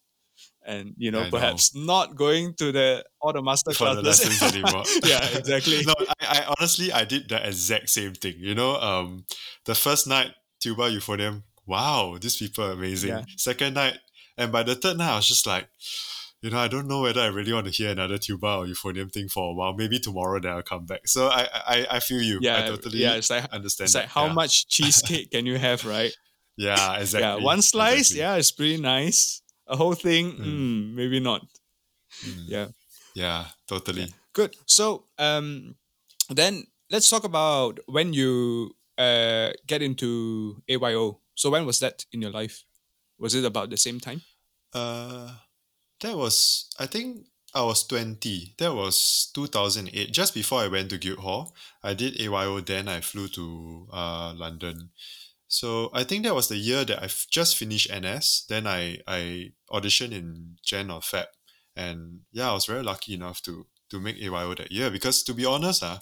And 0.66 0.94
you 0.98 1.10
know, 1.10 1.20
I 1.20 1.24
know. 1.24 1.30
perhaps 1.30 1.74
not 1.74 2.14
going 2.16 2.52
to 2.58 2.70
the 2.70 3.02
all 3.20 3.32
the 3.32 3.40
master 3.42 3.72
For 3.72 3.94
the 3.94 4.02
classes 4.02 4.26
lessons 4.40 4.54
anymore. 4.54 4.84
yeah, 5.04 5.26
exactly. 5.38 5.82
no, 5.86 5.94
I, 6.20 6.40
I 6.44 6.54
honestly 6.58 6.92
I 6.92 7.04
did 7.04 7.28
the 7.30 7.46
exact 7.48 7.88
same 7.88 8.12
thing. 8.12 8.34
You 8.38 8.54
know, 8.54 8.76
um, 8.76 9.24
the 9.64 9.74
first 9.74 10.06
night 10.06 10.32
tuba 10.60 10.90
euphonium, 10.90 11.44
wow, 11.66 12.18
these 12.20 12.36
people 12.36 12.64
are 12.64 12.72
amazing. 12.72 13.08
Yeah. 13.08 13.24
Second 13.38 13.74
night, 13.74 13.98
and 14.36 14.52
by 14.52 14.62
the 14.62 14.74
third 14.74 14.98
night, 14.98 15.12
I 15.12 15.16
was 15.16 15.26
just 15.26 15.46
like, 15.46 15.66
you 16.42 16.50
know, 16.50 16.58
I 16.58 16.68
don't 16.68 16.88
know 16.88 17.02
whether 17.02 17.20
I 17.20 17.26
really 17.26 17.52
want 17.52 17.66
to 17.66 17.72
hear 17.72 17.90
another 17.90 18.16
tuba 18.18 18.46
or 18.46 18.66
euphonium 18.66 19.12
thing 19.12 19.28
for 19.28 19.50
a 19.50 19.54
while. 19.54 19.74
Maybe 19.74 19.98
tomorrow 19.98 20.40
then 20.40 20.52
I'll 20.52 20.62
come 20.62 20.86
back. 20.86 21.06
So 21.06 21.28
I 21.28 21.46
I, 21.52 21.86
I 21.92 22.00
feel 22.00 22.22
you. 22.22 22.38
Yeah, 22.40 22.64
I 22.64 22.68
totally 22.68 22.98
yeah. 22.98 23.14
It's 23.14 23.30
like 23.30 23.44
understand. 23.52 23.86
it's 23.86 23.94
like 23.94 24.08
how 24.08 24.26
yeah. 24.26 24.32
much 24.32 24.68
cheesecake 24.74 25.30
can 25.30 25.46
you 25.46 25.58
have, 25.58 25.84
right? 25.84 26.12
Yeah, 26.56 26.98
exactly. 26.98 27.28
Yeah, 27.28 27.44
one 27.44 27.62
slice, 27.62 28.10
exactly. 28.10 28.20
yeah, 28.20 28.36
it's 28.36 28.50
pretty 28.52 28.76
nice. 28.80 29.42
A 29.66 29.76
whole 29.76 29.94
thing, 29.94 30.32
Mm. 30.32 30.44
mm, 30.44 30.94
maybe 30.94 31.20
not. 31.20 31.42
Mm. 32.24 32.44
Yeah. 32.48 32.66
Yeah, 33.14 33.44
totally. 33.66 34.12
Good. 34.32 34.56
So 34.66 35.04
um, 35.18 35.76
then 36.28 36.64
let's 36.90 37.08
talk 37.10 37.24
about 37.24 37.78
when 37.86 38.12
you 38.12 38.72
uh 38.98 39.50
get 39.66 39.82
into 39.82 40.62
AYO. 40.68 41.20
So 41.34 41.50
when 41.50 41.64
was 41.66 41.78
that 41.80 42.04
in 42.12 42.20
your 42.22 42.30
life? 42.30 42.64
Was 43.18 43.34
it 43.34 43.44
about 43.44 43.70
the 43.70 43.76
same 43.76 44.00
time? 44.00 44.22
Uh, 44.72 45.30
that 46.00 46.16
was 46.16 46.68
I 46.78 46.86
think 46.86 47.26
I 47.54 47.62
was 47.62 47.86
twenty. 47.86 48.54
That 48.58 48.74
was 48.74 49.30
two 49.34 49.46
thousand 49.46 49.90
eight. 49.92 50.12
Just 50.12 50.34
before 50.34 50.60
I 50.60 50.68
went 50.68 50.90
to 50.90 50.98
Guildhall, 50.98 51.54
I 51.82 51.94
did 51.94 52.20
AYO. 52.20 52.60
Then 52.60 52.88
I 52.88 53.00
flew 53.00 53.28
to 53.28 53.88
uh 53.92 54.32
London. 54.36 54.90
So 55.48 55.90
I 55.92 56.04
think 56.04 56.24
that 56.24 56.34
was 56.34 56.48
the 56.48 56.56
year 56.56 56.84
that 56.84 57.00
I 57.02 57.06
f- 57.06 57.26
just 57.28 57.56
finished 57.56 57.90
NS. 57.90 58.46
Then 58.48 58.66
I 58.66 59.00
I 59.06 59.52
auditioned 59.70 60.12
in 60.12 60.56
Jan 60.64 60.90
or 60.90 61.00
Feb, 61.00 61.26
and 61.74 62.20
yeah, 62.32 62.50
I 62.50 62.54
was 62.54 62.66
very 62.66 62.82
lucky 62.82 63.14
enough 63.14 63.42
to 63.42 63.66
to 63.90 64.00
make 64.00 64.16
AYO 64.22 64.54
that 64.54 64.70
year. 64.70 64.90
Because 64.90 65.24
to 65.24 65.34
be 65.34 65.44
honest, 65.44 65.82
ah, 65.82 65.98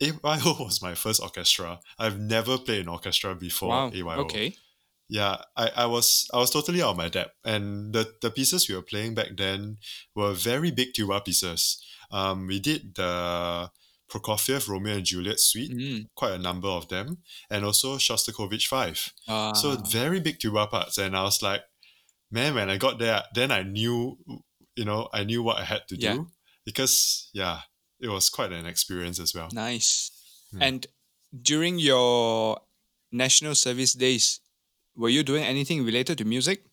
AYO 0.00 0.56
was 0.64 0.80
my 0.80 0.94
first 0.94 1.20
orchestra. 1.20 1.80
I've 1.98 2.20
never 2.20 2.56
played 2.58 2.82
an 2.82 2.88
orchestra 2.88 3.34
before 3.34 3.68
wow. 3.68 3.90
AYO 3.92 4.20
Okay. 4.22 4.56
Yeah 5.18 5.36
I, 5.62 5.66
I 5.84 5.86
was 5.94 6.06
i 6.34 6.38
was 6.42 6.50
totally 6.56 6.80
out 6.82 6.90
of 6.92 6.96
my 7.04 7.08
depth 7.18 7.34
and 7.44 7.92
the, 7.94 8.04
the 8.24 8.30
pieces 8.30 8.68
we 8.68 8.74
were 8.76 8.88
playing 8.92 9.14
back 9.14 9.30
then 9.36 9.76
were 10.16 10.32
very 10.32 10.70
big 10.70 10.88
tuba 10.94 11.20
pieces 11.20 11.62
um, 12.10 12.46
we 12.46 12.58
did 12.60 12.94
the 13.00 13.12
prokofiev 14.10 14.68
romeo 14.68 14.94
and 14.96 15.04
juliet 15.10 15.40
suite 15.40 15.72
Mm. 15.72 16.08
quite 16.14 16.32
a 16.32 16.38
number 16.48 16.68
of 16.68 16.88
them 16.88 17.06
and 17.50 17.64
also 17.64 17.96
shostakovich 17.98 18.66
5 18.68 19.12
Ah. 19.28 19.52
so 19.52 19.76
very 20.00 20.20
big 20.20 20.38
tuba 20.38 20.66
parts 20.66 20.98
and 20.98 21.16
i 21.16 21.22
was 21.22 21.42
like 21.42 21.62
man 22.30 22.54
when 22.54 22.70
i 22.70 22.76
got 22.78 22.98
there 22.98 23.22
then 23.34 23.50
i 23.50 23.62
knew 23.62 24.16
you 24.76 24.84
know 24.84 25.08
i 25.12 25.24
knew 25.24 25.42
what 25.42 25.58
i 25.58 25.64
had 25.64 25.82
to 25.88 25.96
Yeah. 25.96 26.14
do 26.14 26.26
because 26.64 27.28
yeah 27.34 27.58
it 28.00 28.08
was 28.08 28.30
quite 28.30 28.52
an 28.52 28.66
experience 28.66 29.18
as 29.22 29.34
well 29.34 29.48
nice. 29.52 30.10
Hmm. 30.52 30.62
And 30.62 30.86
during 31.32 31.78
your 31.80 32.60
national 33.10 33.54
service 33.54 33.94
days, 33.96 34.40
were 34.96 35.08
you 35.08 35.22
doing 35.22 35.44
anything 35.44 35.84
related 35.84 36.18
to 36.18 36.24
music? 36.24 36.64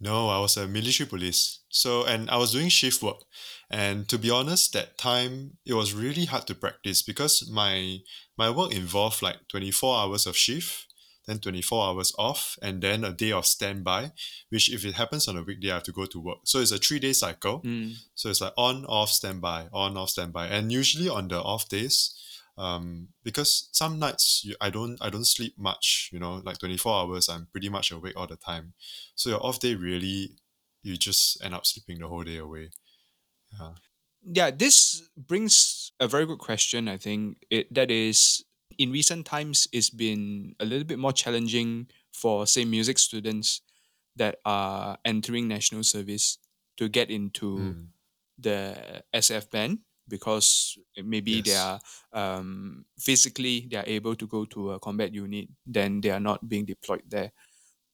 No, 0.00 0.28
I 0.28 0.38
was 0.38 0.56
a 0.56 0.66
military 0.66 1.08
police. 1.08 1.60
So, 1.68 2.04
and 2.04 2.28
I 2.28 2.36
was 2.36 2.52
doing 2.52 2.68
shift 2.68 3.02
work. 3.02 3.22
And 3.70 4.08
to 4.08 4.18
be 4.18 4.30
honest, 4.30 4.72
that 4.72 4.98
time 4.98 5.58
it 5.64 5.74
was 5.74 5.94
really 5.94 6.26
hard 6.26 6.46
to 6.48 6.54
practice 6.54 7.02
because 7.02 7.48
my 7.50 7.98
my 8.36 8.50
work 8.50 8.74
involved 8.74 9.22
like 9.22 9.48
24 9.48 9.98
hours 9.98 10.26
of 10.26 10.36
shift, 10.36 10.92
then 11.26 11.38
24 11.38 11.86
hours 11.86 12.12
off, 12.18 12.58
and 12.60 12.82
then 12.82 13.04
a 13.04 13.12
day 13.12 13.32
of 13.32 13.46
standby, 13.46 14.12
which 14.50 14.72
if 14.72 14.84
it 14.84 14.94
happens 14.94 15.26
on 15.28 15.38
a 15.38 15.42
weekday, 15.42 15.70
I 15.70 15.74
have 15.74 15.84
to 15.84 15.92
go 15.92 16.04
to 16.06 16.20
work. 16.20 16.38
So 16.44 16.60
it's 16.60 16.72
a 16.72 16.78
three 16.78 16.98
day 16.98 17.12
cycle. 17.12 17.62
Mm. 17.62 17.94
So 18.14 18.28
it's 18.28 18.40
like 18.40 18.52
on, 18.58 18.84
off, 18.84 19.10
standby, 19.10 19.68
on, 19.72 19.96
off, 19.96 20.10
standby. 20.10 20.48
And 20.48 20.70
usually 20.70 21.08
on 21.08 21.28
the 21.28 21.40
off 21.40 21.68
days, 21.68 22.14
um, 22.56 23.08
because 23.22 23.68
some 23.72 23.98
nights 23.98 24.42
you, 24.44 24.54
I 24.60 24.70
don't 24.70 24.96
I 25.02 25.10
don't 25.10 25.26
sleep 25.26 25.54
much, 25.58 26.10
you 26.12 26.18
know, 26.20 26.36
like 26.44 26.58
24 26.58 26.92
hours, 27.02 27.28
I'm 27.28 27.46
pretty 27.52 27.68
much 27.68 27.90
awake 27.90 28.14
all 28.16 28.26
the 28.26 28.36
time. 28.36 28.74
So 29.14 29.30
your 29.30 29.44
off 29.44 29.60
day 29.60 29.74
really 29.74 30.36
you 30.82 30.96
just 30.96 31.42
end 31.42 31.54
up 31.54 31.66
sleeping 31.66 31.98
the 31.98 32.08
whole 32.08 32.24
day 32.24 32.36
away. 32.38 32.70
Yeah, 33.58 33.72
Yeah, 34.22 34.50
this 34.50 35.02
brings 35.16 35.92
a 36.00 36.08
very 36.08 36.26
good 36.26 36.38
question. 36.38 36.88
I 36.88 36.96
think 36.96 37.44
it 37.50 37.72
that 37.74 37.90
is 37.90 38.44
in 38.78 38.90
recent 38.90 39.26
times 39.26 39.68
it's 39.72 39.90
been 39.90 40.56
a 40.58 40.64
little 40.64 40.84
bit 40.86 40.98
more 40.98 41.12
challenging 41.12 41.88
for 42.12 42.46
say 42.46 42.64
music 42.64 42.98
students 42.98 43.60
that 44.16 44.38
are 44.44 44.98
entering 45.04 45.48
national 45.48 45.82
service 45.84 46.38
to 46.76 46.88
get 46.88 47.10
into 47.10 47.76
Mm. 47.76 47.88
the 48.38 49.04
SAF 49.12 49.50
band 49.50 49.80
because 50.08 50.78
maybe 51.02 51.40
they 51.40 51.54
are 51.56 51.80
um, 52.12 52.84
physically 52.98 53.66
they 53.70 53.76
are 53.76 53.86
able 53.86 54.14
to 54.14 54.26
go 54.26 54.44
to 54.46 54.72
a 54.72 54.80
combat 54.80 55.12
unit, 55.14 55.48
then 55.66 56.00
they 56.00 56.10
are 56.10 56.20
not 56.20 56.48
being 56.48 56.64
deployed 56.64 57.02
there. 57.08 57.32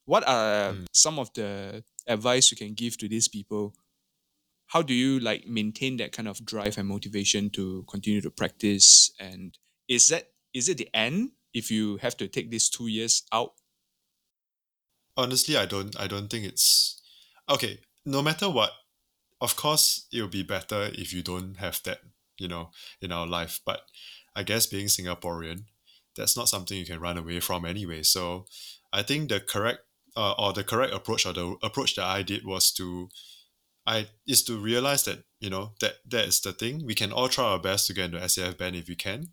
What 0.07 0.27
are 0.27 0.73
Mm. 0.75 0.87
some 0.93 1.19
of 1.19 1.33
the 1.35 1.85
advice 2.07 2.51
you 2.51 2.57
can 2.57 2.75
give 2.75 2.97
to 2.99 3.09
these 3.09 3.29
people? 3.29 3.75
How 4.69 4.83
do 4.83 4.95
you 4.95 5.19
like 5.21 5.47
maintain 5.47 5.97
that 5.99 6.13
kind 6.13 6.29
of 6.29 6.45
drive 6.45 6.79
and 6.79 6.89
motivation 6.89 7.51
to 7.51 7.85
continue 7.89 8.21
to 8.21 8.31
practice? 8.31 9.11
And 9.19 9.59
is 9.89 10.09
that 10.09 10.31
is 10.53 10.69
it 10.69 10.79
the 10.79 10.89
end 10.95 11.33
if 11.55 11.71
you 11.71 11.99
have 11.99 12.17
to 12.19 12.29
take 12.29 12.51
these 12.51 12.69
two 12.69 12.87
years 12.87 13.23
out? 13.33 13.55
Honestly, 15.17 15.57
I 15.57 15.67
don't 15.67 15.99
I 15.99 16.07
don't 16.07 16.29
think 16.29 16.45
it's 16.45 17.01
okay. 17.49 17.81
No 18.05 18.23
matter 18.23 18.49
what, 18.49 18.71
of 19.41 19.57
course 19.57 20.07
it 20.13 20.21
will 20.21 20.29
be 20.29 20.43
better 20.43 20.91
if 20.93 21.13
you 21.13 21.23
don't 21.23 21.57
have 21.57 21.81
that, 21.85 22.01
you 22.39 22.49
know, 22.49 22.71
in 23.01 23.13
our 23.13 23.27
life. 23.27 23.61
But 23.65 23.83
I 24.35 24.43
guess 24.43 24.67
being 24.67 24.87
Singaporean, 24.87 25.65
that's 26.17 26.37
not 26.37 26.49
something 26.49 26.77
you 26.77 26.87
can 26.87 27.01
run 27.01 27.19
away 27.19 27.41
from 27.41 27.65
anyway. 27.65 28.03
So 28.03 28.47
I 28.93 29.03
think 29.03 29.29
the 29.29 29.41
correct 29.41 29.81
uh, 30.17 30.33
or 30.39 30.53
the 30.53 30.65
correct 30.65 30.93
approach 30.93 31.27
or 31.27 31.33
the 31.33 31.57
approach 31.63 31.97
that 31.97 32.05
I 32.05 32.23
did 32.23 32.45
was 32.45 32.73
to 32.73 33.09
I 33.87 34.09
is 34.27 34.43
to 34.45 34.59
realize 34.59 35.05
that 35.05 35.25
you 35.41 35.51
know 35.51 35.73
that 35.81 35.95
that 36.09 36.27
is 36.27 36.41
the 36.41 36.53
thing. 36.53 36.85
We 36.85 36.95
can 36.95 37.13
all 37.13 37.29
try 37.29 37.45
our 37.45 37.59
best 37.59 37.87
to 37.87 37.95
get 37.95 38.07
into 38.07 38.19
SAF 38.19 38.59
band 38.59 38.77
if 38.77 38.89
we 38.89 38.97
can, 38.97 39.29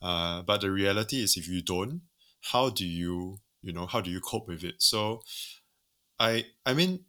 uh, 0.00 0.42
but 0.42 0.60
the 0.60 0.70
reality 0.70 1.22
is 1.22 1.36
if 1.36 1.48
you 1.48 1.62
don't, 1.62 2.02
how 2.52 2.70
do 2.70 2.86
you 2.86 3.38
you 3.62 3.72
know 3.72 3.86
how 3.86 4.00
do 4.00 4.10
you 4.10 4.20
cope 4.20 4.48
with 4.48 4.64
it? 4.64 4.76
So, 4.78 5.22
I 6.18 6.46
I 6.64 6.74
mean, 6.74 7.04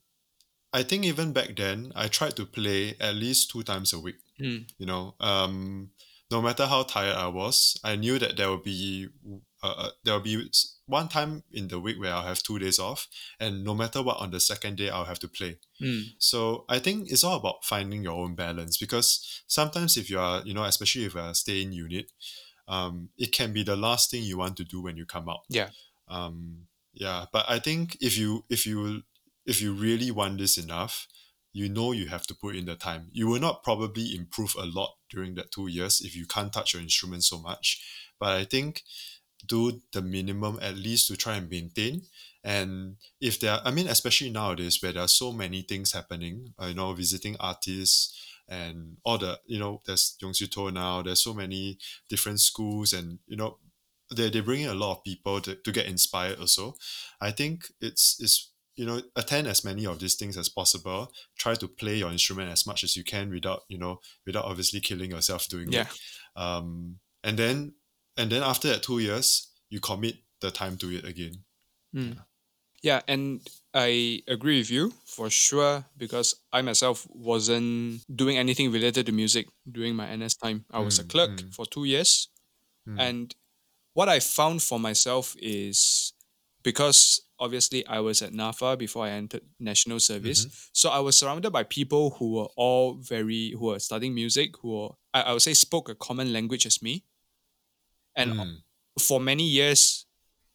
I 0.74 0.84
think 0.84 1.06
even 1.06 1.34
back 1.34 1.56
then 1.56 1.92
I 1.96 2.08
tried 2.08 2.36
to 2.38 2.46
play 2.46 2.96
at 3.00 3.16
least 3.16 3.52
two 3.52 3.64
times 3.64 3.94
a 3.94 4.00
week. 4.00 4.16
Mm. 4.40 4.72
You 4.78 4.86
know, 4.86 5.16
um, 5.20 5.92
no 6.32 6.42
matter 6.42 6.66
how 6.66 6.84
tired 6.84 7.16
I 7.16 7.28
was, 7.28 7.78
I 7.84 7.98
knew 7.98 8.18
that 8.20 8.38
there 8.38 8.50
would 8.50 8.64
be 8.64 9.10
uh, 9.64 9.74
uh, 9.78 9.90
there 10.04 10.14
will 10.14 10.22
be 10.22 10.50
one 10.88 11.08
time 11.08 11.44
in 11.52 11.68
the 11.68 11.80
week 11.80 12.00
where 12.00 12.14
I'll 12.14 12.24
have 12.26 12.42
two 12.42 12.58
days 12.58 12.80
off, 12.80 13.08
and 13.40 13.64
no 13.64 13.76
matter 13.76 14.02
what, 14.02 14.18
on 14.18 14.32
the 14.32 14.40
second 14.40 14.78
day 14.78 14.90
I'll 14.90 15.06
have 15.06 15.20
to 15.20 15.28
play. 15.28 15.60
Mm. 15.82 16.04
So 16.18 16.66
I 16.70 16.80
think 16.80 17.12
it's 17.12 17.24
all 17.24 17.38
about 17.38 17.66
finding 17.66 18.04
your 18.04 18.14
own 18.14 18.36
balance 18.36 18.78
because 18.78 19.44
sometimes 19.48 19.98
if 19.98 20.10
you 20.10 20.20
are, 20.20 20.42
you 20.46 20.54
know, 20.54 20.64
especially 20.64 21.06
if 21.06 21.14
you 21.14 21.20
are 21.20 21.34
staying 21.34 21.74
unit, 21.74 22.12
um, 22.68 23.10
it 23.18 23.34
can 23.34 23.54
be 23.54 23.64
the 23.64 23.76
last 23.76 24.10
thing 24.10 24.24
you 24.24 24.38
want 24.38 24.58
to 24.58 24.64
do 24.64 24.82
when 24.82 24.98
you 24.98 25.06
come 25.06 25.30
out. 25.30 25.42
Yeah. 25.50 25.70
Um, 26.08 26.68
yeah, 26.94 27.26
but 27.32 27.46
I 27.48 27.60
think 27.60 27.98
if 28.02 28.18
you 28.18 28.46
if 28.50 28.66
you 28.66 29.04
if 29.46 29.62
you 29.62 29.74
really 29.74 30.12
want 30.12 30.38
this 30.38 30.58
enough, 30.58 31.08
you 31.54 31.68
know 31.68 31.92
you 31.92 32.08
have 32.08 32.26
to 32.28 32.36
put 32.36 32.56
in 32.56 32.66
the 32.66 32.76
time. 32.76 33.10
You 33.12 33.28
will 33.28 33.40
not 33.40 33.64
probably 33.64 34.16
improve 34.16 34.56
a 34.56 34.66
lot 34.66 34.96
during 35.10 35.36
that 35.36 35.52
two 35.52 35.68
years 35.68 36.02
if 36.02 36.16
you 36.16 36.26
can't 36.26 36.54
touch 36.54 36.74
your 36.74 36.82
instrument 36.82 37.24
so 37.24 37.40
much. 37.40 37.84
But 38.20 38.38
I 38.38 38.46
think 38.46 38.84
do 39.46 39.82
the 39.92 40.02
minimum 40.02 40.60
at 40.62 40.76
least 40.76 41.08
to 41.08 41.18
try 41.18 41.36
and 41.36 41.50
maintain. 41.50 42.04
And 42.44 42.98
if 43.20 43.40
there, 43.40 43.54
are, 43.54 43.62
I 43.66 43.72
mean, 43.72 43.88
especially 43.88 44.30
nowadays 44.30 44.82
where 44.82 44.92
there 44.92 45.04
are 45.04 45.08
so 45.08 45.32
many 45.32 45.62
things 45.62 45.94
happening, 45.94 46.54
uh, 46.60 46.68
you 46.68 46.74
know, 46.74 46.94
visiting 46.94 47.36
artists 47.40 48.18
and 48.48 48.98
all 49.04 49.18
the, 49.18 49.40
you 49.46 49.60
know, 49.60 49.82
there's 49.86 50.16
Yong 50.22 50.34
To 50.34 50.72
now. 50.72 51.02
There's 51.02 51.24
so 51.24 51.34
many 51.34 51.78
different 52.10 52.40
schools, 52.40 52.94
and 52.94 53.20
you 53.28 53.38
know, 53.38 53.58
they 54.14 54.30
they 54.30 54.42
bring 54.42 54.62
in 54.62 54.70
a 54.70 54.74
lot 54.74 54.98
of 54.98 55.04
people 55.04 55.40
to, 55.42 55.56
to 55.56 55.72
get 55.72 55.86
inspired. 55.86 56.40
Also, 56.40 56.76
I 57.22 57.32
think 57.32 57.66
it's 57.80 58.18
it's 58.20 58.51
you 58.76 58.86
know 58.86 59.02
attend 59.16 59.48
as 59.48 59.64
many 59.66 59.86
of 59.86 60.00
these 60.00 60.16
things 60.16 60.38
as 60.38 60.50
possible 60.50 61.12
try 61.38 61.54
to 61.56 61.68
play 61.68 61.96
your 61.98 62.12
instrument 62.12 62.50
as 62.52 62.66
much 62.66 62.84
as 62.84 62.96
you 62.96 63.04
can 63.04 63.30
without 63.30 63.62
you 63.68 63.78
know 63.78 64.00
without 64.26 64.46
obviously 64.46 64.80
killing 64.80 65.12
yourself 65.12 65.48
doing 65.50 65.72
Yeah. 65.72 65.82
it 65.82 66.42
um 66.42 67.00
and 67.24 67.38
then 67.38 67.74
and 68.18 68.32
then 68.32 68.44
after 68.44 68.68
that 68.70 68.84
two 68.84 69.00
years 69.00 69.52
you 69.70 69.80
commit 69.80 70.16
the 70.40 70.52
time 70.52 70.78
to 70.78 70.90
it 70.96 71.06
again 71.06 71.44
Mm. 71.96 72.16
Yeah, 72.84 73.02
and 73.08 73.42
I 73.76 74.24
agree 74.28 74.58
with 74.60 74.72
you 74.72 74.94
for 75.06 75.30
sure 75.30 75.86
because 75.98 76.34
I 76.54 76.62
myself 76.64 77.06
wasn't 77.10 78.02
doing 78.16 78.38
anything 78.38 78.72
related 78.72 79.06
to 79.08 79.12
music 79.12 79.48
during 79.70 79.96
my 79.96 80.08
NS 80.16 80.36
time. 80.38 80.66
I 80.72 80.80
was 80.80 80.98
a 80.98 81.04
Mm, 81.04 81.10
clerk 81.10 81.32
mm. 81.32 81.54
for 81.54 81.66
two 81.66 81.84
years. 81.84 82.30
Mm. 82.88 83.00
And 83.00 83.36
what 83.94 84.10
I 84.10 84.20
found 84.20 84.64
for 84.64 84.80
myself 84.80 85.36
is 85.38 86.14
because 86.64 87.22
obviously 87.42 87.86
I 87.88 88.00
was 88.00 88.22
at 88.22 88.32
NAFA 88.34 88.78
before 88.78 89.06
I 89.06 89.12
entered 89.12 89.42
national 89.60 90.00
service. 90.00 90.46
So 90.74 90.90
I 90.90 91.00
was 91.00 91.18
surrounded 91.18 91.52
by 91.52 91.64
people 91.64 92.12
who 92.18 92.28
were 92.36 92.50
all 92.56 92.94
very, 93.14 93.52
who 93.58 93.66
were 93.72 93.80
studying 93.80 94.14
music, 94.16 94.50
who 94.62 94.70
were, 94.78 94.90
I, 95.14 95.22
I 95.24 95.34
would 95.34 95.42
say, 95.42 95.54
spoke 95.56 95.90
a 95.90 95.96
common 95.96 96.32
language 96.32 96.66
as 96.66 96.82
me. 96.82 97.04
And 98.16 98.34
Mm. 98.34 98.58
for 99.00 99.20
many 99.20 99.44
years, 99.44 100.06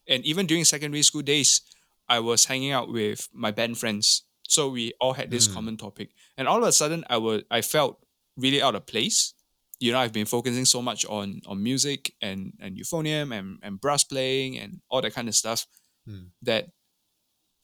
and 0.08 0.24
even 0.24 0.46
during 0.46 0.64
secondary 0.64 1.02
school 1.02 1.22
days, 1.22 1.60
I 2.08 2.20
was 2.20 2.44
hanging 2.44 2.70
out 2.72 2.88
with 2.92 3.28
my 3.32 3.50
band 3.50 3.78
friends. 3.78 4.24
So 4.48 4.68
we 4.70 4.92
all 5.00 5.14
had 5.14 5.30
this 5.30 5.48
Mm. 5.48 5.54
common 5.54 5.76
topic. 5.76 6.10
And 6.36 6.46
all 6.46 6.62
of 6.62 6.68
a 6.68 6.72
sudden 6.72 7.04
I 7.10 7.16
was 7.16 7.42
I 7.50 7.62
felt 7.62 7.98
really 8.36 8.62
out 8.62 8.74
of 8.76 8.86
place. 8.86 9.34
You 9.80 9.92
know, 9.92 9.98
I've 9.98 10.12
been 10.12 10.26
focusing 10.26 10.64
so 10.66 10.80
much 10.80 11.04
on 11.06 11.40
on 11.46 11.62
music 11.62 12.14
and, 12.22 12.52
and 12.60 12.76
euphonium 12.78 13.32
and, 13.36 13.58
and 13.62 13.80
brass 13.80 14.04
playing 14.04 14.56
and 14.58 14.80
all 14.88 15.02
that 15.02 15.14
kind 15.14 15.28
of 15.28 15.34
stuff 15.34 15.66
Mm. 16.08 16.30
that 16.42 16.70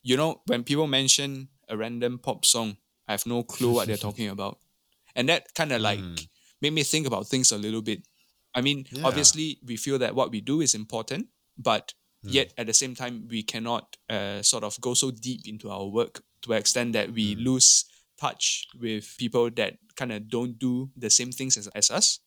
you 0.02 0.16
know, 0.16 0.42
when 0.46 0.64
people 0.64 0.86
mention 0.86 1.48
a 1.68 1.76
random 1.76 2.18
pop 2.18 2.44
song, 2.44 2.76
I 3.08 3.12
have 3.12 3.26
no 3.26 3.42
clue 3.42 3.72
what 3.72 3.86
they're 3.88 3.96
talking 4.08 4.28
about. 4.28 4.58
And 5.14 5.28
that 5.28 5.54
kind 5.54 5.72
of 5.72 5.80
like 5.80 5.98
Mm. 6.00 6.28
made 6.60 6.72
me 6.72 6.82
think 6.82 7.06
about 7.06 7.26
things 7.28 7.52
a 7.52 7.58
little 7.58 7.82
bit. 7.82 8.06
I 8.54 8.60
mean, 8.60 8.86
Yeah. 8.90 9.04
obviously, 9.04 9.58
we 9.64 9.76
feel 9.76 9.98
that 9.98 10.14
what 10.14 10.30
we 10.30 10.40
do 10.40 10.60
is 10.60 10.74
important, 10.74 11.28
but 11.56 11.94
Mm. 12.24 12.32
yet 12.34 12.52
at 12.56 12.66
the 12.66 12.74
same 12.74 12.94
time, 12.94 13.26
we 13.28 13.42
cannot 13.42 13.96
uh, 14.08 14.42
sort 14.42 14.64
of 14.64 14.80
go 14.80 14.94
so 14.94 15.10
deep 15.10 15.40
into 15.46 15.70
our 15.70 15.86
work 15.86 16.22
to 16.42 16.52
an 16.52 16.58
extent 16.58 16.92
that 16.92 17.12
we 17.12 17.34
Mm. 17.34 17.44
lose 17.44 17.84
touch 18.18 18.66
with 18.78 19.16
people 19.18 19.50
that 19.50 19.78
kind 19.96 20.12
of 20.12 20.28
don't 20.28 20.58
do 20.58 20.90
the 20.96 21.10
same 21.10 21.32
things 21.32 21.56
as, 21.56 21.66
as 21.68 21.90
us. 21.90 22.20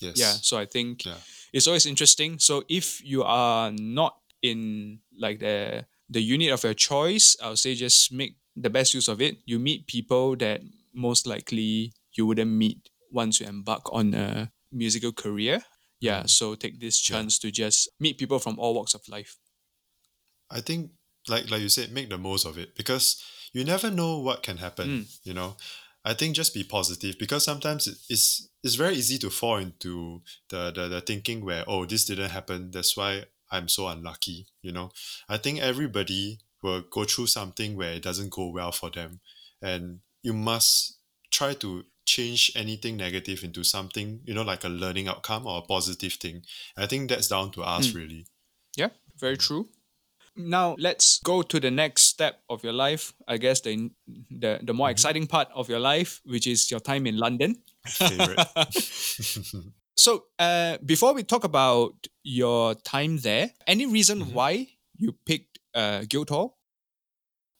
yes 0.00 0.16
Yeah. 0.16 0.32
So 0.40 0.58
I 0.58 0.66
think 0.66 1.04
Yeah. 1.04 1.18
it's 1.52 1.66
always 1.66 1.86
interesting. 1.86 2.38
So 2.38 2.64
if 2.68 3.00
you 3.04 3.22
are 3.22 3.70
not 3.72 4.16
in 4.42 5.00
like 5.16 5.38
the 5.40 5.86
the 6.10 6.20
unit 6.20 6.50
of 6.50 6.64
your 6.64 6.74
choice, 6.74 7.36
I'll 7.42 7.56
say 7.56 7.74
just 7.74 8.12
make 8.12 8.34
the 8.56 8.70
best 8.70 8.94
use 8.94 9.08
of 9.08 9.20
it. 9.22 9.36
You 9.46 9.58
meet 9.58 9.86
people 9.86 10.36
that 10.36 10.60
most 10.92 11.26
likely 11.26 11.92
you 12.16 12.26
wouldn't 12.26 12.50
meet 12.50 12.90
once 13.12 13.40
you 13.40 13.46
embark 13.46 13.92
on 13.92 14.12
a 14.14 14.50
musical 14.72 15.12
career. 15.12 15.62
Yeah. 16.00 16.22
Mm. 16.22 16.30
So 16.30 16.54
take 16.56 16.80
this 16.80 16.98
Yeah. 16.98 17.16
chance 17.16 17.38
to 17.38 17.50
just 17.50 17.88
meet 18.00 18.18
people 18.18 18.38
from 18.38 18.58
all 18.58 18.74
walks 18.74 18.94
of 18.94 19.02
life. 19.08 19.36
I 20.50 20.60
think 20.60 20.90
like 21.28 21.50
like 21.50 21.62
you 21.62 21.68
said, 21.68 21.92
make 21.92 22.08
the 22.08 22.18
most 22.18 22.44
of 22.46 22.58
it 22.58 22.74
because 22.74 23.22
you 23.52 23.64
never 23.64 23.90
know 23.90 24.18
what 24.18 24.42
can 24.42 24.56
happen. 24.58 24.88
Mm. 24.88 25.18
You 25.24 25.34
know, 25.34 25.56
I 26.04 26.14
think 26.14 26.34
just 26.34 26.54
be 26.54 26.64
positive 26.64 27.18
because 27.18 27.44
sometimes 27.44 27.86
it's 28.08 28.48
it's 28.64 28.74
very 28.74 28.94
easy 28.96 29.18
to 29.18 29.30
fall 29.30 29.58
into 29.58 30.22
the, 30.48 30.72
the 30.72 30.88
the 30.88 31.00
thinking 31.00 31.44
where 31.44 31.64
oh 31.66 31.84
this 31.86 32.04
didn't 32.04 32.30
happen 32.30 32.70
that's 32.70 32.96
why 32.96 33.24
I'm 33.50 33.68
so 33.68 33.88
unlucky. 33.88 34.46
You 34.62 34.72
know, 34.72 34.90
I 35.28 35.36
think 35.38 35.60
everybody 35.60 36.38
will 36.62 36.82
go 36.90 37.04
through 37.04 37.26
something 37.28 37.76
where 37.76 37.92
it 37.92 38.02
doesn't 38.02 38.30
go 38.30 38.48
well 38.48 38.72
for 38.72 38.90
them, 38.90 39.20
and 39.62 40.00
you 40.22 40.32
must 40.32 40.98
try 41.30 41.54
to 41.54 41.84
change 42.06 42.50
anything 42.56 42.96
negative 42.96 43.44
into 43.44 43.62
something 43.62 44.20
you 44.24 44.34
know 44.34 44.42
like 44.42 44.64
a 44.64 44.68
learning 44.68 45.06
outcome 45.06 45.46
or 45.46 45.58
a 45.58 45.62
positive 45.66 46.14
thing. 46.14 46.42
I 46.76 46.86
think 46.86 47.08
that's 47.08 47.28
down 47.28 47.50
to 47.52 47.62
us 47.62 47.88
Mm. 47.88 47.94
really. 47.94 48.26
Yeah, 48.76 48.88
very 49.18 49.36
true. 49.36 49.68
Now 50.36 50.76
let's 50.78 51.18
go 51.20 51.42
to 51.42 51.60
the 51.60 51.70
next 51.70 52.02
step 52.04 52.40
of 52.48 52.64
your 52.64 52.72
life. 52.72 53.12
I 53.28 53.36
guess 53.36 53.60
the 53.60 53.90
the, 54.30 54.58
the 54.62 54.72
more 54.74 54.90
exciting 54.90 55.26
part 55.26 55.48
of 55.54 55.68
your 55.68 55.80
life, 55.80 56.20
which 56.24 56.46
is 56.46 56.70
your 56.70 56.80
time 56.80 57.06
in 57.06 57.16
London. 57.16 57.62
Favorite. 57.86 58.38
so, 59.96 60.26
uh, 60.38 60.78
before 60.84 61.14
we 61.14 61.22
talk 61.24 61.44
about 61.44 62.06
your 62.22 62.74
time 62.74 63.18
there, 63.18 63.52
any 63.66 63.86
reason 63.86 64.20
Mhm. 64.20 64.32
why 64.32 64.68
you 64.96 65.12
picked 65.26 65.58
uh, 65.74 66.04
Guildhall? 66.08 66.58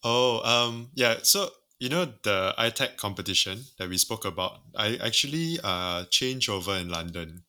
Oh, 0.03 0.41
um, 0.45 0.91
yeah. 0.95 1.18
So 1.22 1.51
you 1.78 1.89
know 1.89 2.05
the 2.22 2.55
ITEC 2.59 2.97
competition 2.97 3.64
that 3.78 3.89
we 3.89 3.99
spoke 3.99 4.24
about. 4.24 4.61
I 4.74 4.97
actually 4.97 5.59
uh 5.62 6.05
changed 6.11 6.49
over 6.49 6.74
in 6.76 6.89
London, 6.89 7.45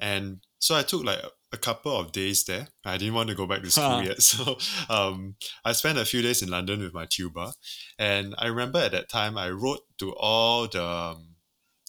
and 0.00 0.40
so 0.58 0.74
I 0.76 0.82
took 0.82 1.04
like 1.04 1.18
a, 1.20 1.30
a 1.52 1.58
couple 1.58 1.96
of 1.98 2.12
days 2.12 2.44
there. 2.44 2.68
I 2.84 2.98
didn't 2.98 3.14
want 3.14 3.30
to 3.30 3.36
go 3.36 3.46
back 3.46 3.62
to 3.62 3.70
school 3.70 4.00
Huh. 4.00 4.04
yet, 4.08 4.22
so 4.22 4.58
um, 4.90 5.36
I 5.64 5.72
spent 5.72 5.98
a 5.98 6.04
few 6.06 6.22
days 6.22 6.42
in 6.42 6.50
London 6.50 6.80
with 6.82 6.94
my 6.94 7.06
tuba, 7.06 7.54
and 7.98 8.34
I 8.38 8.48
remember 8.48 8.78
at 8.80 8.92
that 8.92 9.08
time 9.10 9.38
I 9.38 9.50
wrote 9.50 9.82
to 9.98 10.14
all 10.16 10.68
the 10.68 10.84
um, 10.84 11.36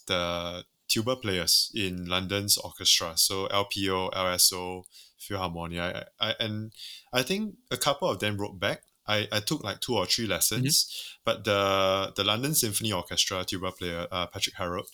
the 0.07 0.65
tuba 0.87 1.15
players 1.15 1.71
in 1.73 2.05
London's 2.05 2.57
orchestra, 2.57 3.13
so 3.17 3.47
LPO, 3.47 4.13
LSO, 4.13 4.83
Philharmonia, 5.19 6.05
I, 6.19 6.29
I, 6.29 6.35
and 6.39 6.73
I 7.13 7.23
think 7.23 7.55
a 7.71 7.77
couple 7.77 8.09
of 8.09 8.19
them 8.19 8.37
wrote 8.37 8.59
back. 8.59 8.83
I, 9.07 9.27
I 9.31 9.39
took 9.39 9.63
like 9.63 9.81
two 9.81 9.95
or 9.95 10.05
three 10.05 10.25
lessons, 10.25 11.17
but 11.23 11.43
the 11.43 12.11
the 12.15 12.23
London 12.23 12.55
Symphony 12.55 12.91
Orchestra 12.91 13.43
tuba 13.45 13.71
player 13.71 14.07
uh, 14.11 14.27
Patrick 14.27 14.55
Harrild, 14.55 14.87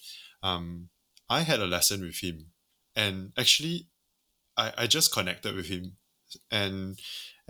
um, 0.44 0.90
I 1.30 1.42
had 1.42 1.62
a 1.62 1.68
lesson 1.68 2.02
with 2.02 2.20
him, 2.20 2.48
and 2.96 3.32
actually, 3.38 3.88
I, 4.58 4.74
I 4.78 4.88
just 4.88 5.14
connected 5.14 5.56
with 5.56 5.68
him, 5.68 5.98
and 6.50 7.00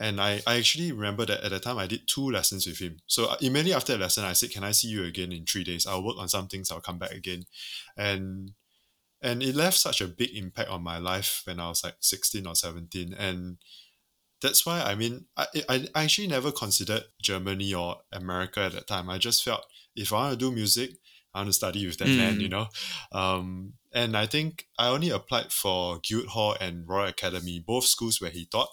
and 0.02 0.20
I, 0.20 0.42
I 0.48 0.58
actually 0.58 0.92
remember 0.92 1.26
that 1.26 1.44
at 1.44 1.52
the 1.52 1.60
time 1.60 1.78
I 1.78 1.88
did 1.88 2.08
two 2.08 2.30
lessons 2.32 2.66
with 2.68 2.80
him. 2.80 2.98
So 3.08 3.26
uh, 3.26 3.38
immediately 3.42 3.74
after 3.74 3.94
the 3.94 4.00
lesson, 4.00 4.26
I 4.26 4.34
said, 4.34 4.52
"Can 4.52 4.64
I 4.64 4.72
see 4.72 4.90
you 4.90 5.04
again 5.06 5.32
in 5.32 5.46
three 5.46 5.64
days? 5.64 5.86
I'll 5.88 6.04
work 6.04 6.18
on 6.18 6.30
some 6.30 6.48
things. 6.48 6.72
I'll 6.72 6.82
come 6.82 7.00
back 7.00 7.12
again," 7.12 7.44
and 7.96 8.52
and 9.22 9.44
it 9.44 9.56
left 9.56 9.78
such 9.78 10.02
a 10.02 10.08
big 10.08 10.36
impact 10.36 10.70
on 10.70 10.84
my 10.84 10.98
life 10.98 11.44
when 11.46 11.60
I 11.60 11.70
was 11.70 11.84
like 11.84 11.96
sixteen 12.00 12.48
or 12.48 12.56
seventeen, 12.56 13.14
and 13.14 13.58
that's 14.42 14.66
why 14.66 14.82
I 14.82 14.96
mean 14.96 15.26
I, 15.38 15.46
I 15.70 15.88
I 15.96 16.04
actually 16.04 16.28
never 16.28 16.52
considered 16.52 17.04
Germany 17.22 17.74
or 17.74 17.98
America 18.12 18.62
at 18.62 18.74
that 18.74 18.88
time. 18.88 19.10
I 19.10 19.18
just 19.18 19.44
felt 19.44 19.66
if 19.96 20.12
I 20.12 20.16
want 20.16 20.40
to 20.40 20.46
do 20.46 20.52
music, 20.52 20.92
I 21.34 21.40
want 21.40 21.50
to 21.50 21.54
study 21.54 21.86
with 21.86 21.98
that 22.00 22.08
man, 22.08 22.38
Mm. 22.38 22.42
you 22.42 22.50
know. 22.50 22.68
Um, 23.12 23.74
and 23.94 24.16
I 24.18 24.26
think 24.26 24.68
I 24.80 24.88
only 24.88 25.10
applied 25.10 25.52
for 25.52 26.00
Guildhall 26.00 26.56
and 26.60 26.88
Royal 26.88 27.10
Academy, 27.10 27.60
both 27.60 27.86
schools 27.86 28.20
where 28.22 28.32
he 28.32 28.46
taught, 28.46 28.70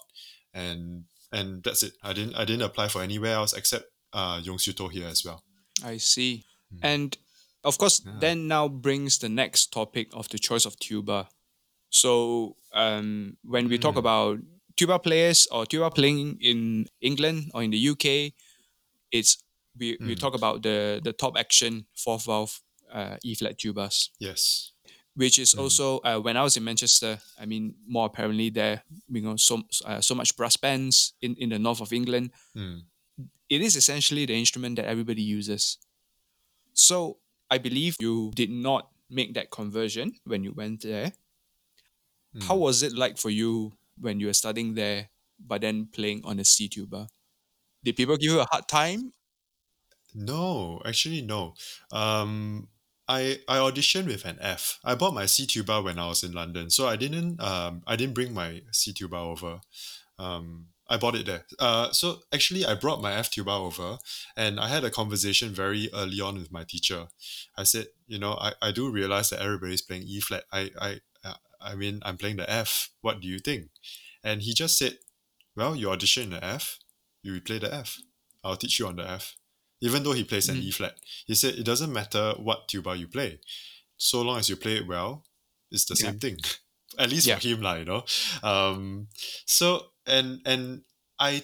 and 0.53 1.05
and 1.31 1.63
that's 1.63 1.83
it. 1.83 1.93
I 2.03 2.13
didn't 2.13 2.35
I 2.35 2.45
didn't 2.45 2.63
apply 2.63 2.87
for 2.89 3.01
anywhere 3.01 3.33
else 3.35 3.53
except 3.53 3.85
uh 4.13 4.39
Yong 4.43 4.57
Siew 4.57 4.91
here 4.91 5.07
as 5.07 5.23
well. 5.25 5.43
I 5.83 5.97
see. 5.97 6.43
Mm. 6.73 6.79
And 6.83 7.17
of 7.63 7.77
course, 7.77 8.01
Yeah. 8.05 8.17
then 8.19 8.47
now 8.47 8.67
brings 8.67 9.19
the 9.19 9.29
next 9.29 9.71
topic 9.73 10.07
of 10.13 10.29
the 10.29 10.39
choice 10.39 10.65
of 10.65 10.77
tuba. 10.79 11.27
So 11.89 12.55
um, 12.73 13.37
when 13.43 13.67
we 13.67 13.77
talk 13.77 13.95
Mm. 13.95 13.99
about 13.99 14.39
tuba 14.77 14.99
players 14.99 15.47
or 15.51 15.65
tuba 15.65 15.89
playing 15.89 16.37
in 16.41 16.87
England 17.01 17.51
or 17.53 17.63
in 17.63 17.71
the 17.71 17.77
UK, 17.89 18.33
it's 19.11 19.37
we, 19.77 19.97
we 19.99 20.15
Mm. 20.15 20.19
talk 20.19 20.35
about 20.35 20.61
the 20.63 20.99
the 21.03 21.13
top 21.13 21.37
action 21.37 21.85
fourth 21.95 22.25
valve 22.25 22.61
uh, 22.93 23.17
E 23.23 23.35
flat 23.35 23.57
tubas. 23.57 24.09
Yes. 24.19 24.71
Which 25.19 25.35
is 25.37 25.51
Mm. 25.53 25.59
also 25.59 25.99
uh, 26.07 26.15
when 26.23 26.37
I 26.39 26.43
was 26.47 26.55
in 26.55 26.63
Manchester. 26.63 27.19
I 27.35 27.45
mean, 27.45 27.75
more 27.85 28.07
apparently 28.07 28.49
there, 28.49 28.83
you 29.11 29.21
know, 29.21 29.35
so 29.35 29.63
uh, 29.83 29.99
so 29.99 30.15
much 30.15 30.31
brass 30.39 30.55
bands 30.55 31.13
in 31.21 31.35
in 31.35 31.49
the 31.51 31.59
north 31.59 31.81
of 31.83 31.91
England. 31.91 32.31
Mm. 32.55 32.87
It 33.49 33.59
is 33.61 33.75
essentially 33.75 34.25
the 34.25 34.37
instrument 34.39 34.77
that 34.79 34.85
everybody 34.87 35.21
uses. 35.21 35.77
So 36.73 37.19
I 37.51 37.57
believe 37.59 37.95
you 37.99 38.31
did 38.31 38.49
not 38.49 38.87
make 39.09 39.33
that 39.33 39.51
conversion 39.51 40.15
when 40.23 40.43
you 40.45 40.53
went 40.55 40.81
there. 40.87 41.11
Mm. 42.35 42.43
How 42.47 42.55
was 42.55 42.79
it 42.83 42.93
like 42.95 43.17
for 43.19 43.31
you 43.31 43.73
when 43.99 44.19
you 44.21 44.27
were 44.27 44.37
studying 44.37 44.75
there, 44.75 45.09
but 45.35 45.59
then 45.61 45.89
playing 45.91 46.21
on 46.23 46.39
a 46.39 46.45
C 46.45 46.69
tuba? 46.69 47.09
Did 47.83 47.95
people 47.99 48.15
give 48.15 48.31
you 48.31 48.39
a 48.39 48.47
hard 48.51 48.67
time? 48.71 49.11
No, 50.13 50.79
actually 50.85 51.21
no. 51.21 51.53
Um, 51.91 52.67
I 53.09 53.39
I 53.47 53.57
auditioned 53.57 54.05
with 54.05 54.23
an 54.23 54.37
F. 54.39 54.79
I 54.85 54.93
bought 54.93 55.15
my 55.15 55.25
C 55.25 55.47
tuba 55.47 55.81
when 55.81 55.97
I 55.97 56.07
was 56.07 56.23
in 56.23 56.31
London, 56.31 56.69
so 56.69 56.87
I 56.87 56.95
didn't 56.95 57.41
um 57.41 57.81
I 57.87 57.95
didn't 57.95 58.13
bring 58.13 58.33
my 58.33 58.61
C 58.71 58.93
tuba 58.93 59.17
over. 59.17 59.61
Um, 60.19 60.67
I 60.87 60.97
bought 60.97 61.15
it 61.15 61.25
there. 61.25 61.45
Uh, 61.59 61.91
so 61.91 62.19
actually 62.31 62.65
I 62.65 62.75
brought 62.75 63.01
my 63.01 63.13
F 63.13 63.31
tuba 63.31 63.51
over, 63.51 63.97
and 64.37 64.59
I 64.59 64.67
had 64.67 64.83
a 64.83 64.91
conversation 64.91 65.49
very 65.49 65.89
early 65.93 66.21
on 66.21 66.35
with 66.35 66.51
my 66.51 66.63
teacher. 66.63 67.07
I 67.57 67.63
said, 67.63 67.87
you 68.07 68.19
know, 68.19 68.33
I, 68.33 68.53
I 68.61 68.71
do 68.71 68.91
realize 68.91 69.29
that 69.31 69.41
everybody's 69.41 69.81
playing 69.81 70.03
E 70.03 70.19
flat. 70.19 70.43
I 70.53 70.69
I 70.79 70.99
uh, 71.25 71.33
I 71.59 71.75
mean 71.75 72.01
I'm 72.03 72.17
playing 72.17 72.37
the 72.37 72.49
F. 72.49 72.91
What 73.01 73.21
do 73.21 73.27
you 73.27 73.39
think? 73.39 73.69
And 74.23 74.43
he 74.43 74.53
just 74.53 74.77
said, 74.77 74.99
well, 75.55 75.75
you 75.75 75.89
audition 75.89 76.23
in 76.25 76.29
the 76.31 76.45
F, 76.45 76.77
you 77.23 77.41
play 77.41 77.57
the 77.57 77.73
F. 77.73 77.97
I'll 78.43 78.55
teach 78.55 78.77
you 78.79 78.87
on 78.87 78.97
the 78.97 79.09
F 79.09 79.35
even 79.81 80.03
though 80.03 80.13
he 80.13 80.23
plays 80.23 80.49
an 80.49 80.57
Mm. 80.57 80.63
E 80.63 80.71
flat. 80.71 80.95
He 81.25 81.35
said 81.35 81.55
it 81.55 81.63
doesn't 81.63 81.91
matter 81.93 82.33
what 82.37 82.67
tuba 82.67 82.95
you 82.95 83.07
play, 83.07 83.39
so 83.97 84.21
long 84.21 84.37
as 84.39 84.49
you 84.49 84.55
play 84.55 84.77
it 84.77 84.87
well, 84.87 85.25
it's 85.71 85.85
the 85.85 85.95
Yeah. 85.99 86.11
same 86.11 86.19
thing. 86.19 86.37
At 86.97 87.09
least 87.11 87.27
Yeah. 87.27 87.37
for 87.39 87.47
him, 87.47 87.61
lah, 87.61 87.75
you 87.75 87.85
know. 87.85 88.03
Um, 88.43 89.07
so 89.45 89.91
and 90.05 90.41
and 90.45 90.83
I 91.19 91.43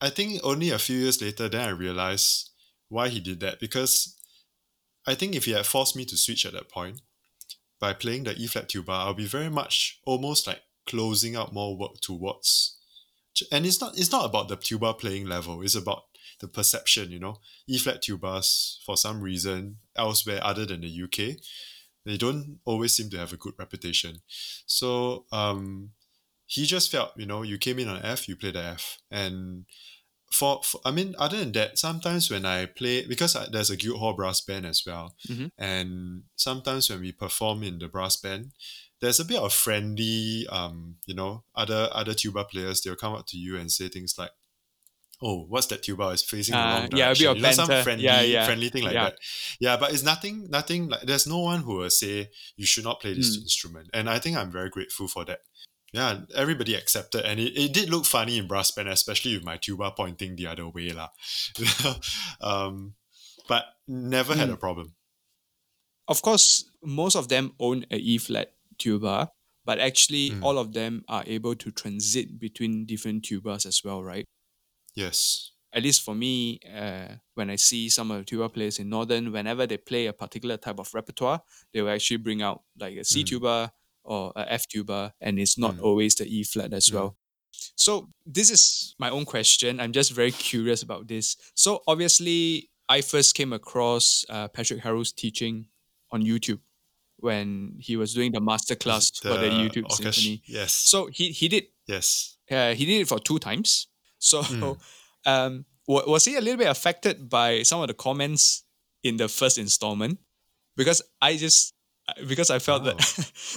I 0.00 0.10
think 0.10 0.40
only 0.44 0.70
a 0.70 0.78
few 0.78 0.96
years 0.98 1.20
later 1.20 1.48
then 1.48 1.66
I 1.68 1.70
realized 1.72 2.50
why 2.88 3.08
he 3.08 3.20
did 3.20 3.40
that 3.40 3.58
because 3.60 4.14
I 5.06 5.14
think 5.14 5.34
if 5.34 5.44
he 5.44 5.52
had 5.52 5.66
forced 5.66 5.96
me 5.96 6.04
to 6.06 6.16
switch 6.16 6.46
at 6.46 6.52
that 6.52 6.68
point 6.70 7.00
by 7.80 7.92
playing 7.92 8.24
the 8.24 8.34
E 8.36 8.46
flat 8.46 8.68
tuba, 8.68 8.92
I'll 8.92 9.14
be 9.14 9.26
very 9.26 9.50
much 9.50 10.00
almost 10.06 10.46
like 10.46 10.62
closing 10.86 11.36
out 11.36 11.52
more 11.52 11.76
work 11.76 12.00
towards. 12.00 12.76
And 13.50 13.66
it's 13.66 13.80
not 13.80 13.98
it's 13.98 14.12
not 14.12 14.24
about 14.26 14.48
the 14.48 14.56
tuba 14.56 14.94
playing 14.94 15.26
level. 15.26 15.60
It's 15.62 15.74
about 15.74 16.04
the 16.44 16.48
perception, 16.58 17.10
you 17.10 17.18
know. 17.18 17.36
E 17.66 17.78
flat 17.78 18.02
tubas, 18.02 18.78
for 18.84 18.96
some 18.96 19.20
reason, 19.20 19.76
elsewhere 19.96 20.40
other 20.42 20.66
than 20.66 20.80
the 20.82 21.02
UK, 21.04 21.36
they 22.06 22.16
don't 22.18 22.58
always 22.64 22.92
seem 22.92 23.08
to 23.10 23.18
have 23.18 23.32
a 23.32 23.36
good 23.44 23.54
reputation. 23.58 24.16
So 24.66 25.24
um, 25.32 25.90
he 26.46 26.66
just 26.66 26.90
felt, 26.92 27.12
you 27.16 27.26
know, 27.26 27.42
you 27.42 27.56
came 27.58 27.78
in 27.78 27.88
on 27.88 28.02
F, 28.02 28.28
you 28.28 28.36
play 28.36 28.50
the 28.52 28.62
F. 28.62 28.98
And 29.10 29.64
for, 30.30 30.60
for 30.62 30.80
I 30.84 30.90
mean, 30.90 31.14
other 31.18 31.38
than 31.38 31.52
that, 31.52 31.78
sometimes 31.78 32.30
when 32.30 32.44
I 32.44 32.66
play, 32.66 33.06
because 33.06 33.36
I, 33.36 33.46
there's 33.50 33.70
a 33.70 33.76
Guildhall 33.76 34.14
brass 34.14 34.40
band 34.42 34.66
as 34.66 34.82
well, 34.86 35.14
Mhm. 35.28 35.50
and 35.56 36.22
sometimes 36.36 36.90
when 36.90 37.00
we 37.00 37.12
perform 37.12 37.62
in 37.62 37.78
the 37.78 37.88
brass 37.88 38.16
band, 38.16 38.52
there's 39.00 39.20
a 39.20 39.24
bit 39.24 39.38
of 39.40 39.52
friendly, 39.52 40.46
um, 40.50 40.96
you 41.06 41.14
know, 41.14 41.44
other 41.54 41.88
other 41.92 42.14
tuba 42.14 42.44
players, 42.44 42.80
they'll 42.80 42.96
come 42.96 43.14
up 43.14 43.26
to 43.28 43.36
you 43.38 43.56
and 43.56 43.70
say 43.70 43.88
things 43.88 44.14
like, 44.18 44.30
oh, 45.26 45.46
what's 45.48 45.66
that 45.68 45.82
tuba? 45.82 46.10
It's 46.10 46.22
facing 46.22 46.52
the 46.52 46.60
wrong 46.60 46.70
wrong 46.82 46.88
yeah, 46.92 47.10
a 47.10 47.14
direction. 47.14 47.24
bit 47.24 47.30
of 47.30 47.36
you 47.38 47.42
know, 47.42 47.50
some 47.52 47.82
friendly, 47.82 48.04
Yeah, 48.04 48.20
yeah. 48.20 48.44
friendly 48.44 48.68
thing 48.68 48.84
like 48.84 48.92
Yeah. 48.94 49.04
that. 49.08 49.18
Yeah, 49.58 49.76
but 49.80 49.92
it's 49.94 50.02
nothing, 50.04 50.50
nothing 50.50 50.88
like. 50.88 51.02
There's 51.08 51.26
no 51.26 51.38
one 51.38 51.60
who 51.62 51.76
will 51.80 51.90
say 51.90 52.28
you 52.56 52.66
should 52.66 52.84
not 52.84 53.00
play 53.00 53.14
this 53.14 53.36
Mm. 53.38 53.42
instrument, 53.42 53.88
and 53.94 54.10
I 54.10 54.18
think 54.20 54.36
I'm 54.36 54.52
very 54.52 54.68
grateful 54.68 55.08
for 55.08 55.24
that. 55.24 55.40
Yeah, 55.94 56.26
everybody 56.34 56.74
accepted, 56.74 57.24
and 57.24 57.38
it, 57.40 57.56
it 57.56 57.72
did 57.72 57.88
look 57.88 58.04
funny 58.04 58.36
in 58.36 58.46
brass 58.48 58.70
band, 58.72 58.88
especially 58.88 59.34
with 59.34 59.44
my 59.44 59.56
tuba 59.56 59.92
pointing 59.96 60.36
the 60.36 60.46
other 60.48 60.68
way, 60.68 60.90
lah. 60.90 61.08
um, 62.40 62.94
but 63.48 63.64
never 63.88 64.34
had 64.34 64.48
Mm. 64.50 64.54
a 64.54 64.56
problem. 64.56 64.94
Of 66.08 66.20
course, 66.20 66.64
most 66.82 67.16
of 67.16 67.28
them 67.28 67.54
own 67.58 67.86
a 67.90 67.96
E 67.96 68.18
flat 68.18 68.52
tuba, 68.78 69.30
but 69.64 69.78
actually 69.78 70.30
Mm. 70.30 70.42
all 70.42 70.58
of 70.58 70.72
them 70.74 71.04
are 71.08 71.24
able 71.26 71.54
to 71.56 71.70
transit 71.70 72.38
between 72.38 72.84
different 72.84 73.24
tubas 73.24 73.64
as 73.64 73.80
well, 73.84 74.02
right? 74.02 74.24
Yes. 74.94 75.50
At 75.72 75.82
least 75.82 76.02
for 76.02 76.14
me, 76.14 76.60
uh, 76.72 77.16
when 77.34 77.50
I 77.50 77.56
see 77.56 77.88
some 77.88 78.10
of 78.12 78.18
the 78.18 78.24
tuba 78.24 78.48
players 78.48 78.78
in 78.78 78.88
Northern, 78.88 79.32
whenever 79.32 79.66
they 79.66 79.76
play 79.76 80.06
a 80.06 80.12
particular 80.12 80.56
type 80.56 80.78
of 80.78 80.92
repertoire, 80.94 81.40
they 81.72 81.82
will 81.82 81.90
actually 81.90 82.18
bring 82.18 82.42
out 82.42 82.62
like 82.78 82.96
a 82.96 83.04
C 83.04 83.22
Mm. 83.22 83.26
tuba 83.26 83.72
or 84.04 84.32
a 84.36 84.52
F 84.52 84.68
tuba, 84.68 85.12
and 85.20 85.38
it's 85.40 85.58
not 85.58 85.74
Mm. 85.76 85.82
always 85.82 86.14
the 86.14 86.26
E 86.26 86.44
flat 86.44 86.72
as 86.72 86.86
Mm. 86.90 86.94
well. 86.94 87.16
So 87.76 88.08
this 88.24 88.50
is 88.50 88.94
my 88.98 89.10
own 89.10 89.24
question. 89.24 89.80
I'm 89.80 89.92
just 89.92 90.12
very 90.12 90.30
curious 90.32 90.82
about 90.82 91.08
this. 91.08 91.36
So 91.54 91.82
obviously, 91.88 92.70
I 92.88 93.00
first 93.00 93.34
came 93.34 93.52
across 93.52 94.24
uh, 94.28 94.46
Patrick 94.48 94.80
Harrild's 94.80 95.12
teaching 95.12 95.68
on 96.12 96.22
YouTube 96.22 96.60
when 97.16 97.76
he 97.80 97.96
was 97.96 98.12
doing 98.14 98.30
the 98.32 98.40
masterclass 98.40 99.20
for 99.22 99.36
the 99.38 99.48
YouTube 99.50 99.84
orchestra- 99.84 100.12
symphony. 100.12 100.42
Yes. 100.46 100.72
So 100.72 101.06
he 101.06 101.32
he 101.32 101.48
did 101.48 101.64
yes. 101.88 102.36
uh, 102.50 102.74
he 102.74 102.84
did 102.84 103.00
it 103.02 103.08
for 103.08 103.18
two 103.18 103.38
times. 103.38 103.88
So 104.24 104.42
Mm. 104.42 104.78
um, 105.26 105.64
wa- 105.86 106.04
was 106.06 106.24
he 106.24 106.36
a 106.36 106.40
little 106.40 106.58
bit 106.58 106.68
affected 106.68 107.28
by 107.28 107.62
some 107.62 107.80
of 107.82 107.88
the 107.88 107.94
comments 107.94 108.64
in 109.02 109.16
the 109.18 109.28
first 109.28 109.58
installment? 109.58 110.18
Because 110.76 111.02
I 111.20 111.36
just 111.36 111.74
because 112.26 112.50
I 112.50 112.58
felt 112.58 112.84
that 112.84 112.98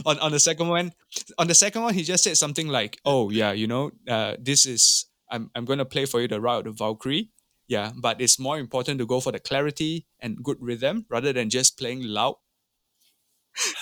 on, 0.06 0.20
on 0.20 0.32
the 0.32 0.40
second 0.40 0.68
one, 0.70 0.94
on 1.38 1.48
the 1.48 1.56
second 1.56 1.82
one, 1.84 1.94
he 1.94 2.04
just 2.04 2.24
said 2.24 2.38
something 2.38 2.68
like, 2.68 3.00
"Oh 3.04 3.30
yeah, 3.30 3.52
you 3.52 3.68
know, 3.68 3.92
uh, 4.08 4.36
this 4.40 4.66
is 4.66 5.08
I'm 5.32 5.50
I'm 5.56 5.66
going 5.66 5.80
to 5.80 5.86
play 5.86 6.06
for 6.06 6.22
you 6.22 6.28
the 6.28 6.40
route 6.40 6.68
of 6.68 6.78
Valkyrie." 6.78 7.32
Yeah, 7.68 7.92
but 7.96 8.22
it's 8.22 8.40
more 8.40 8.58
important 8.60 9.00
to 9.00 9.06
go 9.06 9.20
for 9.20 9.32
the 9.34 9.40
clarity 9.40 10.06
and 10.22 10.42
good 10.44 10.58
rhythm 10.62 11.06
rather 11.10 11.34
than 11.34 11.50
just 11.50 11.78
playing 11.78 12.04
loud. 12.04 12.36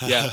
Yeah. 0.02 0.30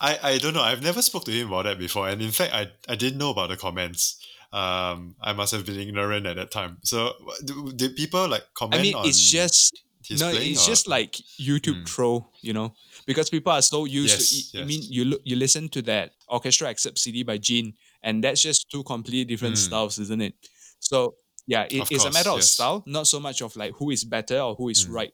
I, 0.00 0.18
I 0.22 0.38
don't 0.38 0.54
know. 0.54 0.62
I've 0.62 0.82
never 0.82 1.02
spoke 1.02 1.24
to 1.24 1.32
him 1.32 1.48
about 1.48 1.64
that 1.64 1.78
before, 1.78 2.08
and 2.08 2.20
in 2.22 2.30
fact, 2.30 2.52
I, 2.54 2.68
I 2.88 2.94
didn't 2.94 3.18
know 3.18 3.30
about 3.30 3.48
the 3.48 3.56
comments. 3.56 4.21
Um, 4.52 5.16
I 5.20 5.32
must 5.32 5.52
have 5.52 5.64
been 5.64 5.80
ignorant 5.80 6.26
at 6.26 6.36
that 6.36 6.50
time. 6.50 6.78
So, 6.84 7.12
do, 7.44 7.72
did 7.72 7.96
people 7.96 8.28
like 8.28 8.44
comment? 8.54 8.80
I 8.80 8.82
mean, 8.82 8.94
on 8.94 9.06
it's 9.06 9.18
just 9.30 9.82
no, 10.10 10.28
it's 10.28 10.62
or- 10.62 10.70
just 10.70 10.88
like 10.88 11.12
YouTube 11.40 11.78
Hmm. 11.78 11.84
troll, 11.84 12.28
you 12.42 12.52
know, 12.52 12.74
because 13.06 13.30
people 13.30 13.52
are 13.52 13.62
so 13.62 13.84
used 13.86 14.18
Yes, 14.18 14.50
to. 14.50 14.58
I 14.58 14.60
yes. 14.60 14.68
mean, 14.68 14.82
you 14.90 15.04
look, 15.06 15.20
you 15.24 15.36
listen 15.36 15.68
to 15.70 15.82
that 15.82 16.12
orchestra 16.28 16.68
except 16.70 16.98
CD 16.98 17.22
by 17.22 17.38
Gene, 17.38 17.74
and 18.02 18.22
that's 18.22 18.42
just 18.42 18.68
two 18.70 18.82
completely 18.84 19.24
different 19.24 19.56
Hmm. 19.56 19.62
styles, 19.64 19.98
isn't 19.98 20.20
it? 20.20 20.34
So 20.80 21.14
yeah, 21.46 21.62
it, 21.70 21.90
it's 21.90 22.04
a 22.04 22.10
matter 22.10 22.30
of 22.30 22.38
yes. 22.38 22.50
style, 22.50 22.82
not 22.86 23.06
so 23.06 23.18
much 23.20 23.40
of 23.40 23.56
like 23.56 23.72
who 23.74 23.90
is 23.90 24.04
better 24.04 24.38
or 24.40 24.54
who 24.54 24.68
is 24.68 24.84
Hmm. 24.84 24.92
right. 24.92 25.12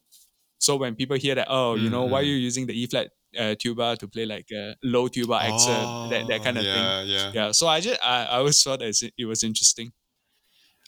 So 0.59 0.74
when 0.76 0.97
people 0.97 1.16
hear 1.16 1.36
that, 1.36 1.47
oh, 1.49 1.76
you 1.76 1.89
know, 1.91 2.05
why 2.07 2.20
are 2.20 2.22
you 2.24 2.34
using 2.34 2.66
the 2.66 2.74
E 2.74 2.86
flat 2.86 3.11
uh, 3.39 3.55
tuba 3.59 3.97
to 3.97 4.09
play 4.09 4.26
like 4.26 4.47
a 4.53 4.76
low 4.83 5.09
tuba 5.09 5.35
accent, 5.35 6.11
that 6.11 6.26
that 6.29 6.41
Oh, 6.41 6.45
kind 6.45 6.59
of 6.59 6.64
yeah, 6.64 6.74
thing. 6.74 7.09
Yeah, 7.11 7.33
Yeah. 7.35 7.53
So 7.53 7.66
I 7.66 7.81
just 7.81 8.01
I, 8.03 8.24
I 8.24 8.37
always 8.39 8.62
thought 8.62 8.81
that 8.81 9.11
it 9.16 9.24
was 9.26 9.43
interesting. 9.43 9.93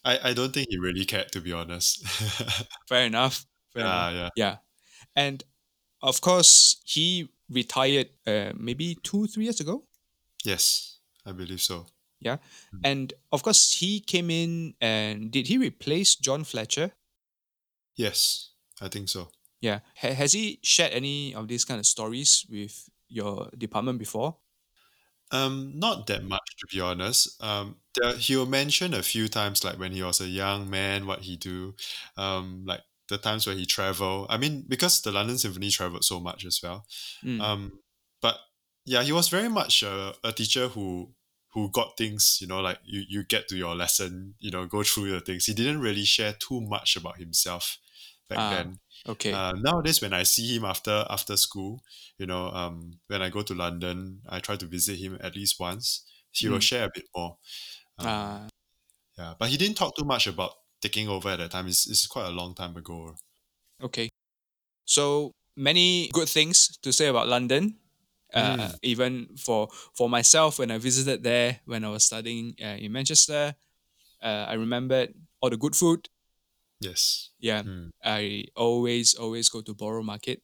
I, 0.04 0.30
I 0.30 0.32
don't 0.32 0.52
think 0.54 0.68
he 0.70 0.78
really 0.78 1.04
cared, 1.04 1.30
to 1.32 1.40
be 1.40 1.52
honest. 1.52 2.06
Fair 2.88 3.04
enough. 3.06 3.44
Fair 3.74 3.82
enough. 3.82 4.12
yeah, 4.14 4.20
yeah. 4.20 4.28
Yeah. 4.36 4.56
And 5.14 5.44
of 6.02 6.20
course, 6.22 6.80
he 6.84 7.28
retired 7.50 8.08
uh, 8.26 8.52
maybe 8.56 8.96
two, 9.02 9.26
three 9.26 9.44
years 9.44 9.60
ago. 9.60 9.84
Yes, 10.44 11.00
I 11.26 11.32
believe 11.32 11.60
so. 11.60 11.86
Yeah. 12.20 12.38
And 12.84 13.12
of 13.32 13.42
course, 13.42 13.72
he 13.72 14.00
came 14.00 14.30
in 14.30 14.74
and 14.80 15.30
did 15.30 15.48
he 15.48 15.58
replace 15.58 16.16
John 16.16 16.44
Fletcher? 16.44 16.92
Yes, 17.96 18.52
I 18.80 18.88
think 18.88 19.08
so. 19.08 19.30
Yeah. 19.60 19.80
Ha- 19.96 20.14
has 20.14 20.32
he 20.32 20.58
shared 20.62 20.92
any 20.92 21.34
of 21.34 21.48
these 21.48 21.64
kind 21.64 21.78
of 21.80 21.86
stories 21.86 22.46
with 22.48 22.88
your 23.08 23.50
department 23.56 23.98
before? 23.98 24.36
Um, 25.32 25.78
not 25.78 26.06
that 26.08 26.24
much 26.24 26.56
to 26.58 26.66
be 26.66 26.80
honest. 26.80 27.40
Um, 27.42 27.76
there, 27.94 28.16
he'll 28.16 28.46
mention 28.46 28.94
a 28.94 29.02
few 29.02 29.28
times, 29.28 29.62
like 29.64 29.78
when 29.78 29.92
he 29.92 30.02
was 30.02 30.20
a 30.20 30.26
young 30.26 30.68
man, 30.68 31.06
what 31.06 31.20
he 31.20 31.36
do, 31.36 31.74
um, 32.16 32.64
like 32.66 32.80
the 33.08 33.18
times 33.18 33.46
where 33.46 33.54
he 33.54 33.64
travel. 33.64 34.26
I 34.28 34.38
mean, 34.38 34.64
because 34.66 35.00
the 35.02 35.12
London 35.12 35.38
Symphony 35.38 35.70
traveled 35.70 36.04
so 36.04 36.18
much 36.18 36.44
as 36.44 36.60
well. 36.62 36.84
Mm. 37.24 37.40
Um, 37.40 37.78
but 38.20 38.38
yeah, 38.84 39.02
he 39.04 39.12
was 39.12 39.28
very 39.28 39.48
much 39.48 39.82
a, 39.84 40.14
a 40.24 40.32
teacher 40.32 40.66
who 40.68 41.14
who 41.52 41.70
got 41.70 41.96
things, 41.96 42.38
you 42.40 42.48
know, 42.48 42.60
like 42.60 42.78
you 42.84 43.04
you 43.08 43.24
get 43.24 43.46
to 43.48 43.56
your 43.56 43.76
lesson, 43.76 44.34
you 44.40 44.50
know, 44.50 44.66
go 44.66 44.82
through 44.82 45.12
the 45.12 45.20
things. 45.20 45.46
He 45.46 45.54
didn't 45.54 45.80
really 45.80 46.04
share 46.04 46.32
too 46.32 46.60
much 46.60 46.96
about 46.96 47.18
himself 47.18 47.78
back 48.28 48.38
Ah, 48.38 48.50
then. 48.50 48.80
Okay. 49.08 49.32
Uh, 49.34 49.52
nowadays, 49.62 50.00
when 50.02 50.12
I 50.12 50.24
see 50.24 50.56
him 50.56 50.64
after 50.64 51.06
after 51.08 51.36
school, 51.36 51.80
you 52.18 52.26
know, 52.26 52.48
um, 52.50 53.00
when 53.06 53.22
I 53.22 53.28
go 53.30 53.42
to 53.42 53.54
London, 53.54 54.22
I 54.28 54.40
try 54.40 54.56
to 54.56 54.66
visit 54.66 54.98
him 54.98 55.18
at 55.20 55.36
least 55.36 55.60
once. 55.60 56.04
He 56.32 56.48
will 56.48 56.58
Mm. 56.58 56.62
share 56.62 56.84
a 56.86 56.90
bit 56.92 57.06
more. 57.14 57.38
Um, 57.98 58.08
Ah, 58.08 58.48
yeah, 59.18 59.34
but 59.38 59.48
he 59.50 59.56
didn't 59.56 59.76
talk 59.76 59.96
too 59.96 60.04
much 60.04 60.26
about 60.26 60.52
taking 60.80 61.08
over 61.08 61.30
at 61.30 61.38
that 61.38 61.50
time. 61.52 61.68
It's, 61.68 61.88
it's 61.88 62.06
quite 62.06 62.26
a 62.26 62.30
long 62.30 62.54
time 62.54 62.76
ago. 62.76 63.16
okay. 63.82 64.08
So 64.86 65.32
many 65.56 66.10
good 66.12 66.28
things 66.28 66.78
to 66.82 66.92
say 66.92 67.08
about 67.08 67.28
London. 67.28 67.78
Uh, 68.34 68.56
Mm. 68.56 68.78
Even 68.82 69.36
for 69.36 69.68
for 69.94 70.08
myself, 70.08 70.58
when 70.58 70.70
I 70.70 70.78
visited 70.78 71.22
there 71.24 71.60
when 71.66 71.84
I 71.84 71.90
was 71.90 72.04
studying 72.06 72.54
uh, 72.62 72.78
in 72.78 72.92
Manchester, 72.92 73.54
uh, 74.22 74.46
I 74.48 74.54
remembered 74.54 75.14
all 75.40 75.50
the 75.50 75.58
good 75.58 75.76
food. 75.76 76.08
Yes. 76.80 77.30
Yeah, 77.38 77.62
Mm. 77.62 77.90
I 78.04 78.46
always 78.56 79.14
always 79.14 79.48
go 79.48 79.60
to 79.62 79.74
Borough 79.74 80.02
Market, 80.02 80.42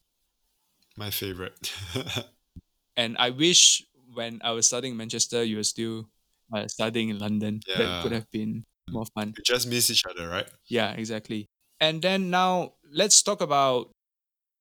My 0.96 1.10
favorite. 1.10 1.72
and 2.96 3.16
I 3.18 3.30
wish 3.30 3.82
when 4.14 4.40
I 4.42 4.52
was 4.52 4.66
studying 4.66 4.92
in 4.92 4.98
Manchester, 4.98 5.42
you 5.44 5.56
were 5.56 5.64
still 5.68 6.08
uh, 6.54 6.68
studying 6.68 7.08
in 7.10 7.18
London. 7.18 7.60
Yeah. 7.66 7.78
That 7.78 8.02
could 8.02 8.12
have 8.12 8.30
been 8.30 8.64
more 8.88 9.04
fun. 9.14 9.34
we 9.36 9.42
just 9.44 9.66
miss 9.68 9.90
each 9.90 10.04
other, 10.08 10.28
right? 10.28 10.48
Yeah, 10.68 10.92
exactly. 10.92 11.48
And 11.80 12.00
then 12.00 12.30
now 12.30 12.74
let's 12.90 13.20
talk 13.22 13.40
about, 13.42 13.90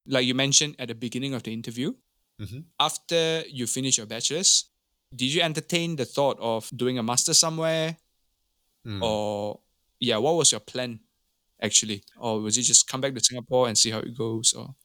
like 0.07 0.25
you 0.25 0.33
mentioned 0.35 0.75
at 0.79 0.87
the 0.89 0.95
beginning 0.95 1.33
of 1.33 1.43
the 1.43 1.53
interview, 1.53 1.93
Mhm. 2.41 2.65
after 2.79 3.43
you 3.47 3.67
finish 3.67 3.97
your 3.97 4.07
bachelor's, 4.07 4.67
did 5.15 5.31
you 5.31 5.41
entertain 5.41 5.95
the 5.95 6.03
thought 6.05 6.35
of 6.39 6.67
doing 6.75 6.97
a 6.99 7.03
master 7.03 7.33
somewhere? 7.33 7.95
Mm. 8.85 8.99
Or, 9.01 9.61
yeah, 9.99 10.17
what 10.17 10.35
was 10.35 10.51
your 10.51 10.59
plan 10.59 10.99
actually? 11.65 11.99
Or 12.17 12.41
was 12.41 12.57
it 12.57 12.63
just 12.63 12.87
come 12.87 13.01
back 13.01 13.13
to 13.15 13.21
Singapore 13.23 13.67
and 13.67 13.77
see 13.77 13.91
how 13.91 13.99
it 13.99 14.17
goes? 14.17 14.53
Or, 14.53 14.75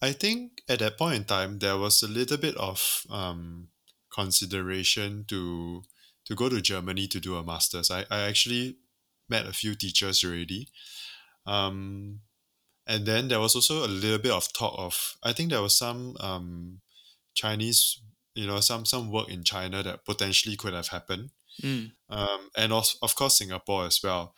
I 0.00 0.12
think 0.12 0.62
at 0.68 0.80
that 0.80 0.98
point 0.98 1.16
in 1.16 1.24
time 1.24 1.58
there 1.58 1.78
was 1.78 2.02
a 2.02 2.08
little 2.08 2.36
bit 2.38 2.56
of 2.56 3.06
um, 3.10 3.68
consideration 4.12 5.24
to 5.28 5.82
to 6.26 6.34
go 6.34 6.48
to 6.48 6.60
Germany 6.60 7.06
to 7.08 7.20
do 7.20 7.36
a 7.36 7.44
master's. 7.44 7.90
I, 7.90 8.04
I 8.10 8.20
actually 8.30 8.76
met 9.28 9.46
a 9.46 9.52
few 9.52 9.74
teachers 9.74 10.24
already. 10.24 10.68
Um, 11.46 12.20
and 12.86 13.06
then 13.06 13.28
there 13.28 13.40
was 13.40 13.54
also 13.54 13.84
a 13.84 13.88
little 13.88 14.18
bit 14.18 14.32
of 14.32 14.52
talk 14.52 14.74
of 14.78 15.16
I 15.22 15.32
think 15.32 15.50
there 15.50 15.62
was 15.62 15.76
some 15.76 16.16
um, 16.20 16.80
Chinese 17.34 18.00
you 18.34 18.46
know 18.46 18.60
some 18.60 18.84
some 18.84 19.10
work 19.10 19.28
in 19.28 19.44
China 19.44 19.82
that 19.82 20.04
potentially 20.04 20.56
could 20.56 20.74
have 20.74 20.88
happened. 20.88 21.30
Mm, 21.62 21.92
Um, 22.08 22.50
and 22.56 22.72
of, 22.72 22.88
of 23.02 23.14
course 23.14 23.38
Singapore 23.38 23.86
as 23.86 24.00
well. 24.02 24.34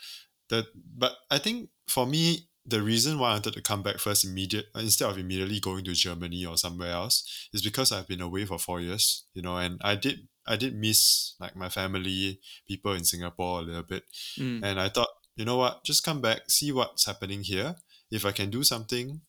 That 0.50 0.66
but 0.74 1.12
I 1.30 1.38
think 1.38 1.70
for 1.88 2.06
me 2.06 2.48
the 2.66 2.82
reason 2.82 3.18
why 3.18 3.28
I 3.30 3.32
wanted 3.34 3.54
to 3.54 3.62
come 3.62 3.82
back 3.82 3.98
first 3.98 4.24
immediate 4.24 4.66
instead 4.74 5.10
of 5.10 5.18
immediately 5.18 5.60
going 5.60 5.84
to 5.84 5.92
Germany 5.92 6.46
or 6.46 6.56
somewhere 6.56 6.92
else 6.92 7.48
is 7.52 7.62
because 7.62 7.92
I've 7.92 8.08
been 8.08 8.22
away 8.22 8.46
for 8.46 8.58
four 8.58 8.80
years, 8.80 9.24
you 9.34 9.42
know, 9.42 9.56
and 9.58 9.78
I 9.82 9.96
did 9.96 10.28
I 10.46 10.56
did 10.56 10.74
miss 10.74 11.34
like 11.40 11.56
my 11.56 11.68
family, 11.68 12.40
people 12.66 12.92
in 12.94 13.04
Singapore 13.04 13.60
a 13.60 13.62
little 13.62 13.82
bit. 13.82 14.04
mm, 14.38 14.64
And 14.64 14.80
I 14.80 14.88
thought, 14.88 15.08
you 15.36 15.44
know 15.44 15.56
what, 15.56 15.84
just 15.84 16.04
come 16.04 16.20
back, 16.20 16.42
see 16.50 16.72
what's 16.72 17.06
happening 17.06 17.42
here. 17.42 17.76
If 18.10 18.24
I 18.24 18.32
can 18.32 18.50
do 18.50 18.62
something, 18.62 19.22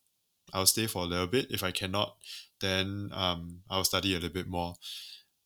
I'll 0.53 0.65
stay 0.67 0.87
for 0.87 1.03
a 1.03 1.05
little 1.05 1.27
bit. 1.27 1.47
If 1.51 1.63
I 1.63 1.71
cannot, 1.71 2.17
then 2.61 3.09
um, 3.13 3.61
I'll 3.69 3.83
study 3.83 4.11
a 4.13 4.15
little 4.19 4.29
bit 4.33 4.47
more. 4.47 4.75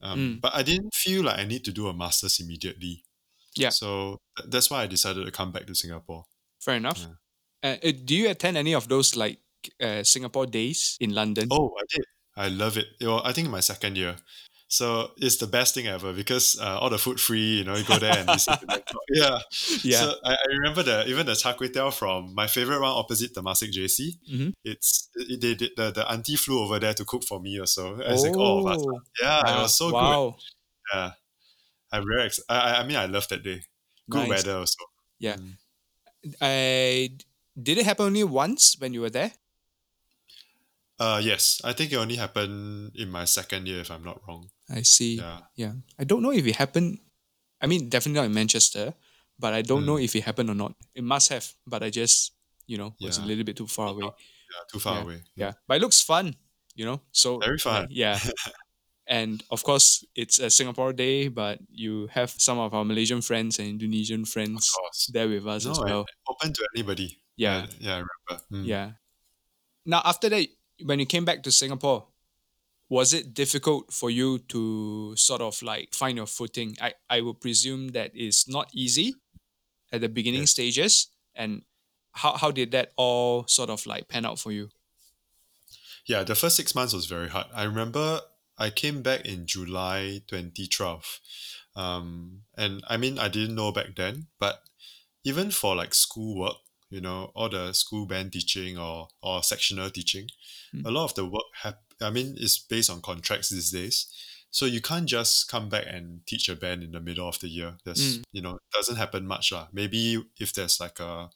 Um, 0.02 0.20
Mm. 0.20 0.42
But 0.42 0.56
I 0.56 0.64
didn't 0.64 0.94
feel 0.94 1.24
like 1.24 1.40
I 1.40 1.46
need 1.46 1.64
to 1.66 1.72
do 1.72 1.88
a 1.88 1.94
master's 1.94 2.40
immediately. 2.40 3.04
Yeah. 3.56 3.70
So 3.70 4.18
that's 4.48 4.70
why 4.70 4.84
I 4.84 4.88
decided 4.88 5.26
to 5.26 5.32
come 5.32 5.52
back 5.52 5.66
to 5.68 5.76
Singapore. 5.76 6.26
fair 6.60 6.76
enough. 6.76 7.08
Yeah. 7.64 7.72
Uh, 7.72 7.78
uh, 7.88 7.92
do 8.06 8.16
you 8.16 8.30
attend 8.30 8.58
any 8.58 8.74
of 8.74 8.88
those 8.88 9.16
like 9.16 9.40
uh, 9.82 10.04
Singapore 10.04 10.46
days 10.46 10.98
in 11.00 11.14
London? 11.14 11.48
Oh, 11.52 11.72
I 11.78 11.84
did. 11.90 12.06
I 12.38 12.48
love 12.48 12.78
it. 12.78 12.88
Know, 13.02 13.22
I 13.24 13.34
think 13.34 13.46
in 13.46 13.52
my 13.52 13.60
second 13.62 13.98
year. 13.98 14.16
So 14.72 15.12
it's 15.18 15.38
the 15.38 15.48
best 15.48 15.74
thing 15.74 15.88
ever 15.88 16.14
because 16.14 16.60
uh, 16.62 16.78
all 16.80 16.92
the 16.92 17.00
food 17.00 17.20
free, 17.20 17.58
you 17.58 17.64
know, 17.64 17.76
you 17.76 17.84
go 17.84 17.98
there 17.98 18.16
and 18.16 18.28
listen 18.28 18.56
to 18.60 18.66
them. 18.68 18.82
Yeah. 19.10 19.40
yeah. 19.84 19.98
So 19.98 20.14
I, 20.24 20.34
I 20.34 20.46
remember 20.60 20.84
the 20.84 21.08
even 21.08 21.26
the 21.26 21.34
char 21.36 21.56
kway 21.56 21.70
teow 21.70 21.92
from 21.92 22.36
my 22.36 22.46
favorite 22.46 22.80
one 22.80 22.92
opposite 22.92 23.34
Temasek 23.34 23.72
JC. 23.74 24.12
Mhm. 24.32 24.54
It's 24.64 25.10
it, 25.16 25.42
they 25.42 25.56
did 25.56 25.72
the, 25.76 25.92
the 25.92 26.10
auntie 26.12 26.36
flew 26.36 26.62
over 26.62 26.78
there 26.80 26.94
to 26.94 27.04
cook 27.04 27.24
for 27.24 27.40
me 27.42 27.60
also. 27.60 28.00
As 28.00 28.24
like 28.24 28.38
all 28.38 28.60
of 28.60 28.78
us. 28.78 28.86
Oh, 28.88 29.00
Yeah, 29.20 29.40
it 29.40 29.44
ah, 29.48 29.62
was 29.64 29.76
so 29.76 29.88
good. 29.88 29.96
wow. 29.96 30.36
Yeah. 30.94 31.12
I'm 31.92 32.04
very 32.06 32.24
ex- 32.26 32.40
I, 32.50 32.56
I- 32.60 32.80
I 32.82 32.84
mean 32.88 32.98
I 32.98 33.06
love 33.06 33.28
that 33.30 33.44
day. 33.44 33.62
Good 34.10 34.28
Nice. 34.28 34.30
weather 34.30 34.58
also. 34.60 34.84
Yeah. 35.20 35.36
Mm. 35.38 35.56
I 36.42 37.10
did 37.62 37.78
it 37.78 37.86
happen 37.86 38.06
only 38.08 38.24
once 38.24 38.76
when 38.80 38.94
you 38.94 39.02
were 39.02 39.10
there? 39.10 39.32
Uh 41.00 41.22
yes. 41.24 41.62
I 41.64 41.74
think 41.74 41.92
it 41.92 41.96
only 41.98 42.16
happened 42.18 42.92
in 42.96 43.10
my 43.10 43.24
second 43.26 43.68
year 43.68 43.80
if 43.82 43.92
I'm 43.92 44.04
not 44.04 44.20
wrong. 44.28 44.50
I 44.70 44.82
see. 44.84 45.16
Yeah. 45.18 45.40
Yeah. 45.56 45.74
I 45.98 46.04
don't 46.04 46.22
know 46.22 46.32
if 46.32 46.46
it 46.46 46.56
happened. 46.56 47.00
I 47.62 47.68
mean, 47.68 47.90
definitely 47.90 48.20
not 48.20 48.26
in 48.28 48.34
Manchester, 48.34 48.94
but 49.38 49.54
I 49.54 49.62
don't 49.62 49.86
know 49.86 49.96
Mm. 49.96 50.04
if 50.06 50.16
it 50.16 50.24
happened 50.24 50.50
or 50.50 50.56
not. 50.56 50.74
It 50.96 51.04
must 51.04 51.30
have, 51.30 51.48
but 51.68 51.84
I 51.84 51.90
just, 51.90 52.34
you 52.68 52.78
know, 52.78 52.96
was 53.00 53.18
a 53.18 53.24
little 53.26 53.44
bit 53.44 53.56
too 53.58 53.68
far 53.68 53.90
away. 53.90 54.04
Yeah, 54.06 54.64
too 54.72 54.80
far 54.80 55.02
away. 55.04 55.24
Yeah. 55.36 55.54
But 55.68 55.78
it 55.78 55.82
looks 55.82 56.02
fun, 56.02 56.36
you 56.76 56.86
know? 56.86 57.02
So 57.12 57.40
Very 57.40 57.58
fun. 57.60 57.88
Yeah. 57.92 58.20
and 59.10 59.42
of 59.50 59.64
course, 59.64 60.06
it's 60.16 60.38
a 60.40 60.50
Singapore 60.50 60.94
day, 60.94 61.28
but 61.28 61.60
you 61.72 62.08
have 62.14 62.30
some 62.30 62.60
of 62.60 62.74
our 62.74 62.86
Malaysian 62.86 63.22
friends 63.22 63.58
and 63.60 63.68
Indonesian 63.68 64.24
friends 64.26 64.70
there 65.12 65.28
with 65.28 65.48
us 65.48 65.66
No, 65.66 65.72
as 65.72 65.80
well. 65.80 66.06
open 66.30 66.54
to 66.54 66.68
anybody. 66.76 67.18
Yeah. 67.36 67.66
Yeah, 67.80 67.96
I 67.96 68.04
remember. 68.06 68.46
Mm. 68.54 68.66
Yeah. 68.66 68.92
Now, 69.86 70.02
after 70.06 70.30
that, 70.30 70.48
when 70.86 71.00
you 71.00 71.06
came 71.08 71.26
back 71.26 71.42
to 71.44 71.52
Singapore, 71.52 72.06
was 72.90 73.14
it 73.14 73.34
difficult 73.34 73.92
for 73.94 74.10
you 74.10 74.40
to 74.50 75.16
sort 75.16 75.42
of 75.42 75.62
like 75.62 75.94
find 75.94 76.18
your 76.18 76.28
footing? 76.28 76.76
I, 76.82 76.94
I 77.10 77.22
would 77.22 77.42
presume 77.42 77.90
that 77.90 78.16
is 78.16 78.46
not 78.48 78.70
easy 78.74 79.16
at 79.92 80.02
the 80.02 80.10
beginning 80.10 80.42
Yes. 80.42 80.52
stages. 80.52 81.08
And 81.36 81.64
how, 82.14 82.38
how 82.38 82.52
did 82.52 82.72
that 82.72 82.92
all 82.96 83.46
sort 83.48 83.70
of 83.70 83.86
like 83.86 84.08
pan 84.08 84.26
out 84.26 84.38
for 84.40 84.52
you? 84.52 84.70
Yeah, 86.06 86.24
the 86.24 86.36
first 86.36 86.56
six 86.56 86.74
months 86.76 86.94
was 86.94 87.06
very 87.06 87.30
hard. 87.30 87.48
I 87.54 87.64
remember 87.64 88.22
I 88.60 88.70
came 88.70 89.02
back 89.02 89.26
in 89.26 89.46
July 89.48 90.22
2012. 90.28 91.20
Um, 91.76 92.42
and 92.58 92.84
I 92.88 92.98
mean, 92.98 93.18
I 93.18 93.30
didn't 93.30 93.56
know 93.56 93.72
back 93.72 93.96
then, 93.96 94.28
but 94.40 94.62
even 95.24 95.50
for 95.52 95.76
like 95.76 95.94
schoolwork, 95.94 96.58
you 96.90 97.00
know, 97.02 97.32
all 97.36 97.50
the 97.50 97.72
school 97.74 98.06
band 98.06 98.34
teaching 98.34 98.78
or, 98.78 99.08
or 99.22 99.42
sectional 99.44 99.90
teaching, 99.90 100.28
Mm. 100.76 100.86
a 100.86 100.92
lot 100.92 101.06
of 101.06 101.16
the 101.16 101.26
work, 101.26 101.50
hap- 101.64 101.94
I 102.00 102.12
mean, 102.12 102.36
is 102.38 102.60
based 102.60 102.92
on 102.92 103.02
contracts 103.02 103.50
these 103.50 103.72
days. 103.72 104.06
So 104.52 104.66
you 104.66 104.82
can't 104.82 105.08
just 105.08 105.48
come 105.50 105.68
back 105.70 105.86
and 105.88 106.22
teach 106.28 106.48
a 106.50 106.56
band 106.56 106.84
in 106.84 106.92
the 106.92 107.00
middle 107.00 107.28
of 107.28 107.40
the 107.40 107.48
year. 107.48 107.78
There's, 107.86 108.20
Mm. 108.20 108.24
you 108.34 108.42
know, 108.42 108.56
it 108.56 108.62
doesn't 108.74 108.98
happen 108.98 109.26
much. 109.26 109.52
lah. 109.52 109.68
Maybe 109.74 110.22
if 110.40 110.54
there's 110.54 110.80
like 110.80 111.00
a, 111.00 111.30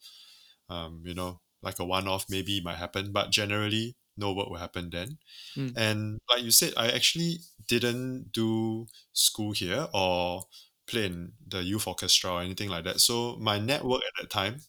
um, 0.70 1.02
you 1.06 1.14
know, 1.16 1.40
like 1.64 1.80
a 1.80 1.86
one-off, 1.86 2.26
maybe 2.30 2.58
it 2.58 2.64
might 2.64 2.78
happen. 2.78 3.12
But 3.12 3.32
generally, 3.32 3.96
no 4.18 4.34
work 4.34 4.50
will 4.50 4.58
happen 4.58 4.90
then. 4.90 5.18
Mm. 5.58 5.78
And 5.78 6.20
like 6.30 6.44
you 6.44 6.52
said, 6.52 6.74
I 6.78 6.90
actually 6.92 7.40
didn't 7.68 8.32
do 8.32 8.88
school 9.14 9.52
here 9.54 9.88
or 9.94 10.44
play 10.88 11.06
in 11.08 11.34
the 11.48 11.64
youth 11.64 11.88
orchestra 11.88 12.32
or 12.34 12.42
anything 12.42 12.70
like 12.70 12.84
that. 12.86 13.00
So 13.02 13.38
my 13.38 13.60
network 13.60 14.02
at 14.04 14.22
that 14.22 14.30
time 14.30 14.62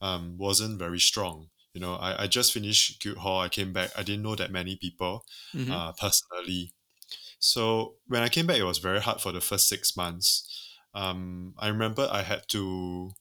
um, 0.00 0.38
wasn't 0.38 0.78
very 0.78 1.00
strong. 1.00 1.50
You 1.74 1.80
know, 1.80 1.94
I, 1.94 2.24
I 2.24 2.26
just 2.26 2.52
finished 2.52 3.02
Guildhall. 3.02 3.40
I 3.40 3.48
came 3.48 3.72
back. 3.72 3.90
I 3.96 4.02
didn't 4.02 4.22
know 4.22 4.34
that 4.36 4.50
many 4.50 4.76
people 4.76 5.24
Mhm. 5.54 5.70
uh, 5.72 5.92
personally. 5.92 6.72
So 7.38 7.96
when 8.06 8.22
I 8.22 8.28
came 8.28 8.46
back, 8.46 8.58
it 8.58 8.64
was 8.64 8.78
very 8.78 9.00
hard 9.00 9.20
for 9.20 9.32
the 9.32 9.40
first 9.40 9.68
six 9.68 9.96
months. 9.96 10.48
Um, 10.94 11.54
I 11.58 11.68
remember 11.68 12.08
I 12.10 12.22
had 12.22 12.48
to. 12.50 13.12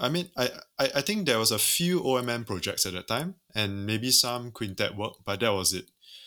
I 0.00 0.08
mean, 0.08 0.30
I, 0.36 0.50
I 0.78 0.90
I 0.96 1.00
think 1.02 1.26
there 1.26 1.38
was 1.38 1.52
a 1.52 1.58
few 1.58 2.00
OMM 2.00 2.44
projects 2.44 2.86
at 2.86 2.92
that 2.94 3.08
time, 3.08 3.36
and 3.54 3.86
maybe 3.86 4.10
some 4.10 4.50
quintet 4.52 4.96
work, 4.96 5.14
but 5.24 5.40
that 5.40 5.50
was 5.52 5.72
it. 5.72 5.86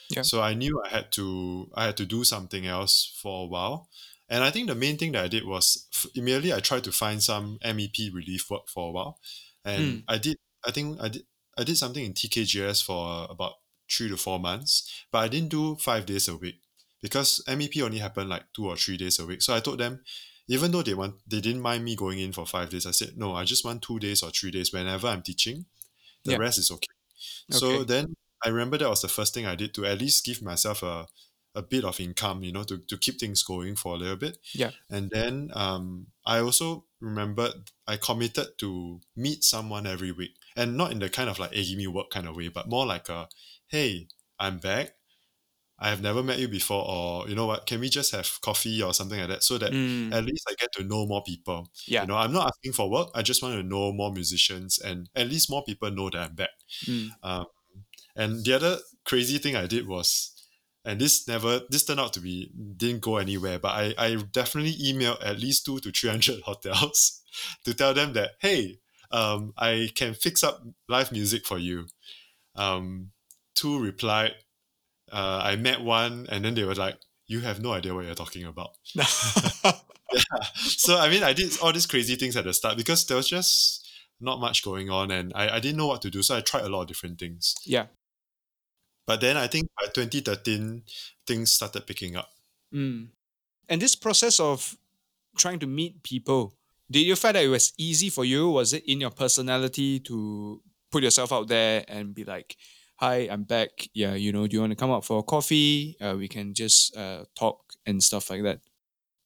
Yeah. 0.10 0.24
So 0.24 0.42
I 0.42 0.54
knew 0.54 0.82
I 0.86 0.90
had 0.90 1.12
to 1.14 1.70
I 1.76 1.86
had 1.86 1.98
to 1.98 2.06
do 2.06 2.24
something 2.24 2.66
else 2.66 3.18
for 3.22 3.46
a 3.46 3.48
while, 3.48 3.90
and 4.30 4.44
I 4.44 4.52
think 4.52 4.68
the 4.68 4.76
main 4.76 4.98
thing 4.98 5.14
that 5.14 5.24
I 5.26 5.28
did 5.28 5.46
was 5.46 5.88
f- 5.94 6.12
immediately 6.16 6.54
I 6.54 6.60
tried 6.60 6.84
to 6.86 6.92
find 6.92 7.22
some 7.24 7.58
MEP 7.64 8.14
relief 8.14 8.50
work 8.50 8.68
for 8.70 8.90
a 8.90 8.92
while, 8.92 9.20
and 9.66 9.82
Mm. 10.00 10.04
I 10.08 10.18
did. 10.18 10.38
I 10.66 10.72
think 10.72 11.00
I 11.02 11.10
did. 11.10 11.26
I 11.58 11.64
did 11.64 11.78
something 11.78 12.04
in 12.06 12.14
TKGS 12.14 12.84
for 12.84 13.28
about 13.30 13.54
three 13.90 14.10
to 14.10 14.18
four 14.18 14.40
months, 14.40 15.06
but 15.12 15.20
I 15.20 15.28
didn't 15.28 15.50
do 15.50 15.76
five 15.76 16.06
days 16.06 16.28
a 16.28 16.36
week 16.38 16.60
because 17.02 17.42
MEP 17.48 17.82
only 17.82 17.98
happened 18.00 18.30
like 18.30 18.46
two 18.54 18.68
or 18.68 18.76
three 18.78 18.98
days 18.98 19.20
a 19.20 19.26
week. 19.26 19.42
So 19.42 19.54
I 19.56 19.60
told 19.60 19.80
them, 19.80 20.02
even 20.48 20.72
though 20.72 20.82
they 20.84 20.94
want, 20.94 21.16
they 21.28 21.42
didn't 21.42 21.62
mind 21.62 21.84
me 21.86 21.96
going 21.96 22.20
in 22.20 22.34
for 22.34 22.46
five 22.46 22.70
days. 22.70 22.86
I 22.86 22.92
said 22.92 23.18
no, 23.18 23.36
I 23.36 23.46
just 23.46 23.66
want 23.66 23.82
two 23.82 24.00
days 24.00 24.24
or 24.24 24.32
three 24.32 24.52
days 24.52 24.74
whenever 24.74 25.08
I'm 25.08 25.22
teaching. 25.22 25.66
The 26.26 26.34
Yeah. 26.34 26.38
rest 26.38 26.60
is 26.60 26.72
okay. 26.72 26.88
So 27.50 27.84
Okay. 27.84 27.84
then 27.84 28.16
I 28.46 28.50
remember 28.50 28.78
that 28.78 28.90
was 28.90 29.02
the 29.02 29.08
first 29.08 29.34
thing 29.34 29.46
I 29.46 29.56
did 29.56 29.74
to 29.76 29.86
at 29.86 30.00
least 30.00 30.26
give 30.26 30.42
myself 30.42 30.84
a 30.84 31.08
a 31.54 31.62
bit 31.62 31.84
of 31.84 32.00
income, 32.00 32.44
you 32.44 32.52
know, 32.54 32.64
to, 32.64 32.78
to 32.78 32.98
keep 32.98 33.20
things 33.20 33.44
going 33.44 33.76
for 33.76 33.96
a 33.96 33.98
little 33.98 34.16
bit. 34.16 34.38
Yeah. 34.54 34.72
And 34.90 35.10
then 35.12 35.52
um, 35.54 36.08
I 36.26 36.40
also 36.40 36.86
remembered 37.02 37.72
I 37.86 37.98
committed 37.98 38.58
to 38.60 39.02
meet 39.18 39.44
someone 39.44 39.86
every 39.86 40.14
week. 40.14 40.32
And 40.56 40.78
not 40.78 40.94
in 40.94 41.00
the 41.00 41.10
kind 41.10 41.30
of 41.30 41.40
like, 41.40 41.52
hey, 41.54 41.66
give 41.66 41.78
me 41.78 41.88
work 41.88 42.10
kind 42.10 42.26
of 42.26 42.38
way, 42.38 42.48
but 42.48 42.70
more 42.70 42.86
like 42.86 43.10
a, 43.10 43.28
hey, 43.68 44.08
I'm 44.40 44.60
back. 44.60 44.96
I 45.82 45.90
have 45.90 46.02
never 46.02 46.22
met 46.24 46.40
you 46.40 46.48
before, 46.48 46.86
or 46.88 47.28
you 47.28 47.36
know 47.36 47.48
what, 47.48 47.66
can 47.66 47.80
we 47.80 47.90
just 47.90 48.12
have 48.14 48.40
coffee 48.42 48.82
or 48.84 48.94
something 48.94 49.20
like 49.20 49.30
that 49.30 49.44
so 49.44 49.58
that 49.58 49.74
Mm, 49.74 50.14
at 50.14 50.24
least 50.24 50.46
I 50.50 50.54
get 50.60 50.72
to 50.74 50.84
know 50.84 51.06
more 51.08 51.24
people. 51.24 51.70
yeah. 51.88 52.02
You 52.04 52.08
know, 52.08 52.18
I'm 52.18 52.32
not 52.32 52.48
asking 52.48 52.74
for 52.74 52.90
work. 52.90 53.10
I 53.16 53.22
just 53.24 53.42
want 53.44 53.56
to 53.56 53.64
know 53.64 53.92
more 53.92 54.12
musicians 54.14 54.78
and 54.80 55.10
at 55.16 55.28
least 55.28 55.50
more 55.50 55.64
people 55.64 55.90
know 55.92 56.10
that 56.12 56.20
I'm 56.30 56.36
back. 56.36 56.52
Mm, 56.88 57.10
Um, 57.24 57.46
and 58.16 58.46
the 58.46 58.54
other 58.54 58.78
crazy 59.06 59.38
thing 59.38 59.56
I 59.56 59.68
did 59.68 59.88
was 59.88 60.34
and 60.84 61.00
this 61.00 61.28
never 61.28 61.62
this 61.70 61.86
turned 61.86 62.00
out 62.00 62.14
to 62.14 62.20
be 62.20 62.52
didn't 62.78 63.02
go 63.02 63.18
anywhere 63.18 63.60
but 63.60 63.70
i 63.70 63.94
i 64.00 64.16
definitely 64.32 64.74
emailed 64.74 65.18
at 65.24 65.40
least 65.40 65.64
two 65.66 65.80
to 65.80 65.92
300 65.92 66.42
hotels 66.46 67.22
to 67.66 67.74
tell 67.74 67.94
them 67.94 68.14
that 68.14 68.32
hey 68.40 68.80
um 69.12 69.54
i 69.58 69.90
can 69.96 70.14
fix 70.16 70.44
up 70.44 70.64
live 70.90 71.12
music 71.12 71.46
for 71.46 71.60
you 71.60 71.86
um 72.56 73.12
two 73.56 73.80
replied 73.80 74.34
uh, 75.12 75.42
i 75.44 75.56
met 75.56 75.82
one 75.82 76.26
and 76.30 76.44
then 76.44 76.56
they 76.56 76.64
were 76.64 76.76
like 76.76 76.98
you 77.28 77.40
have 77.42 77.62
no 77.62 77.72
idea 77.74 77.94
what 77.94 78.06
you're 78.06 78.16
talking 78.16 78.46
about 78.46 78.72
yeah. 78.96 79.04
so 80.54 80.98
i 80.98 81.10
mean 81.10 81.24
i 81.24 81.34
did 81.34 81.58
all 81.62 81.74
these 81.74 81.86
crazy 81.86 82.16
things 82.16 82.36
at 82.36 82.44
the 82.44 82.54
start 82.54 82.78
because 82.78 83.06
there 83.08 83.18
was 83.18 83.28
just 83.28 83.88
not 84.20 84.40
much 84.40 84.64
going 84.64 84.90
on 84.90 85.10
and 85.10 85.32
I, 85.36 85.56
I 85.56 85.60
didn't 85.60 85.78
know 85.78 85.88
what 85.88 86.02
to 86.04 86.10
do 86.10 86.22
so 86.22 86.38
i 86.38 86.42
tried 86.42 86.64
a 86.64 86.70
lot 86.70 86.82
of 86.82 86.88
different 86.88 87.20
things 87.20 87.56
yeah 87.66 87.88
but 89.12 89.22
then 89.22 89.38
I 89.38 89.48
think 89.48 89.68
by 89.80 89.88
2013, 89.88 90.84
things 91.28 91.52
started 91.52 91.86
picking 91.88 92.16
up. 92.16 92.30
Mm. 92.74 93.10
And 93.68 93.82
this 93.82 93.96
process 93.96 94.40
of 94.40 94.78
trying 95.38 95.60
to 95.60 95.68
meet 95.68 96.04
people, 96.04 96.54
did 96.90 97.02
you 97.02 97.16
find 97.16 97.36
that 97.36 97.44
it 97.44 97.50
was 97.50 97.74
easy 97.78 98.10
for 98.10 98.26
you? 98.26 98.50
Was 98.50 98.74
it 98.74 98.86
in 98.86 99.02
your 99.02 99.10
personality 99.10 100.00
to 100.02 100.62
put 100.92 101.04
yourself 101.04 101.32
out 101.32 101.48
there 101.48 101.84
and 101.88 102.14
be 102.14 102.24
like, 102.24 102.56
hi, 103.02 103.28
I'm 103.32 103.44
back. 103.44 103.90
Yeah, 103.94 104.14
you 104.14 104.32
know, 104.32 104.46
do 104.46 104.56
you 104.56 104.62
want 104.62 104.72
to 104.72 104.76
come 104.76 104.92
out 104.92 105.04
for 105.04 105.20
a 105.20 105.24
coffee? 105.24 105.98
Uh, 106.00 106.16
we 106.18 106.28
can 106.28 106.54
just 106.54 106.96
uh, 106.96 107.26
talk 107.36 107.74
and 107.86 108.02
stuff 108.02 108.30
like 108.30 108.44
that. 108.44 108.60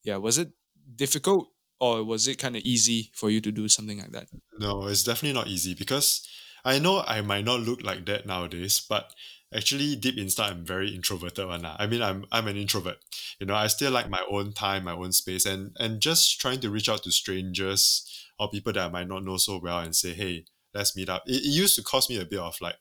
Yeah, 0.04 0.18
was 0.18 0.38
it 0.38 0.52
difficult 0.96 1.50
or 1.80 2.04
was 2.04 2.28
it 2.28 2.40
kind 2.40 2.56
of 2.56 2.62
easy 2.64 3.12
for 3.14 3.30
you 3.30 3.42
to 3.42 3.52
do 3.52 3.68
something 3.68 4.00
like 4.00 4.14
that? 4.14 4.28
No, 4.60 4.88
it's 4.88 5.04
definitely 5.04 5.38
not 5.38 5.48
easy 5.48 5.74
because 5.74 6.26
I 6.64 6.80
know 6.80 7.04
I 7.06 7.22
might 7.22 7.44
not 7.44 7.60
look 7.60 7.84
like 7.84 8.06
that 8.06 8.26
nowadays, 8.26 8.80
but 8.88 9.12
actually 9.54 9.96
deep 9.98 10.18
inside 10.18 10.52
I'm 10.52 10.66
very 10.66 10.96
introverted 10.96 11.48
one. 11.48 11.66
I 11.66 11.86
mean 11.86 12.02
I'm 12.02 12.26
I'm 12.32 12.48
an 12.48 12.56
introvert. 12.56 12.98
You 13.40 13.48
know, 13.48 13.56
I 13.56 13.68
still 13.68 13.92
like 13.92 14.10
my 14.10 14.24
own 14.30 14.54
time, 14.54 14.86
my 14.86 14.94
own 14.94 15.12
space 15.12 15.46
and 15.46 15.76
and 15.80 16.00
just 16.00 16.40
trying 16.40 16.62
to 16.62 16.70
reach 16.70 16.88
out 16.88 17.04
to 17.04 17.12
strangers 17.12 18.26
or 18.40 18.50
people 18.50 18.72
that 18.74 18.86
I 18.86 18.90
might 18.90 19.08
not 19.10 19.26
know 19.26 19.38
so 19.38 19.60
well 19.62 19.80
and 19.80 19.96
say, 19.96 20.14
hey, 20.14 20.46
let's 20.74 20.96
meet 20.96 21.10
up. 21.10 21.24
It, 21.26 21.42
it 21.44 21.50
used 21.50 21.76
to 21.76 21.84
cost 21.84 22.10
me 22.10 22.20
a 22.22 22.26
bit 22.26 22.40
of 22.40 22.56
like 22.62 22.78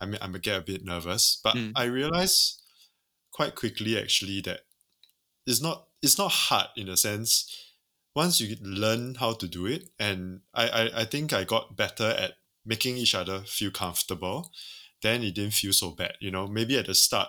I 0.00 0.06
mean 0.06 0.18
I'm 0.20 0.32
get 0.32 0.58
a 0.58 0.62
bit 0.62 0.84
nervous. 0.84 1.40
But 1.42 1.56
mm. 1.56 1.72
I 1.76 1.84
realize 1.84 2.58
quite 3.32 3.54
quickly 3.54 3.98
actually 3.98 4.40
that 4.42 4.60
it's 5.46 5.62
not 5.62 5.86
it's 6.02 6.18
not 6.18 6.30
hard 6.30 6.68
in 6.76 6.88
a 6.88 6.96
sense. 6.96 7.56
Once 8.14 8.40
you 8.40 8.56
learn 8.60 9.14
how 9.14 9.32
to 9.32 9.46
do 9.46 9.66
it, 9.66 9.88
and 10.00 10.40
I, 10.52 10.68
I, 10.68 11.00
I 11.02 11.04
think 11.04 11.32
I 11.32 11.44
got 11.44 11.76
better 11.76 12.08
at 12.18 12.32
making 12.66 12.96
each 12.96 13.14
other 13.14 13.42
feel 13.46 13.70
comfortable 13.70 14.50
then 15.02 15.22
it 15.22 15.34
didn't 15.34 15.54
feel 15.54 15.72
so 15.72 15.90
bad. 15.90 16.14
You 16.20 16.30
know, 16.30 16.46
maybe 16.46 16.78
at 16.78 16.86
the 16.86 16.94
start 16.94 17.28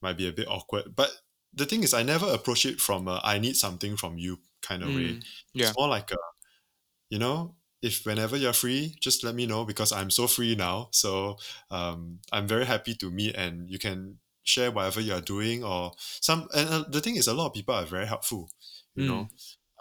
might 0.00 0.16
be 0.16 0.28
a 0.28 0.32
bit 0.32 0.48
awkward, 0.48 0.94
but 0.96 1.10
the 1.52 1.66
thing 1.66 1.82
is, 1.82 1.94
I 1.94 2.02
never 2.02 2.26
approach 2.26 2.64
it 2.64 2.80
from 2.80 3.08
a 3.08 3.20
"I 3.24 3.38
need 3.38 3.56
something 3.56 3.96
from 3.96 4.18
you" 4.18 4.38
kind 4.62 4.82
of 4.82 4.90
mm, 4.90 4.96
way. 4.96 5.20
Yeah. 5.52 5.68
It's 5.68 5.78
more 5.78 5.88
like 5.88 6.10
a, 6.12 6.16
you 7.08 7.18
know, 7.18 7.56
if 7.82 8.04
whenever 8.04 8.36
you're 8.36 8.52
free, 8.52 8.94
just 9.00 9.24
let 9.24 9.34
me 9.34 9.46
know 9.46 9.64
because 9.64 9.92
I'm 9.92 10.10
so 10.10 10.26
free 10.26 10.54
now. 10.54 10.88
So 10.92 11.38
um, 11.70 12.18
I'm 12.32 12.46
very 12.46 12.66
happy 12.66 12.94
to 12.94 13.10
meet, 13.10 13.34
and 13.36 13.70
you 13.70 13.78
can 13.78 14.18
share 14.42 14.70
whatever 14.70 15.00
you're 15.00 15.20
doing 15.20 15.64
or 15.64 15.92
some. 15.98 16.48
And 16.54 16.68
uh, 16.68 16.84
the 16.88 17.00
thing 17.00 17.16
is, 17.16 17.26
a 17.26 17.34
lot 17.34 17.46
of 17.46 17.54
people 17.54 17.74
are 17.74 17.84
very 17.84 18.06
helpful. 18.06 18.50
You 18.94 19.04
mm. 19.04 19.08
know, 19.08 19.28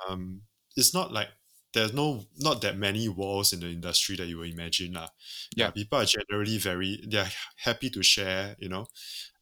um, 0.08 0.42
it's 0.76 0.94
not 0.94 1.12
like 1.12 1.30
there's 1.74 1.94
no 1.94 2.26
not 2.38 2.62
that 2.62 2.78
many 2.78 3.10
walls 3.10 3.54
in 3.54 3.60
the 3.60 3.68
industry 3.68 4.16
that 4.16 4.28
you 4.28 4.38
will 4.38 4.50
imagine 4.50 4.94
lah. 4.94 5.10
Yeah, 5.56 5.72
people 5.72 6.00
are 6.00 6.06
generally 6.06 6.58
very 6.58 7.04
they're 7.08 7.30
happy 7.58 7.90
to 7.92 8.02
share, 8.02 8.56
you 8.60 8.70
know, 8.70 8.88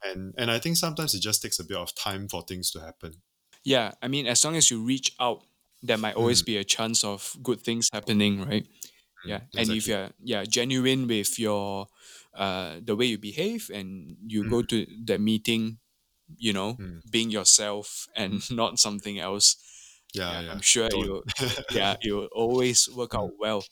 and 0.03 0.33
and 0.37 0.51
I 0.51 0.59
think 0.59 0.77
sometimes 0.77 1.13
it 1.13 1.21
just 1.21 1.41
takes 1.41 1.59
a 1.59 1.63
bit 1.63 1.77
of 1.77 1.95
time 1.95 2.27
for 2.27 2.41
things 2.41 2.71
to 2.71 2.79
happen. 2.79 3.21
Yeah, 3.63 3.91
I 4.01 4.07
mean, 4.07 4.27
as 4.27 4.43
long 4.43 4.55
as 4.55 4.71
you 4.71 4.81
reach 4.81 5.13
out, 5.19 5.43
there 5.83 5.97
might 5.97 6.15
always 6.15 6.41
mm. 6.41 6.45
be 6.45 6.57
a 6.57 6.63
chance 6.63 7.03
of 7.03 7.35
good 7.43 7.61
things 7.61 7.89
happening, 7.91 8.45
right? 8.45 8.63
Mm, 8.63 9.25
yeah, 9.25 9.35
exactly. 9.35 9.61
and 9.61 9.71
if 9.71 9.87
you're 9.87 10.09
yeah 10.23 10.43
genuine 10.43 11.07
with 11.07 11.39
your 11.39 11.87
uh 12.35 12.75
the 12.83 12.95
way 12.95 13.05
you 13.05 13.17
behave 13.17 13.69
and 13.73 14.17
you 14.25 14.43
mm. 14.43 14.49
go 14.49 14.61
to 14.61 14.85
the 15.05 15.17
meeting, 15.17 15.77
you 16.37 16.53
know, 16.53 16.73
mm. 16.73 17.01
being 17.09 17.29
yourself 17.29 18.07
and 18.15 18.41
not 18.51 18.79
something 18.79 19.19
else 19.19 19.57
yeah, 20.13 20.41
yeah, 20.41 20.51
I'm 20.51 20.61
sure 20.61 20.89
you 20.91 21.23
yeah 21.71 21.95
it 22.01 22.11
will 22.11 22.29
always 22.31 22.89
work 22.89 23.15
out 23.15 23.31
mm. 23.31 23.39
well. 23.39 23.63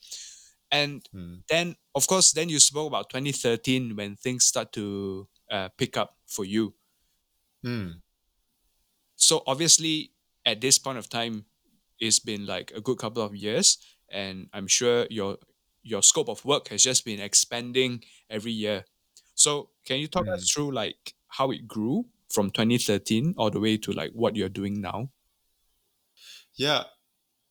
And 0.71 1.01
mm. 1.13 1.41
then 1.49 1.75
of 1.93 2.07
course 2.07 2.31
then 2.31 2.49
you 2.49 2.59
spoke 2.59 2.87
about 2.87 3.09
2013 3.09 3.95
when 3.95 4.15
things 4.15 4.45
start 4.45 4.71
to 4.73 5.27
uh, 5.49 5.69
pick 5.77 5.97
up 5.97 6.15
for 6.27 6.45
you. 6.45 6.73
Mm. 7.65 8.01
So 9.15 9.43
obviously 9.47 10.11
at 10.45 10.61
this 10.61 10.77
point 10.77 10.97
of 10.97 11.09
time 11.09 11.45
it's 12.05 12.19
been 12.19 12.45
like 12.45 12.71
a 12.75 12.81
good 12.81 12.97
couple 12.97 13.23
of 13.23 13.35
years 13.35 13.77
and 14.11 14.47
I'm 14.53 14.67
sure 14.67 15.07
your 15.09 15.37
your 15.83 16.01
scope 16.01 16.29
of 16.29 16.43
work 16.43 16.69
has 16.69 16.81
just 16.81 17.05
been 17.05 17.19
expanding 17.19 18.03
every 18.29 18.51
year. 18.51 18.85
So 19.35 19.69
can 19.85 19.99
you 19.99 20.07
talk 20.07 20.25
mm. 20.25 20.33
us 20.33 20.51
through 20.51 20.71
like 20.71 21.13
how 21.27 21.51
it 21.51 21.67
grew 21.67 22.05
from 22.29 22.49
2013 22.49 23.35
all 23.37 23.51
the 23.51 23.59
way 23.59 23.77
to 23.77 23.91
like 23.91 24.11
what 24.13 24.35
you're 24.35 24.49
doing 24.49 24.81
now? 24.81 25.09
Yeah, 26.55 26.83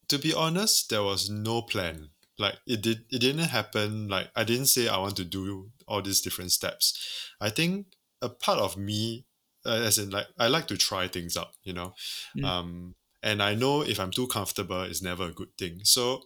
to 0.08 0.18
be 0.18 0.34
honest, 0.34 0.90
there 0.90 1.02
was 1.02 1.30
no 1.30 1.62
plan. 1.62 2.08
Like 2.38 2.56
it 2.66 2.82
did, 2.82 3.04
it 3.10 3.20
didn't 3.20 3.50
happen. 3.50 4.08
Like 4.08 4.30
I 4.34 4.42
didn't 4.42 4.66
say 4.66 4.88
I 4.88 4.98
want 4.98 5.16
to 5.16 5.24
do 5.24 5.70
all 5.86 6.02
these 6.02 6.20
different 6.20 6.50
steps. 6.50 7.30
I 7.40 7.50
think 7.50 7.86
a 8.20 8.28
part 8.28 8.58
of 8.58 8.76
me, 8.76 9.26
uh, 9.64 9.82
as 9.84 9.98
in 9.98 10.10
like 10.10 10.26
I 10.38 10.48
like 10.48 10.66
to 10.68 10.76
try 10.76 11.06
things 11.06 11.36
out, 11.36 11.52
you 11.62 11.72
know, 11.72 11.94
mm. 12.36 12.44
um, 12.44 12.96
and 13.24 13.42
I 13.42 13.54
know 13.54 13.80
if 13.80 13.98
I'm 13.98 14.10
too 14.10 14.26
comfortable, 14.26 14.82
it's 14.82 15.02
never 15.02 15.24
a 15.24 15.32
good 15.32 15.56
thing. 15.58 15.80
So, 15.82 16.22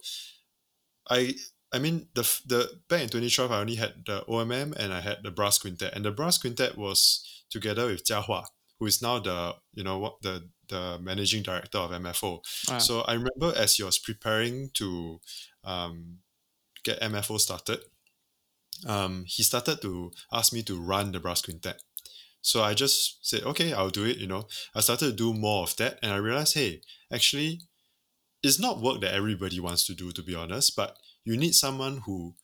I 1.09 1.33
I 1.73 1.79
mean 1.79 2.07
the 2.13 2.23
the 2.45 2.69
back 2.89 3.01
in 3.01 3.09
2012, 3.09 3.51
I 3.51 3.59
only 3.59 3.75
had 3.75 3.93
the 4.05 4.23
OMM 4.27 4.75
and 4.75 4.93
I 4.93 4.99
had 4.99 5.23
the 5.23 5.31
brass 5.31 5.57
quintet, 5.57 5.95
and 5.95 6.03
the 6.03 6.11
brass 6.11 6.37
quintet 6.37 6.77
was 6.77 7.25
together 7.49 7.87
with 7.87 8.05
Jia 8.05 8.23
Hua, 8.25 8.43
who 8.79 8.85
is 8.85 9.01
now 9.01 9.17
the 9.19 9.55
you 9.73 9.83
know 9.83 9.97
what 9.97 10.21
the 10.21 10.49
the 10.67 10.99
managing 11.01 11.41
director 11.41 11.77
of 11.77 11.91
MFO. 11.91 12.41
Ah. 12.69 12.77
So 12.79 13.01
I 13.01 13.13
remember 13.13 13.53
as 13.55 13.77
he 13.77 13.83
was 13.83 13.97
preparing 13.97 14.69
to 14.73 15.21
um, 15.63 16.19
get 16.83 17.01
MFO 17.01 17.39
started, 17.39 17.79
um, 18.85 19.23
he 19.25 19.43
started 19.43 19.81
to 19.81 20.11
ask 20.33 20.51
me 20.53 20.63
to 20.63 20.79
run 20.79 21.13
the 21.13 21.19
brass 21.19 21.41
quintet. 21.41 21.81
So 22.41 22.63
I 22.63 22.73
just 22.73 23.27
said, 23.27 23.43
okay, 23.43 23.73
I'll 23.73 23.89
do 23.89 24.05
it. 24.05 24.17
You 24.17 24.27
know, 24.27 24.47
I 24.73 24.79
started 24.81 25.05
to 25.05 25.11
do 25.15 25.33
more 25.33 25.63
of 25.63 25.75
that, 25.77 25.99
and 26.01 26.11
I 26.11 26.17
realized, 26.17 26.55
hey, 26.55 26.81
actually, 27.11 27.61
it's 28.41 28.59
not 28.59 28.81
work 28.81 29.01
that 29.01 29.13
everybody 29.13 29.59
wants 29.59 29.85
to 29.87 29.93
do, 29.93 30.11
to 30.11 30.23
be 30.23 30.35
honest. 30.35 30.75
But 30.75 30.97
you 31.25 31.37
need 31.37 31.53
someone 31.53 32.01
who 32.05 32.35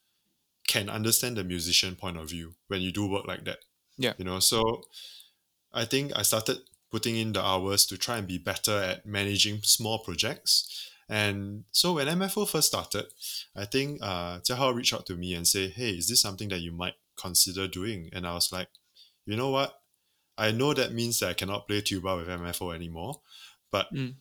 can 0.68 0.90
understand 0.90 1.38
the 1.38 1.44
musician 1.44 1.96
point 1.96 2.18
of 2.18 2.30
view 2.30 2.56
when 2.68 2.82
you 2.82 2.92
do 2.92 3.08
work 3.08 3.28
like 3.28 3.46
that. 3.46 3.60
Yeah, 3.98 4.14
you 4.18 4.26
know. 4.26 4.40
So 4.40 4.84
I 5.74 5.86
think 5.86 6.12
I 6.16 6.24
started 6.24 6.60
putting 6.92 7.16
in 7.16 7.34
the 7.34 7.44
hours 7.44 7.86
to 7.86 7.98
try 7.98 8.18
and 8.18 8.28
be 8.28 8.38
better 8.38 8.82
at 8.82 9.06
managing 9.06 9.60
small 9.64 10.00
projects. 10.00 10.90
And 11.08 11.66
so 11.72 11.94
when 11.94 12.08
MFO 12.08 12.48
first 12.48 12.68
started, 12.68 13.06
I 13.56 13.66
think 13.66 14.00
uh, 14.02 14.40
Jiahao 14.40 14.74
reached 14.74 14.94
out 14.94 15.06
to 15.08 15.16
me 15.16 15.34
and 15.36 15.48
say, 15.48 15.68
hey, 15.70 15.92
is 15.92 16.08
this 16.08 16.22
something 16.22 16.50
that 16.50 16.62
you 16.62 16.72
might 16.72 16.96
consider 17.20 17.68
doing? 17.68 18.10
And 18.12 18.26
I 18.26 18.34
was 18.34 18.52
like, 18.52 18.70
you 19.26 19.36
know 19.36 19.50
what? 19.52 19.74
I 20.38 20.52
know 20.52 20.74
that 20.74 20.94
means 20.94 21.20
that 21.20 21.30
I 21.30 21.34
cannot 21.34 21.68
play 21.68 21.82
tuba 21.82 22.18
with 22.18 22.28
MFO 22.28 22.76
anymore, 22.76 23.22
but 23.72 23.94
mm. 23.94 24.16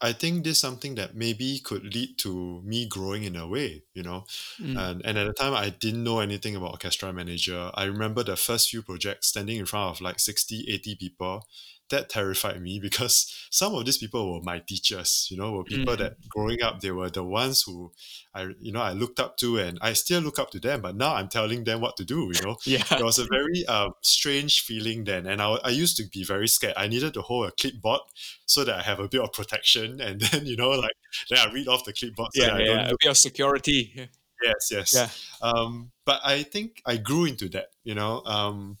I 0.00 0.12
think 0.12 0.44
this 0.44 0.52
is 0.52 0.58
something 0.58 0.94
that 0.94 1.14
maybe 1.14 1.60
could 1.62 1.94
lead 1.94 2.16
to 2.18 2.62
me 2.64 2.86
growing 2.86 3.24
in 3.24 3.36
a 3.36 3.46
way, 3.46 3.82
you 3.92 4.02
know. 4.02 4.24
Mm. 4.58 4.78
And, 4.78 5.02
and 5.04 5.18
at 5.18 5.26
the 5.26 5.34
time, 5.34 5.54
I 5.54 5.68
didn't 5.68 6.02
know 6.02 6.20
anything 6.20 6.56
about 6.56 6.72
orchestra 6.72 7.12
manager. 7.12 7.70
I 7.74 7.84
remember 7.84 8.22
the 8.22 8.36
first 8.36 8.70
few 8.70 8.82
projects 8.82 9.28
standing 9.28 9.58
in 9.58 9.66
front 9.66 9.90
of 9.90 10.00
like 10.00 10.18
60, 10.18 10.66
80 10.68 10.96
people 10.96 11.46
that 11.90 12.08
terrified 12.08 12.60
me 12.60 12.80
because 12.80 13.32
some 13.50 13.74
of 13.74 13.84
these 13.84 13.98
people 13.98 14.32
were 14.32 14.42
my 14.42 14.58
teachers 14.60 15.28
you 15.30 15.36
know 15.36 15.52
were 15.52 15.64
people 15.64 15.94
mm. 15.94 15.98
that 15.98 16.16
growing 16.28 16.62
up 16.62 16.80
they 16.80 16.90
were 16.90 17.10
the 17.10 17.22
ones 17.22 17.62
who 17.62 17.92
i 18.34 18.48
you 18.60 18.72
know 18.72 18.80
i 18.80 18.92
looked 18.92 19.20
up 19.20 19.36
to 19.36 19.58
and 19.58 19.78
i 19.82 19.92
still 19.92 20.20
look 20.20 20.38
up 20.38 20.50
to 20.50 20.58
them 20.58 20.80
but 20.80 20.96
now 20.96 21.14
i'm 21.14 21.28
telling 21.28 21.64
them 21.64 21.80
what 21.80 21.96
to 21.96 22.04
do 22.04 22.30
you 22.34 22.42
know. 22.42 22.56
Yeah. 22.70 22.84
It 22.92 23.02
was 23.02 23.18
a 23.18 23.24
very 23.24 23.66
um, 23.66 23.94
strange 24.00 24.60
feeling 24.60 25.04
then 25.04 25.26
and 25.26 25.42
I, 25.42 25.58
I 25.64 25.70
used 25.70 25.96
to 25.96 26.04
be 26.04 26.22
very 26.22 26.46
scared. 26.46 26.74
I 26.76 26.86
needed 26.86 27.14
to 27.14 27.22
hold 27.22 27.48
a 27.48 27.50
clipboard 27.52 28.02
so 28.46 28.64
that 28.64 28.78
i 28.78 28.82
have 28.82 29.00
a 29.00 29.08
bit 29.08 29.20
of 29.20 29.32
protection 29.32 30.00
and 30.06 30.20
then 30.20 30.46
you 30.46 30.56
know 30.56 30.70
like 30.70 30.92
then 31.28 31.38
i 31.38 31.52
read 31.52 31.68
off 31.68 31.84
the 31.84 31.92
clipboard 31.92 32.28
so 32.34 32.44
yeah, 32.44 32.58
yeah 32.58 32.88
a 32.88 32.94
bit 33.00 33.10
of 33.10 33.16
security. 33.16 34.08
Yes 34.42 34.70
yes. 34.70 34.94
Yeah. 34.94 35.08
Um 35.42 35.90
but 36.06 36.20
i 36.24 36.42
think 36.42 36.80
i 36.86 36.96
grew 36.96 37.24
into 37.24 37.48
that 37.50 37.68
you 37.82 37.94
know. 37.94 38.22
Um 38.24 38.78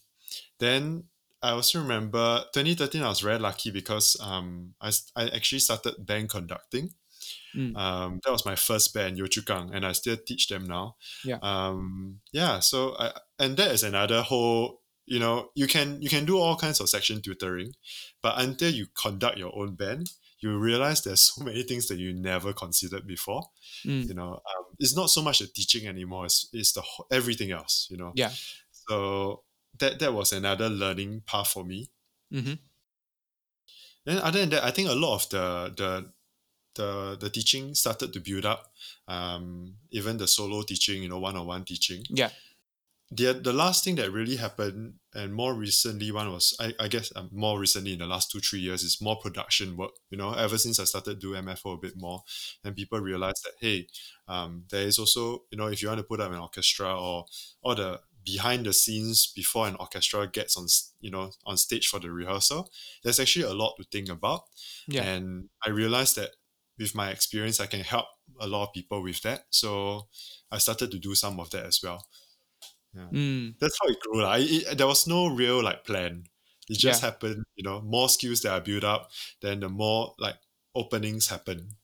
then 0.58 1.04
I 1.42 1.50
also 1.50 1.80
remember 1.80 2.44
2013. 2.52 3.02
I 3.02 3.08
was 3.08 3.20
very 3.20 3.38
lucky 3.38 3.70
because 3.70 4.16
um, 4.22 4.74
I, 4.80 4.90
I 5.16 5.28
actually 5.28 5.60
started 5.60 5.94
band 6.04 6.28
conducting. 6.30 6.90
Mm. 7.56 7.76
Um, 7.76 8.20
that 8.24 8.30
was 8.32 8.46
my 8.46 8.54
first 8.56 8.94
band, 8.94 9.16
Yio 9.18 9.28
Chu 9.30 9.42
Kang, 9.42 9.70
and 9.74 9.84
I 9.84 9.92
still 9.92 10.16
teach 10.16 10.48
them 10.48 10.64
now. 10.64 10.96
Yeah. 11.24 11.38
Um, 11.42 12.20
yeah. 12.32 12.60
So 12.60 12.94
I, 12.98 13.12
and 13.38 13.56
that 13.56 13.70
is 13.72 13.82
another 13.82 14.22
whole 14.22 14.80
you 15.06 15.18
know 15.18 15.48
you 15.56 15.66
can 15.66 16.00
you 16.00 16.08
can 16.08 16.24
do 16.24 16.38
all 16.38 16.56
kinds 16.56 16.78
of 16.78 16.88
section 16.88 17.20
tutoring 17.20 17.72
but 18.22 18.34
until 18.38 18.70
you 18.70 18.86
conduct 18.94 19.38
your 19.38 19.50
own 19.58 19.74
band 19.74 20.08
you 20.40 20.56
realize 20.56 21.02
there's 21.02 21.20
so 21.34 21.42
many 21.42 21.62
things 21.64 21.88
that 21.88 21.98
you 21.98 22.12
never 22.14 22.52
considered 22.52 23.06
before 23.06 23.42
Mm. 23.84 24.06
you 24.08 24.14
know 24.14 24.34
um, 24.34 24.64
it's 24.78 24.94
not 24.94 25.08
so 25.10 25.22
much 25.22 25.38
the 25.40 25.46
teaching 25.46 25.88
anymore 25.88 26.26
it's, 26.26 26.48
it's 26.52 26.72
the 26.72 26.82
everything 27.10 27.50
else 27.50 27.88
you 27.90 27.96
know 27.96 28.12
Yeah. 28.14 28.30
so 28.70 29.42
that 29.80 29.98
that 29.98 30.12
was 30.14 30.32
another 30.32 30.68
learning 30.68 31.22
path 31.26 31.48
for 31.48 31.64
me 31.64 31.90
Mm-hmm. 32.32 32.54
then 34.06 34.18
other 34.18 34.40
than 34.40 34.50
that 34.50 34.64
i 34.64 34.70
think 34.70 34.88
a 34.88 34.94
lot 34.94 35.14
of 35.16 35.28
the 35.30 35.74
the 35.76 36.12
the, 36.76 37.16
the 37.20 37.28
teaching 37.30 37.74
started 37.74 38.12
to 38.12 38.20
build 38.20 38.44
up 38.46 38.70
um, 39.08 39.74
even 39.90 40.16
the 40.18 40.28
solo 40.28 40.62
teaching 40.62 41.02
you 41.02 41.08
know 41.08 41.18
one-on-one 41.18 41.64
teaching 41.64 42.04
Yeah. 42.08 42.30
the 43.10 43.32
the 43.32 43.52
last 43.52 43.82
thing 43.82 43.96
that 43.96 44.12
really 44.12 44.36
happened 44.36 44.94
and 45.12 45.34
more 45.34 45.52
recently 45.52 46.12
one 46.12 46.30
was 46.30 46.56
I, 46.60 46.72
I 46.78 46.86
guess 46.86 47.10
um, 47.16 47.28
more 47.32 47.58
recently 47.58 47.94
in 47.94 47.98
the 47.98 48.06
last 48.06 48.30
two 48.30 48.38
three 48.38 48.60
years 48.60 48.84
is 48.84 49.00
more 49.02 49.16
production 49.16 49.76
work 49.76 49.90
you 50.10 50.16
know 50.16 50.32
ever 50.32 50.56
since 50.58 50.78
I 50.78 50.84
started 50.84 51.18
do 51.18 51.32
MFO 51.32 51.74
a 51.74 51.76
bit 51.76 51.94
more 51.96 52.22
and 52.62 52.76
people 52.76 53.00
realized 53.00 53.42
that 53.44 53.54
hey 53.60 53.88
um, 54.28 54.62
there 54.70 54.86
is 54.86 55.00
also 55.00 55.42
you 55.50 55.58
know 55.58 55.66
if 55.66 55.82
you 55.82 55.88
want 55.88 55.98
to 55.98 56.04
put 56.04 56.20
up 56.20 56.30
an 56.30 56.38
orchestra 56.38 56.96
or 56.96 57.24
or 57.62 57.74
the 57.74 58.00
behind 58.24 58.66
the 58.66 58.72
scenes 58.72 59.32
before 59.34 59.66
an 59.68 59.76
orchestra 59.80 60.26
gets 60.26 60.56
on 60.56 60.66
you 61.00 61.10
know 61.10 61.30
on 61.46 61.56
stage 61.56 61.88
for 61.88 61.98
the 62.00 62.10
rehearsal 62.10 62.70
there's 63.02 63.20
actually 63.20 63.44
a 63.44 63.54
lot 63.54 63.74
to 63.76 63.84
think 63.84 64.08
about 64.08 64.42
Yeah. 64.86 65.04
and 65.04 65.48
I 65.64 65.70
realized 65.70 66.16
that 66.16 66.30
with 66.78 66.94
my 66.94 67.10
experience 67.10 67.60
I 67.60 67.66
can 67.66 67.80
help 67.80 68.06
a 68.40 68.46
lot 68.46 68.68
of 68.68 68.74
people 68.74 69.02
with 69.02 69.22
that 69.22 69.44
so 69.50 70.08
I 70.50 70.58
started 70.58 70.90
to 70.92 70.98
do 70.98 71.14
some 71.14 71.40
of 71.40 71.50
that 71.50 71.64
as 71.66 71.80
well 71.82 72.06
Mm. 72.96 73.56
that's 73.60 73.78
how 73.80 73.88
it 73.88 74.00
grew. 74.00 74.22
lah. 74.22 74.34
It, 74.34 74.50
it- 74.66 74.78
there 74.78 74.86
was 74.86 75.06
no 75.06 75.28
real 75.28 75.62
like 75.62 75.84
plan. 75.84 76.24
It 76.68 76.78
just 76.78 77.02
Yeah. 77.02 77.10
happened, 77.10 77.44
you 77.56 77.64
know, 77.64 77.80
more 77.82 78.08
skills 78.08 78.42
that 78.42 78.52
are 78.52 78.60
built 78.60 78.84
up, 78.84 79.10
then 79.40 79.60
the 79.60 79.68
more 79.68 80.14
like 80.18 80.36
openings 80.74 81.28
happen. 81.28 81.76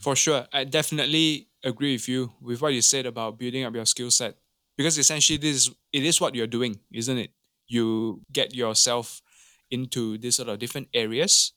For 0.00 0.16
sure. 0.16 0.46
I 0.52 0.64
definitely 0.64 1.48
agree 1.62 1.92
with 1.94 2.08
you 2.08 2.32
with 2.40 2.60
what 2.62 2.72
you 2.72 2.80
said 2.82 3.06
about 3.06 3.38
building 3.38 3.64
up 3.64 3.74
your 3.74 3.86
skill 3.86 4.10
set. 4.10 4.38
Because 4.76 4.98
essentially 4.98 5.38
this 5.38 5.56
is 5.56 5.74
it 5.92 6.04
is 6.04 6.20
what 6.20 6.34
you're 6.34 6.46
doing, 6.50 6.80
isn't 6.92 7.18
it? 7.18 7.30
You 7.68 8.22
get 8.32 8.54
yourself 8.54 9.22
into 9.70 10.18
this 10.18 10.36
sort 10.36 10.48
of 10.48 10.58
different 10.58 10.88
areas 10.94 11.52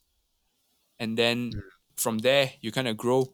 and 0.98 1.16
then 1.18 1.50
Mm. 1.52 1.60
from 1.96 2.18
there 2.18 2.52
you 2.60 2.72
kind 2.72 2.88
of 2.88 2.96
grow. 2.96 3.26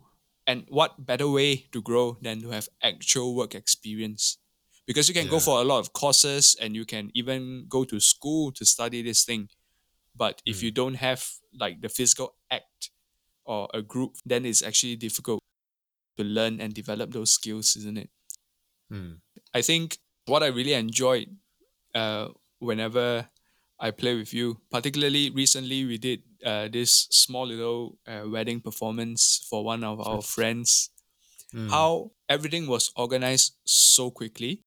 And 0.47 0.67
what 0.69 1.07
better 1.07 1.29
way 1.29 1.69
to 1.73 1.81
grow 1.81 2.19
than 2.21 2.43
to 2.43 2.51
have 2.51 2.69
actual 2.83 3.35
work 3.35 3.55
experience? 3.55 4.39
Because 4.87 5.09
you 5.09 5.15
can 5.15 5.29
go 5.29 5.41
for 5.41 5.61
a 5.61 5.65
lot 5.65 5.79
of 5.79 5.95
courses 5.95 6.55
and 6.61 6.77
you 6.77 6.85
can 6.85 7.11
even 7.15 7.65
go 7.69 7.85
to 7.85 7.99
school 8.01 8.53
to 8.53 8.67
study 8.67 9.01
this 9.03 9.25
thing. 9.25 9.49
But 10.17 10.43
if 10.47 10.59
Mm. 10.59 10.63
you 10.63 10.71
don't 10.73 10.95
have 10.97 11.25
like 11.55 11.81
the 11.83 11.89
physical 11.89 12.37
act 12.51 12.91
or 13.45 13.69
a 13.75 13.83
group, 13.83 14.17
then 14.27 14.45
it's 14.47 14.63
actually 14.63 14.97
difficult 14.97 15.41
to 16.19 16.25
learn 16.25 16.61
and 16.61 16.75
develop 16.75 17.13
those 17.13 17.33
skills, 17.33 17.77
isn't 17.77 17.99
it? 17.99 18.11
Mm. 18.95 19.19
I 19.53 19.63
think 19.63 19.99
what 20.27 20.43
I 20.43 20.47
really 20.55 20.75
enjoyed 20.75 21.27
uh, 21.95 22.29
whenever 22.61 23.29
I 23.81 23.91
play 23.91 24.15
with 24.15 24.33
you, 24.33 24.61
particularly 24.71 25.31
recently, 25.31 25.85
we 25.85 25.99
did 25.99 26.23
uh, 26.47 26.69
this 26.71 27.09
small 27.11 27.47
little 27.47 27.99
uh, 28.07 28.23
wedding 28.31 28.61
performance 28.61 29.45
for 29.51 29.65
one 29.65 29.83
of 29.83 29.99
our 30.07 30.23
friends. 30.23 30.91
Mm. 31.53 31.71
How 31.71 32.13
everything 32.29 32.67
was 32.67 32.93
organized 32.97 33.57
so 33.67 34.11
quickly 34.11 34.63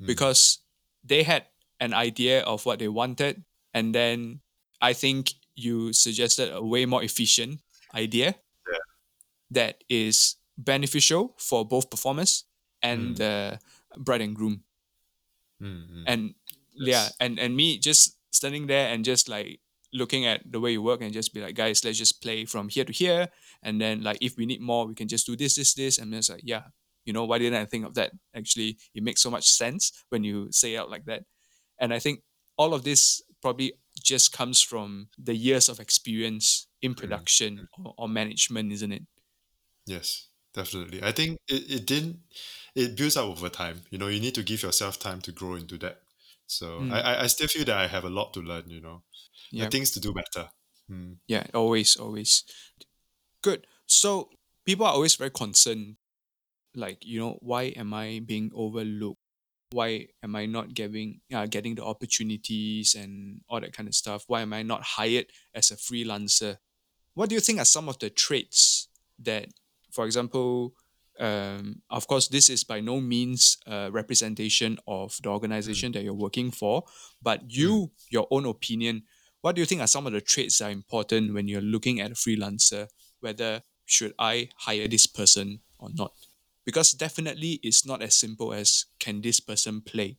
Mm. 0.00 0.06
because 0.06 0.64
they 1.04 1.22
had 1.22 1.44
an 1.78 1.92
idea 1.92 2.40
of 2.48 2.64
what 2.64 2.78
they 2.78 2.88
wanted, 2.88 3.44
and 3.74 3.94
then 3.94 4.40
I 4.80 4.94
think 4.94 5.34
you 5.54 5.92
suggested 5.92 6.48
a 6.52 6.64
way 6.64 6.86
more 6.86 7.04
efficient 7.04 7.60
idea 7.92 8.32
Yeah. 8.64 8.84
that 9.50 9.84
is 9.92 10.36
beneficial 10.56 11.36
for 11.36 11.68
both 11.68 11.90
performers 11.90 12.44
and 12.82 13.14
Mm. 13.14 13.16
the 13.16 13.58
bride 13.98 14.20
and 14.22 14.34
groom. 14.36 14.64
Mm, 15.60 15.90
mm. 15.92 16.04
and 16.06 16.34
yeah 16.74 17.08
and 17.20 17.38
and 17.38 17.54
me 17.54 17.76
just 17.78 18.16
standing 18.32 18.66
there 18.66 18.88
and 18.88 19.04
just 19.04 19.28
like 19.28 19.60
looking 19.92 20.24
at 20.24 20.40
the 20.50 20.58
way 20.60 20.72
you 20.72 20.80
work 20.80 21.02
and 21.02 21.12
just 21.12 21.34
be 21.34 21.40
like 21.40 21.54
guys 21.54 21.84
let's 21.84 21.98
just 21.98 22.22
play 22.22 22.44
from 22.46 22.68
here 22.68 22.84
to 22.84 22.92
here. 22.92 23.28
And 23.62 23.80
then 23.80 24.02
like 24.02 24.18
if 24.22 24.36
we 24.38 24.46
need 24.46 24.60
more 24.62 24.86
we 24.86 24.94
can 24.94 25.08
just 25.08 25.26
do 25.26 25.36
this 25.36 25.56
this 25.56 25.74
this. 25.74 25.98
And 25.98 26.14
it's 26.14 26.30
like 26.30 26.42
yeah 26.44 26.72
you 27.04 27.12
know 27.12 27.24
why 27.24 27.38
didn't 27.38 27.60
i 27.60 27.64
think 27.66 27.84
of 27.84 27.94
that? 27.94 28.12
Actually 28.34 28.78
it 28.94 29.02
makes 29.02 29.20
so 29.20 29.30
much 29.30 29.50
sense 29.50 29.92
when 30.08 30.24
you 30.24 30.48
say 30.50 30.74
it 30.74 30.78
out 30.78 30.90
like 30.90 31.04
that. 31.06 31.24
And 31.78 31.92
i 31.92 31.98
think 31.98 32.22
all 32.56 32.72
of 32.72 32.84
this 32.84 33.20
probably 33.42 33.72
just 34.02 34.32
comes 34.32 34.62
from 34.62 35.08
the 35.18 35.34
years 35.34 35.68
of 35.68 35.80
experience 35.80 36.68
in 36.80 36.94
production 36.94 37.68
or, 37.84 37.94
or 37.98 38.08
management 38.08 38.72
isn't 38.72 38.92
it? 38.92 39.02
Yes, 39.86 40.28
definitely. 40.54 41.02
I 41.02 41.12
think 41.12 41.38
it, 41.48 41.70
it 41.70 41.86
didn't 41.86 42.20
it 42.74 42.96
builds 42.96 43.16
up 43.16 43.26
over 43.26 43.48
time. 43.48 43.82
You 43.90 43.98
know, 43.98 44.08
you 44.08 44.20
need 44.20 44.34
to 44.34 44.42
give 44.42 44.62
yourself 44.62 44.98
time 44.98 45.20
to 45.22 45.32
grow 45.32 45.54
into 45.54 45.78
that. 45.78 46.02
So 46.46 46.80
Mm. 46.80 46.92
I, 46.92 47.22
I, 47.22 47.26
still 47.28 47.46
feel 47.46 47.64
that 47.64 47.78
I 47.78 47.86
have 47.86 48.04
a 48.04 48.10
lot 48.10 48.34
to 48.34 48.40
learn, 48.40 48.68
you 48.68 48.80
know. 48.80 49.02
Yeah. 49.52 49.68
Things 49.68 49.92
to 49.92 50.00
do 50.00 50.12
better. 50.12 50.48
Mm. 50.90 51.18
Yeah, 51.28 51.46
always, 51.54 51.96
always. 51.96 52.44
Good. 53.42 53.66
So 53.86 54.30
people 54.64 54.86
are 54.86 54.92
always 54.92 55.14
very 55.14 55.30
concerned, 55.30 55.96
like 56.74 57.04
you 57.04 57.20
know, 57.20 57.38
why 57.40 57.64
am 57.76 57.94
I 57.94 58.20
being 58.24 58.50
overlooked? 58.54 59.18
Why 59.72 60.08
am 60.22 60.34
I 60.34 60.46
not 60.46 60.74
getting 60.74 61.20
uh, 61.32 61.46
getting 61.46 61.76
the 61.76 61.84
opportunities 61.84 62.96
and 62.96 63.40
all 63.48 63.60
that 63.60 63.72
kind 63.72 63.88
of 63.88 63.94
stuff? 63.94 64.24
Why 64.26 64.42
am 64.42 64.52
I 64.52 64.62
not 64.62 64.82
hired 64.82 65.26
as 65.54 65.70
a 65.70 65.76
freelancer? 65.76 66.56
What 67.14 67.28
do 67.28 67.36
you 67.36 67.40
think 67.40 67.60
are 67.60 67.64
some 67.64 67.88
of 67.88 67.98
the 67.98 68.10
traits 68.10 68.88
that, 69.20 69.48
for 69.92 70.04
example, 70.06 70.74
um, 71.20 71.82
of 71.90 72.06
course, 72.06 72.28
this 72.28 72.48
is 72.48 72.64
by 72.64 72.80
no 72.80 73.00
means 73.00 73.58
a 73.66 73.90
representation 73.90 74.78
of 74.86 75.16
the 75.22 75.28
organization 75.28 75.92
that 75.92 76.02
you're 76.02 76.14
working 76.14 76.50
for, 76.50 76.84
but 77.22 77.42
you, 77.50 77.90
your 78.10 78.26
own 78.30 78.46
opinion, 78.46 79.02
what 79.42 79.54
do 79.54 79.60
you 79.60 79.66
think 79.66 79.80
are 79.80 79.86
some 79.86 80.06
of 80.06 80.12
the 80.12 80.20
traits 80.20 80.58
that 80.58 80.68
are 80.68 80.70
important 80.70 81.32
when 81.34 81.46
you're 81.48 81.60
looking 81.60 82.00
at 82.00 82.10
a 82.10 82.14
freelancer? 82.14 82.88
Whether 83.20 83.62
should 83.84 84.14
I 84.18 84.48
hire 84.56 84.88
this 84.88 85.06
person 85.06 85.60
or 85.78 85.90
not? 85.94 86.12
Because 86.64 86.92
definitely 86.92 87.60
it's 87.62 87.84
not 87.86 88.02
as 88.02 88.14
simple 88.14 88.52
as 88.52 88.86
can 88.98 89.20
this 89.20 89.40
person 89.40 89.80
play, 89.82 90.18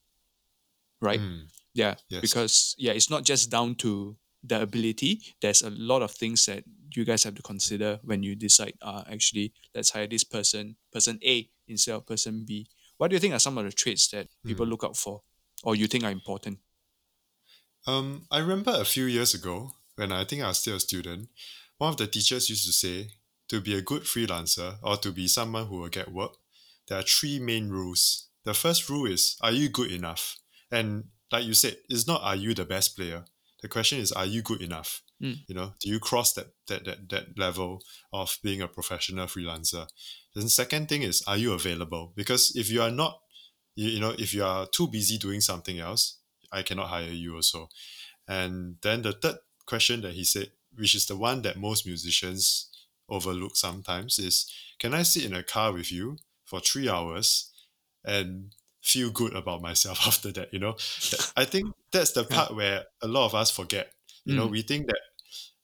right? 1.01 1.19
Mm. 1.19 1.47
Yeah, 1.73 1.95
Yes. 2.09 2.21
because 2.21 2.75
yeah, 2.77 2.91
it's 2.91 3.09
not 3.09 3.23
just 3.23 3.49
down 3.49 3.75
to 3.75 4.17
the 4.43 4.61
ability. 4.61 5.21
There's 5.41 5.61
a 5.61 5.69
lot 5.69 6.01
of 6.01 6.11
things 6.11 6.45
that 6.47 6.63
you 6.95 7.05
guys 7.05 7.23
have 7.23 7.35
to 7.35 7.41
consider 7.41 7.99
when 8.03 8.23
you 8.23 8.35
decide. 8.35 8.73
Uh, 8.81 9.03
actually, 9.11 9.53
let's 9.73 9.91
hire 9.91 10.07
this 10.07 10.23
person, 10.23 10.75
person 10.91 11.19
A 11.23 11.49
instead 11.67 11.95
of 11.95 12.05
person 12.05 12.43
B. 12.45 12.67
What 12.97 13.09
do 13.09 13.15
you 13.15 13.19
think 13.19 13.33
are 13.33 13.39
some 13.39 13.57
of 13.57 13.65
the 13.65 13.71
traits 13.71 14.07
that 14.09 14.27
people 14.45 14.65
look 14.65 14.83
out 14.83 14.95
for, 14.95 15.21
or 15.63 15.75
you 15.75 15.87
think 15.87 16.03
are 16.03 16.11
important? 16.11 16.59
Um, 17.87 18.27
I 18.29 18.39
remember 18.39 18.71
a 18.75 18.85
few 18.85 19.05
years 19.05 19.33
ago 19.33 19.71
when 19.95 20.11
I 20.11 20.23
think 20.23 20.41
I 20.41 20.47
was 20.47 20.59
still 20.59 20.75
a 20.75 20.79
student, 20.79 21.29
one 21.77 21.89
of 21.89 21.97
the 21.97 22.07
teachers 22.07 22.49
used 22.49 22.65
to 22.67 22.73
say 22.73 23.09
to 23.47 23.59
be 23.59 23.75
a 23.75 23.81
good 23.81 24.03
freelancer 24.03 24.77
or 24.83 24.97
to 24.97 25.11
be 25.11 25.27
someone 25.27 25.67
who 25.67 25.77
will 25.77 25.89
get 25.89 26.11
work, 26.11 26.33
there 26.87 26.99
are 26.99 27.03
three 27.03 27.39
main 27.39 27.69
rules. 27.69 28.27
The 28.43 28.53
first 28.53 28.89
rule 28.89 29.05
is 29.05 29.37
are 29.41 29.51
you 29.51 29.69
good 29.69 29.91
enough? 29.91 30.37
And 30.71 31.05
like 31.31 31.45
you 31.45 31.53
said, 31.53 31.77
it's 31.89 32.07
not 32.07 32.21
are 32.23 32.35
you 32.35 32.53
the 32.53 32.65
best 32.65 32.95
player. 32.95 33.25
The 33.61 33.67
question 33.67 33.99
is 33.99 34.11
are 34.11 34.25
you 34.25 34.41
good 34.41 34.61
enough? 34.61 35.01
Mm. 35.21 35.37
You 35.47 35.55
know, 35.55 35.73
do 35.79 35.89
you 35.89 35.99
cross 35.99 36.33
that 36.33 36.47
that 36.67 36.85
that 36.85 37.09
that 37.09 37.37
level 37.37 37.81
of 38.11 38.37
being 38.43 38.61
a 38.61 38.67
professional 38.67 39.27
freelancer? 39.27 39.87
Then 40.33 40.45
the 40.45 40.49
second 40.49 40.89
thing 40.89 41.03
is 41.03 41.23
are 41.27 41.37
you 41.37 41.53
available? 41.53 42.13
Because 42.15 42.55
if 42.55 42.69
you 42.71 42.81
are 42.81 42.91
not 42.91 43.19
you, 43.75 43.89
you 43.89 43.99
know, 43.99 44.13
if 44.17 44.33
you 44.33 44.43
are 44.43 44.65
too 44.67 44.87
busy 44.87 45.17
doing 45.17 45.41
something 45.41 45.79
else, 45.79 46.17
I 46.51 46.63
cannot 46.63 46.87
hire 46.89 47.11
you 47.11 47.35
also. 47.35 47.69
And 48.27 48.77
then 48.81 49.01
the 49.01 49.13
third 49.13 49.37
question 49.65 50.01
that 50.01 50.13
he 50.13 50.23
said, 50.23 50.51
which 50.75 50.95
is 50.95 51.05
the 51.05 51.15
one 51.17 51.41
that 51.43 51.57
most 51.57 51.85
musicians 51.85 52.69
overlook 53.09 53.55
sometimes, 53.55 54.19
is 54.19 54.51
can 54.79 54.93
I 54.93 55.03
sit 55.03 55.25
in 55.25 55.33
a 55.33 55.43
car 55.43 55.71
with 55.73 55.91
you 55.91 56.17
for 56.45 56.59
three 56.59 56.89
hours 56.89 57.51
and 58.03 58.53
feel 58.81 59.09
good 59.11 59.35
about 59.35 59.61
myself 59.61 59.99
after 60.07 60.31
that? 60.33 60.53
You 60.53 60.59
know, 60.59 60.75
I 61.37 61.45
think 61.45 61.73
that's 61.91 62.11
the 62.11 62.23
part 62.23 62.55
where 62.55 62.85
a 63.01 63.07
lot 63.07 63.25
of 63.25 63.35
us 63.35 63.51
forget. 63.51 63.93
You 64.25 64.35
know, 64.35 64.47
Mm. 64.47 64.51
we 64.51 64.61
think 64.61 64.87
that 64.87 64.99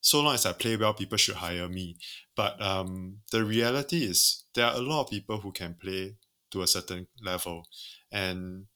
so 0.07 0.21
long 0.21 0.35
as 0.35 0.45
I 0.45 0.53
play 0.53 0.77
well, 0.77 0.93
people 0.93 1.17
should 1.17 1.35
hire 1.35 1.67
me. 1.67 1.97
But 2.33 2.61
um, 2.61 3.17
the 3.29 3.43
reality 3.43 4.05
is 4.05 4.45
there 4.55 4.65
are 4.65 4.75
a 4.75 4.81
lot 4.81 5.01
of 5.01 5.09
people 5.09 5.37
who 5.41 5.51
can 5.51 5.73
play 5.73 6.15
to 6.51 6.61
a 6.61 6.67
certain 6.67 7.07
level. 7.21 7.67
And 8.09 8.67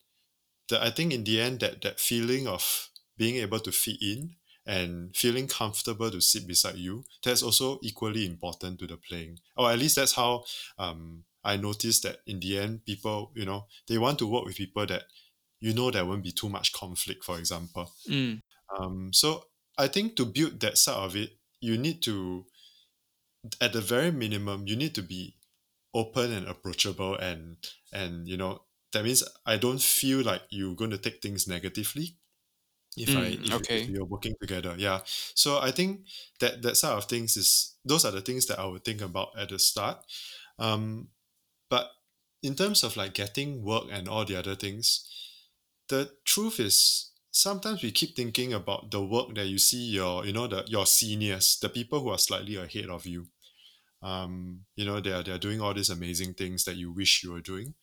the, 0.67 0.83
I 0.83 0.89
think 0.89 1.13
in 1.13 1.23
the 1.23 1.39
end 1.39 1.61
that 1.61 1.83
that 1.83 2.01
feeling 2.01 2.47
of 2.47 2.89
being 3.17 3.37
able 3.37 3.59
to 3.59 3.71
fit 3.71 3.95
in 4.01 4.31
and 4.65 5.15
feeling 5.15 5.47
comfortable 5.47 6.11
to 6.11 6.19
sit 6.19 6.45
beside 6.45 6.75
you, 6.75 7.05
that's 7.23 7.43
also 7.43 7.79
equally 7.81 8.25
important 8.25 8.79
to 8.79 8.87
the 8.87 8.97
playing. 8.97 9.39
Or 9.55 9.71
at 9.71 9.79
least 9.79 9.95
that's 9.95 10.15
how 10.15 10.43
um, 10.77 11.23
I 11.45 11.55
noticed 11.55 12.03
that 12.03 12.17
in 12.27 12.41
the 12.41 12.59
end, 12.59 12.83
people, 12.85 13.31
you 13.35 13.45
know, 13.45 13.67
they 13.87 13.97
want 13.97 14.19
to 14.19 14.27
work 14.27 14.43
with 14.43 14.57
people 14.57 14.85
that 14.85 15.03
you 15.61 15.73
know 15.73 15.91
there 15.91 16.05
won't 16.05 16.25
be 16.25 16.33
too 16.33 16.49
much 16.49 16.73
conflict, 16.73 17.23
for 17.23 17.39
example. 17.39 17.89
Mm. 18.09 18.41
Um, 18.77 19.13
so 19.13 19.45
I 19.81 19.87
think 19.87 20.15
to 20.17 20.25
build 20.25 20.59
that 20.61 20.77
side 20.77 20.95
of 20.97 21.15
it, 21.15 21.31
you 21.59 21.77
need 21.77 22.03
to, 22.03 22.45
at 23.59 23.73
the 23.73 23.81
very 23.81 24.11
minimum, 24.11 24.67
you 24.67 24.75
need 24.75 24.93
to 24.95 25.01
be 25.01 25.35
open 25.93 26.31
and 26.31 26.47
approachable, 26.47 27.15
and 27.15 27.57
and 27.93 28.27
you 28.27 28.37
know 28.37 28.63
that 28.93 29.03
means 29.03 29.23
I 29.45 29.57
don't 29.57 29.81
feel 29.81 30.23
like 30.23 30.43
you're 30.49 30.75
going 30.75 30.91
to 30.91 30.97
take 30.97 31.21
things 31.21 31.47
negatively. 31.47 32.17
If 32.97 33.15
I 33.15 33.25
Mm, 33.25 33.41
if, 33.43 33.61
okay. 33.61 33.81
if 33.81 33.87
we 33.87 33.97
are 33.97 34.05
working 34.05 34.35
together, 34.41 34.75
yeah. 34.77 35.01
So 35.05 35.59
I 35.59 35.71
think 35.71 36.07
that 36.39 36.61
that 36.63 36.77
side 36.77 36.97
of 36.97 37.05
things 37.05 37.37
is 37.37 37.75
those 37.85 38.05
are 38.05 38.11
the 38.11 38.21
things 38.21 38.47
that 38.47 38.59
I 38.59 38.65
would 38.65 38.85
think 38.85 39.01
about 39.01 39.37
at 39.37 39.49
the 39.49 39.59
start. 39.59 40.05
Um, 40.59 41.09
but 41.69 41.91
in 42.43 42.55
terms 42.55 42.83
of 42.83 42.97
like 42.97 43.13
getting 43.15 43.63
work 43.63 43.85
and 43.91 44.09
all 44.09 44.25
the 44.25 44.37
other 44.37 44.55
things, 44.55 45.07
the 45.89 46.11
truth 46.25 46.59
is 46.59 47.10
sometimes 47.31 47.81
we 47.81 47.91
keep 47.91 48.15
thinking 48.15 48.53
about 48.53 48.91
the 48.91 49.03
work 49.03 49.33
that 49.35 49.47
you 49.47 49.57
see 49.57 49.91
your 49.91 50.25
you 50.25 50.33
know 50.33 50.47
the 50.47 50.63
your 50.67 50.85
seniors 50.85 51.57
the 51.61 51.69
people 51.69 52.01
who 52.01 52.09
are 52.09 52.17
slightly 52.17 52.57
ahead 52.57 52.89
of 52.89 53.05
you. 53.07 53.27
Um 54.03 54.61
you 54.75 54.85
know 54.85 54.99
they're 54.99 55.23
they're 55.23 55.37
doing 55.37 55.61
all 55.61 55.73
these 55.73 55.89
amazing 55.89 56.33
things 56.33 56.65
that 56.65 56.75
you 56.75 56.91
wish 56.91 57.23
you 57.23 57.31
were 57.31 57.41
doing. 57.41 57.73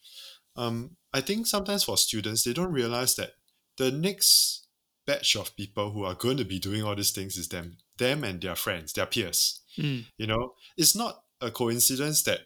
Um 0.57 0.97
i 1.15 1.21
think 1.21 1.47
sometimes 1.47 1.85
for 1.85 1.97
students 1.97 2.45
they 2.45 2.53
don't 2.53 2.73
realize 2.73 3.17
that 3.17 3.31
the 3.79 3.91
next 3.91 4.67
batch 5.07 5.37
of 5.37 5.57
people 5.57 5.91
who 5.93 6.05
are 6.05 6.15
going 6.15 6.37
to 6.37 6.45
be 6.45 6.59
doing 6.59 6.83
all 6.83 6.95
these 6.95 7.13
things 7.13 7.39
is 7.39 7.49
them 7.49 7.79
them 7.97 8.25
and 8.25 8.41
their 8.43 8.57
friends 8.57 8.93
their 8.93 9.07
peers. 9.07 9.63
Mm. 9.79 10.05
you 10.19 10.27
know 10.27 10.55
it's 10.77 10.95
not 10.97 11.23
a 11.41 11.51
coincidence 11.51 12.23
that 12.25 12.41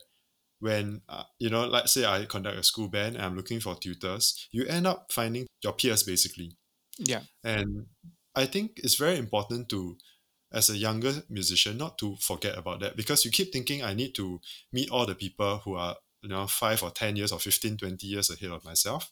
when 0.60 1.00
uh, 1.08 1.24
you 1.40 1.50
know 1.50 1.66
let's 1.66 1.92
say 1.92 2.04
i 2.04 2.24
conduct 2.26 2.58
a 2.58 2.62
school 2.62 2.88
band 2.88 3.16
and 3.16 3.24
i'm 3.24 3.34
looking 3.34 3.58
for 3.58 3.74
tutors 3.74 4.48
you 4.52 4.64
end 4.66 4.86
up 4.86 5.10
finding 5.10 5.46
your 5.64 5.72
peers 5.72 6.02
basically 6.02 6.56
Yeah. 6.98 7.22
and 7.44 7.86
I 8.34 8.46
think 8.46 8.72
it's 8.76 8.94
very 8.96 9.18
important 9.18 9.68
to, 9.70 9.98
as 10.52 10.70
a 10.70 10.76
younger 10.76 11.22
musician, 11.28 11.76
not 11.78 11.98
to 11.98 12.16
forget 12.16 12.56
about 12.58 12.80
that 12.80 12.96
because 12.96 13.24
you 13.24 13.30
keep 13.30 13.52
thinking 13.52 13.82
I 13.82 13.94
need 13.94 14.14
to 14.16 14.40
meet 14.72 14.90
all 14.90 15.06
the 15.06 15.14
people 15.14 15.58
who 15.58 15.74
are, 15.76 15.96
you 16.22 16.28
know, 16.28 16.46
five 16.46 16.82
or 16.82 16.90
10 16.90 17.16
years 17.16 17.32
or 17.32 17.38
15, 17.40 17.76
20 17.76 18.06
years 18.06 18.30
ahead 18.30 18.50
of 18.50 18.64
myself. 18.64 19.10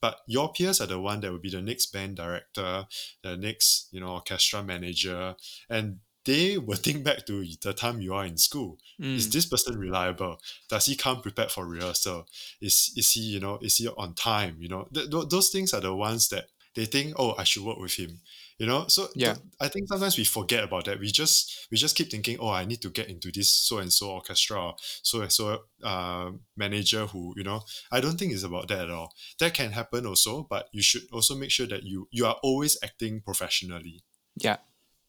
But 0.00 0.20
your 0.28 0.52
peers 0.52 0.80
are 0.80 0.86
the 0.86 1.00
one 1.00 1.20
that 1.20 1.32
will 1.32 1.40
be 1.40 1.50
the 1.50 1.62
next 1.62 1.86
band 1.92 2.16
director, 2.16 2.86
the 3.22 3.36
next, 3.36 3.88
you 3.90 4.00
know, 4.00 4.12
orchestra 4.12 4.62
manager, 4.62 5.34
and 5.68 5.98
they 6.24 6.56
will 6.58 6.76
think 6.84 7.04
back 7.04 7.26
to 7.26 7.44
the 7.62 7.72
time 7.72 8.00
you 8.00 8.14
are 8.14 8.24
in 8.24 8.36
school. 8.36 8.78
Is 9.14 9.28
Mm. 9.28 9.32
this 9.32 9.46
person 9.46 9.78
reliable? 9.78 10.40
Does 10.68 10.86
he 10.86 10.94
come 10.96 11.20
prepared 11.22 11.50
for 11.50 11.66
rehearsal? 11.66 12.26
Is 12.60 12.92
is 12.96 13.12
he, 13.12 13.20
you 13.22 13.40
know, 13.40 13.58
is 13.62 13.76
he 13.78 13.88
on 13.88 14.14
time? 14.14 14.56
You 14.60 14.68
know, 14.68 14.88
th- 14.94 15.10
th- 15.10 15.28
those 15.30 15.50
things 15.50 15.72
are 15.74 15.80
the 15.80 15.94
ones 15.94 16.28
that 16.28 16.46
they 16.74 16.84
think, 16.84 17.14
oh, 17.18 17.34
I 17.38 17.44
should 17.44 17.64
work 17.64 17.78
with 17.78 17.94
him. 17.94 18.20
You 18.58 18.66
know, 18.66 18.86
so 18.88 19.08
Yeah. 19.14 19.34
th- 19.34 19.46
I 19.60 19.68
think 19.68 19.88
sometimes 19.88 20.18
we 20.18 20.24
forget 20.24 20.64
about 20.64 20.86
that. 20.86 20.98
We 20.98 21.10
just 21.12 21.68
we 21.70 21.76
just 21.76 21.96
keep 21.96 22.10
thinking, 22.10 22.38
oh, 22.40 22.48
I 22.50 22.64
need 22.64 22.82
to 22.82 22.90
get 22.90 23.08
into 23.08 23.30
this 23.30 23.48
so 23.54 23.78
and 23.78 23.92
so 23.92 24.10
orchestra, 24.10 24.60
or 24.60 24.74
so 24.80 25.20
and 25.22 25.32
so 25.32 25.62
uh, 25.84 26.32
manager 26.56 27.06
who 27.06 27.34
you 27.36 27.44
know. 27.44 27.62
I 27.92 28.00
don't 28.00 28.18
think 28.18 28.32
it's 28.32 28.42
about 28.42 28.68
that 28.68 28.84
at 28.84 28.90
all. 28.90 29.14
That 29.38 29.54
can 29.54 29.70
happen 29.72 30.06
also, 30.06 30.42
but 30.50 30.68
you 30.72 30.82
should 30.82 31.02
also 31.12 31.36
make 31.36 31.50
sure 31.52 31.68
that 31.68 31.84
you 31.84 32.08
you 32.10 32.26
are 32.26 32.36
always 32.42 32.76
acting 32.82 33.20
professionally. 33.22 34.02
Yeah, 34.36 34.58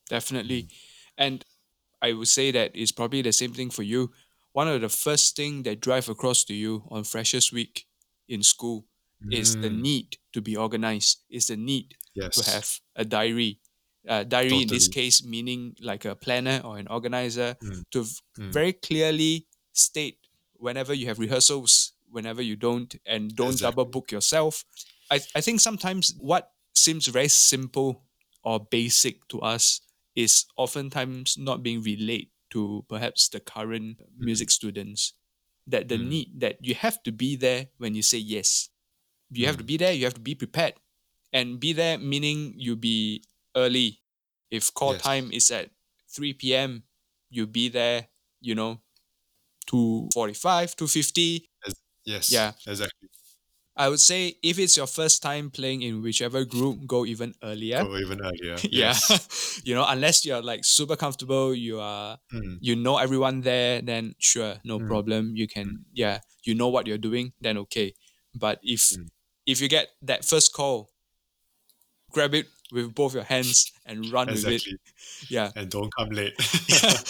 definitely. 0.10 0.64
Mm. 0.64 0.72
And 1.18 1.45
I 2.01 2.14
would 2.14 2.28
say 2.28 2.51
that 2.51 2.72
it's 2.76 2.91
probably 2.91 3.22
the 3.22 3.34
same 3.34 3.53
thing 3.53 3.72
for 3.72 3.84
you. 3.84 4.12
One 4.53 4.68
of 4.68 4.82
the 4.82 4.89
first 4.89 5.36
thing 5.36 5.64
that 5.64 5.80
drive 5.82 6.10
across 6.10 6.43
to 6.45 6.53
you 6.53 6.88
on 6.89 7.03
Freshers 7.03 7.51
Week 7.51 7.86
in 8.28 8.43
school 8.43 8.86
is 9.32 9.55
the 9.55 9.70
Mm, 9.70 9.82
need 9.82 10.17
to 10.34 10.41
be 10.41 10.55
organized. 10.55 11.24
Is 11.30 11.47
the 11.47 11.57
need 11.57 11.95
yes. 12.15 12.36
to 12.36 12.51
have 12.51 12.80
a 12.95 13.05
diary. 13.05 13.59
Uh, 14.07 14.24
diary 14.24 14.61
in 14.63 14.67
this 14.67 14.88
case 14.88 15.24
meaning 15.24 15.76
like 15.82 16.05
a 16.05 16.15
planner 16.15 16.61
or 16.63 16.78
an 16.80 16.88
organizer 16.88 17.55
Mm, 17.61 17.84
to 17.91 17.99
mm. 18.39 18.51
very 18.53 18.74
clearly 18.74 19.45
state 19.74 20.17
whenever 20.55 20.93
you 20.93 21.07
have 21.07 21.20
rehearsals, 21.20 21.93
whenever 22.09 22.41
you 22.41 22.55
don't, 22.55 22.95
and 23.05 23.36
don't 23.36 23.59
double 23.59 23.86
book 23.86 24.11
yourself. 24.11 24.63
I, 25.11 25.20
I 25.36 25.41
think 25.41 25.59
sometimes 25.59 26.15
what 26.20 26.51
seems 26.74 27.07
very 27.07 27.28
simple 27.28 28.03
or 28.43 28.59
basic 28.59 29.28
to 29.30 29.41
us 29.41 29.82
is 30.15 30.45
oftentimes 30.57 31.38
not 31.38 31.61
being 31.63 31.82
relayed 31.84 32.30
to 32.51 32.84
perhaps 32.89 33.30
the 33.30 33.39
current 33.39 33.99
music 34.17 34.49
students. 34.49 35.13
That 35.67 35.88
the 35.88 35.97
Mm. 35.97 36.07
need 36.07 36.28
that 36.39 36.57
you 36.65 36.74
have 36.74 37.03
to 37.03 37.11
be 37.11 37.36
there 37.36 37.67
when 37.78 37.93
you 37.93 38.01
say 38.01 38.17
yes. 38.17 38.70
You 39.32 39.48
have 39.48 39.58
to 39.58 39.64
Mm. 39.64 39.66
be 39.66 39.78
there, 39.78 39.94
you 39.94 40.06
have 40.06 40.16
to 40.16 40.22
be 40.22 40.36
prepared. 40.36 40.76
And 41.34 41.60
be 41.60 41.74
there 41.74 41.98
meaning 42.00 42.54
you 42.58 42.76
be 42.76 43.24
early. 43.56 44.02
If 44.52 44.74
call 44.74 44.94
Yes. 44.94 44.96
time 44.96 45.32
is 45.32 45.52
at 45.52 45.72
3 46.10 46.56
p.m., 46.56 46.84
you 47.30 47.46
be 47.48 47.70
there, 47.70 48.08
you 48.42 48.56
know, 48.56 48.82
245, 49.68 50.76
250. 50.76 51.50
Yes. 52.06 52.28
Yeah. 52.28 52.54
Exactly. 52.68 53.10
I 53.76 53.88
would 53.90 54.00
say 54.02 54.36
if 54.44 54.60
it's 54.60 54.76
your 54.76 54.88
first 54.88 55.22
time 55.22 55.52
playing 55.52 55.82
in 55.82 56.02
whichever 56.02 56.44
group, 56.44 56.86
go 56.86 57.06
even 57.06 57.34
earlier. 57.44 57.88
Or 57.88 57.98
even 58.00 58.20
earlier. 58.22 58.64
yeah. 58.72 59.00
Yes. 59.04 59.62
you 59.66 59.76
know, 59.76 59.86
unless 59.88 60.26
you're 60.26 60.42
like 60.42 60.66
super 60.66 60.96
comfortable, 60.96 61.54
you 61.56 61.80
are 61.80 62.20
Mm, 62.32 62.60
you 62.60 62.76
know 62.76 62.98
everyone 62.98 63.42
there, 63.42 63.82
then 63.82 64.16
sure, 64.20 64.56
no 64.66 64.80
Mm. 64.80 64.82
problem. 64.82 65.36
You 65.36 65.48
can 65.48 65.86
yeah, 65.94 66.22
you 66.44 66.56
know 66.56 66.70
what 66.70 66.88
you're 66.88 66.98
doing, 67.00 67.34
then 67.42 67.58
okay. 67.60 67.96
But 68.36 68.60
if 68.64 68.98
Mm. 68.98 69.10
If 69.50 69.62
you 69.62 69.68
get 69.68 69.89
that 70.04 70.24
first 70.24 70.54
call, 70.54 70.91
grab 72.12 72.36
it 72.36 72.45
with 72.72 72.93
both 72.93 73.16
your 73.16 73.24
hands 73.24 73.72
and 73.86 74.12
run 74.12 74.28
with 74.28 74.45
exactly. 74.45 74.74
it. 74.74 74.80
Yeah. 75.30 75.52
And 75.56 75.70
don't 75.70 75.93
come 75.95 76.10
late. 76.10 76.34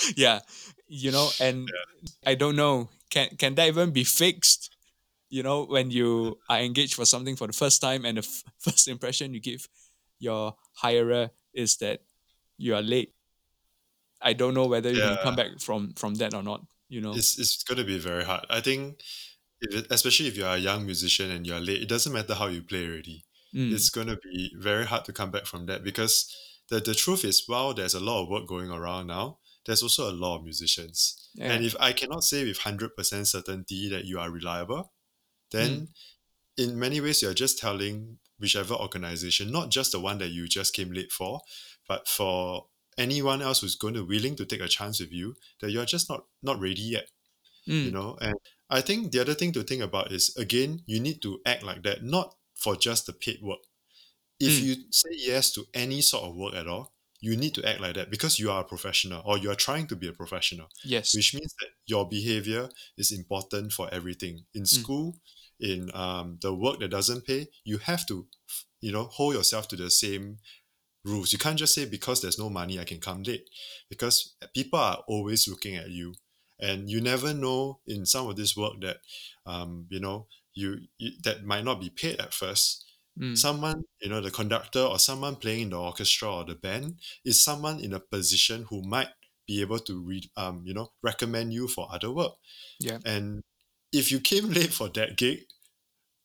yeah. 0.15 0.39
You 0.87 1.11
know, 1.11 1.29
and 1.41 1.69
I 2.25 2.35
don't 2.35 2.55
know, 2.55 2.89
can 3.09 3.29
can 3.37 3.55
that 3.55 3.67
even 3.67 3.91
be 3.91 4.03
fixed? 4.03 4.75
You 5.29 5.43
know, 5.43 5.65
when 5.65 5.91
you 5.91 6.39
are 6.49 6.59
engaged 6.59 6.95
for 6.95 7.05
something 7.05 7.35
for 7.35 7.45
the 7.45 7.53
first 7.53 7.81
time 7.81 8.05
and 8.05 8.17
the 8.17 8.23
f- 8.23 8.43
first 8.57 8.87
impression 8.87 9.33
you 9.33 9.41
give 9.41 9.67
your 10.19 10.55
hirer 10.81 11.29
is 11.53 11.77
that 11.77 12.01
you 12.57 12.73
are 12.73 12.81
late. 12.81 13.13
I 14.21 14.33
don't 14.33 14.53
know 14.53 14.65
whether 14.65 14.91
you 14.91 14.99
can 14.99 15.17
come 15.23 15.35
back 15.35 15.59
from 15.59 15.93
from 15.93 16.15
that 16.15 16.33
or 16.33 16.43
not. 16.43 16.61
You 16.89 17.01
know. 17.01 17.13
it's 17.13 17.37
it's 17.37 17.63
going 17.63 17.77
to 17.77 17.83
be 17.83 17.99
very 17.99 18.23
hard. 18.23 18.45
I 18.49 18.61
think, 18.61 18.99
if 19.61 19.89
especially 19.91 20.27
if 20.27 20.37
you're 20.37 20.47
a 20.47 20.57
young 20.57 20.85
musician 20.85 21.31
and 21.31 21.45
you're 21.45 21.59
late, 21.59 21.81
it 21.81 21.89
doesn't 21.89 22.13
matter 22.13 22.33
how 22.35 22.47
you 22.47 22.61
play 22.63 22.85
already. 22.85 23.23
Mm, 23.53 23.73
It's 23.73 23.89
going 23.89 24.07
to 24.07 24.17
be 24.17 24.51
very 24.57 24.85
hard 24.85 25.05
to 25.05 25.13
come 25.13 25.31
back 25.31 25.45
from 25.45 25.65
that 25.67 25.83
because 25.83 26.33
the, 26.69 26.79
the 26.79 26.93
truth 26.93 27.25
is, 27.25 27.43
while 27.47 27.73
there's 27.73 27.95
a 27.95 27.99
lot 27.99 28.21
of 28.23 28.29
work 28.29 28.47
going 28.47 28.69
around 28.69 29.07
now, 29.07 29.39
there's 29.65 29.81
also 29.83 30.09
a 30.09 30.13
lot 30.13 30.37
of 30.37 30.43
musicians. 30.43 31.29
yeah. 31.33 31.51
And 31.51 31.65
if 31.65 31.75
I 31.79 31.91
cannot 31.93 32.23
say 32.23 32.45
with 32.45 32.59
100% 32.59 33.27
certainty 33.27 33.89
that 33.89 34.05
you 34.05 34.19
are 34.19 34.29
reliable, 34.31 34.93
then 35.51 35.89
in 36.57 36.77
many 36.79 37.01
ways 37.01 37.21
you're 37.21 37.33
just 37.33 37.57
telling 37.59 38.19
whichever 38.39 38.73
organization, 38.75 39.51
not 39.51 39.69
just 39.71 39.91
the 39.91 39.99
one 39.99 40.17
that 40.19 40.29
you 40.29 40.47
just 40.47 40.73
came 40.73 40.91
late 40.91 41.11
for, 41.11 41.41
but 41.87 42.07
for 42.07 42.67
anyone 42.97 43.41
else 43.41 43.61
who's 43.61 43.75
going 43.75 43.93
to 43.95 44.05
willing 44.05 44.35
to 44.35 44.45
take 44.45 44.61
a 44.61 44.67
chance 44.67 44.99
with 44.99 45.11
you, 45.11 45.35
that 45.61 45.71
you're 45.71 45.85
just 45.85 46.09
not 46.09 46.25
not 46.43 46.59
ready 46.59 46.81
yet 46.81 47.07
Mm, 47.67 47.85
you 47.85 47.91
know 47.91 48.17
and 48.21 48.33
i 48.69 48.81
think 48.81 49.11
the 49.11 49.19
other 49.19 49.33
thing 49.33 49.51
to 49.51 49.63
think 49.63 49.81
about 49.81 50.11
is 50.11 50.35
again 50.37 50.81
you 50.85 50.99
need 50.99 51.21
to 51.21 51.39
act 51.45 51.63
like 51.63 51.83
that 51.83 52.03
not 52.03 52.35
for 52.55 52.75
just 52.75 53.05
the 53.05 53.13
paid 53.13 53.39
work. 53.41 53.59
If 54.39 54.51
Mm. 54.53 54.63
you 54.63 54.75
say 54.91 55.09
yes 55.13 55.51
to 55.53 55.65
any 55.73 56.01
sort 56.01 56.23
of 56.25 56.35
work 56.35 56.53
at 56.55 56.67
all 56.67 56.93
you 57.21 57.35
need 57.35 57.53
to 57.53 57.65
act 57.67 57.81
like 57.81 57.95
that 57.95 58.09
because 58.09 58.39
you 58.39 58.49
are 58.49 58.61
a 58.61 58.63
professional 58.63 59.21
or 59.25 59.37
you 59.37 59.51
are 59.51 59.55
trying 59.55 59.87
to 59.87 59.95
be 59.95 60.07
a 60.07 60.13
professional 60.13 60.67
yes. 60.85 61.13
which 61.13 61.33
means 61.33 61.53
that 61.59 61.69
your 61.85 62.07
behavior 62.07 62.69
is 62.97 63.11
important 63.11 63.73
for 63.73 63.93
everything. 63.93 64.45
In 64.53 64.65
school 64.65 65.17
in 65.59 65.89
um, 65.93 66.37
the 66.41 66.53
work 66.53 66.79
that 66.79 66.89
doesn't 66.91 67.25
pay 67.25 67.47
you 67.65 67.77
have 67.79 68.05
to 68.07 68.25
you 68.81 68.91
know 68.91 69.05
hold 69.05 69.35
yourself 69.35 69.67
to 69.69 69.75
the 69.75 69.89
same 69.89 70.37
rules. 71.03 71.33
You 71.33 71.39
can't 71.39 71.59
just 71.59 71.73
say 71.75 71.85
because 71.85 72.21
there's 72.21 72.39
no 72.39 72.49
money 72.49 72.79
i 72.79 72.83
can 72.85 72.99
come 72.99 73.23
late 73.23 73.49
because 73.89 74.35
people 74.53 74.79
are 74.79 75.03
always 75.07 75.47
looking 75.47 75.75
at 75.75 75.89
you 75.89 76.13
and 76.59 76.89
you 76.89 77.01
never 77.01 77.33
know 77.33 77.79
in 77.87 78.05
some 78.05 78.27
of 78.27 78.35
this 78.35 78.55
work 78.57 78.73
that 78.81 78.97
um, 79.45 79.87
you 79.89 79.99
know 79.99 80.27
you, 80.53 80.77
you 80.97 81.11
that 81.23 81.43
might 81.43 81.63
not 81.63 81.79
be 81.79 81.89
paid 81.89 82.19
at 82.19 82.33
first 82.33 82.85
Mm, 83.17 83.43
someone 83.43 83.83
you 84.01 84.09
know 84.09 84.21
the 84.21 84.31
conductor 84.31 84.79
or 84.81 84.97
someone 84.99 85.35
playing 85.35 85.63
in 85.63 85.69
the 85.69 85.79
orchestra 85.79 86.33
or 86.33 86.43
the 86.45 86.55
band 86.55 86.99
is 87.23 87.41
someone 87.43 87.79
in 87.79 87.93
a 87.93 87.99
position 87.99 88.63
who 88.69 88.81
might 88.81 89.09
be 89.47 89.61
able 89.61 89.79
to 89.79 90.01
read 90.03 90.29
um 90.35 90.63
you 90.65 90.73
know 90.73 90.91
recommend 91.03 91.53
you 91.53 91.67
for 91.67 91.87
other 91.91 92.11
work 92.11 92.33
Yeah. 92.79 92.99
and 93.05 93.43
if 93.93 94.11
you 94.11 94.19
came 94.19 94.49
late 94.59 94.73
for 94.73 94.89
that 94.89 95.17
gig 95.17 95.39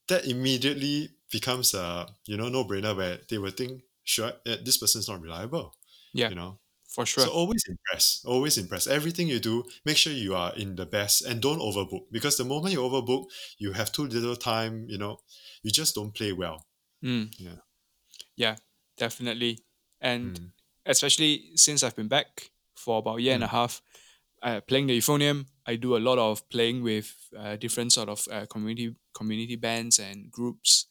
that 0.08 0.26
immediately 0.26 1.10
becomes 1.30 1.74
a 1.74 2.06
you 2.26 2.36
know 2.36 2.48
no 2.48 2.64
brainer 2.64 2.96
where 2.96 3.18
they 3.28 3.38
will 3.38 3.50
think 3.50 3.82
sure 4.04 4.32
eh, 4.46 4.56
this 4.64 4.78
person 4.78 5.00
is 5.00 5.08
not 5.08 5.20
reliable 5.20 5.74
Yeah. 6.12 6.28
you 6.28 6.34
know 6.34 6.60
for 6.94 7.04
sure. 7.06 7.24
so 7.26 7.30
always 7.40 7.62
impress 7.68 8.04
always 8.24 8.56
impress 8.58 8.86
everything 8.86 9.26
you 9.28 9.40
do 9.40 9.54
make 9.84 9.96
sure 10.02 10.12
you 10.12 10.34
are 10.42 10.52
in 10.62 10.76
the 10.76 10.86
best 10.86 11.16
and 11.28 11.40
don't 11.46 11.60
overbook 11.68 12.04
because 12.16 12.36
the 12.36 12.44
moment 12.44 12.72
you 12.74 12.80
overbook 12.88 13.24
you 13.58 13.72
have 13.72 13.90
too 13.96 14.06
little 14.06 14.36
time 14.36 14.74
you 14.92 14.98
know 15.02 15.14
you 15.64 15.70
just 15.80 15.94
don't 15.94 16.14
play 16.14 16.32
well 16.32 16.58
Mm. 17.04 17.26
Yeah. 17.38 17.58
Yeah, 18.36 18.56
definitely. 18.96 19.58
And 20.00 20.38
Mm. 20.38 20.52
especially 20.86 21.32
since 21.56 21.82
I've 21.82 21.96
been 21.96 22.08
back 22.08 22.50
for 22.74 22.98
about 22.98 23.18
a 23.18 23.22
year 23.22 23.34
and 23.34 23.44
a 23.44 23.46
Mm. 23.46 23.50
half, 23.58 23.82
uh, 24.42 24.60
playing 24.68 24.86
the 24.88 24.98
euphonium, 24.98 25.46
I 25.66 25.76
do 25.76 25.96
a 25.96 26.02
lot 26.08 26.18
of 26.18 26.48
playing 26.50 26.82
with 26.82 27.14
uh, 27.36 27.56
different 27.56 27.92
sort 27.92 28.08
of 28.08 28.26
uh, 28.30 28.46
community 28.46 28.96
community 29.14 29.56
bands 29.56 29.98
and 29.98 30.30
groups. 30.30 30.86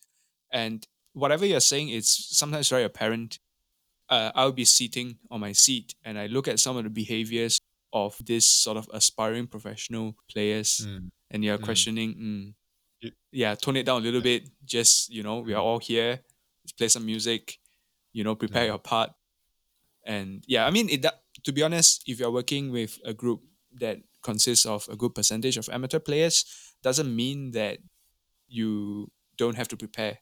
And 0.51 0.87
whatever 1.13 1.45
you're 1.45 1.59
saying, 1.71 1.89
it's 1.89 2.37
sometimes 2.37 2.69
very 2.69 2.83
apparent. 2.83 3.39
Uh, 4.13 4.31
I'll 4.35 4.51
be 4.51 4.65
sitting 4.65 5.17
on 5.31 5.39
my 5.39 5.53
seat 5.53 5.95
and 6.05 6.19
I 6.19 6.27
look 6.27 6.47
at 6.47 6.59
some 6.59 6.77
of 6.77 6.83
the 6.83 6.89
behaviors 7.03 7.59
of 7.91 8.15
this 8.25 8.45
sort 8.45 8.77
of 8.77 8.85
aspiring 8.93 9.47
professional 9.47 10.13
players, 10.31 10.69
Mm. 10.85 11.09
and 11.31 11.39
you're 11.43 11.57
Mm. 11.57 11.63
questioning, 11.69 12.09
mm, 12.15 13.11
yeah, 13.31 13.55
tone 13.55 13.77
it 13.77 13.85
down 13.85 14.01
a 14.01 14.05
little 14.05 14.21
bit. 14.21 14.41
Just 14.75 15.09
you 15.09 15.23
know, 15.23 15.39
we 15.47 15.53
are 15.53 15.61
Mm. 15.61 15.69
all 15.69 15.79
here. 15.79 16.11
Let's 16.63 16.73
play 16.77 16.89
some 16.89 17.05
music. 17.05 17.59
You 18.13 18.23
know, 18.23 18.35
prepare 18.35 18.65
Yeah. 18.65 18.73
your 18.73 18.81
part. 18.91 19.09
And 20.05 20.43
yeah, 20.47 20.67
I 20.67 20.71
mean, 20.71 20.89
it. 20.89 21.01
that- 21.01 21.19
To 21.43 21.51
be 21.51 21.63
honest, 21.63 22.03
if 22.07 22.19
you're 22.19 22.31
working 22.31 22.71
with 22.71 22.99
a 23.03 23.13
group 23.13 23.41
that 23.81 23.97
consists 24.21 24.65
of 24.65 24.87
a 24.87 24.95
good 24.95 25.13
percentage 25.15 25.57
of 25.57 25.67
amateur 25.69 25.99
players, 25.99 26.45
doesn't 26.85 27.09
mean 27.23 27.51
that 27.51 27.79
you 28.47 29.09
don't 29.41 29.57
have 29.57 29.67
to 29.69 29.75
prepare. 29.75 30.15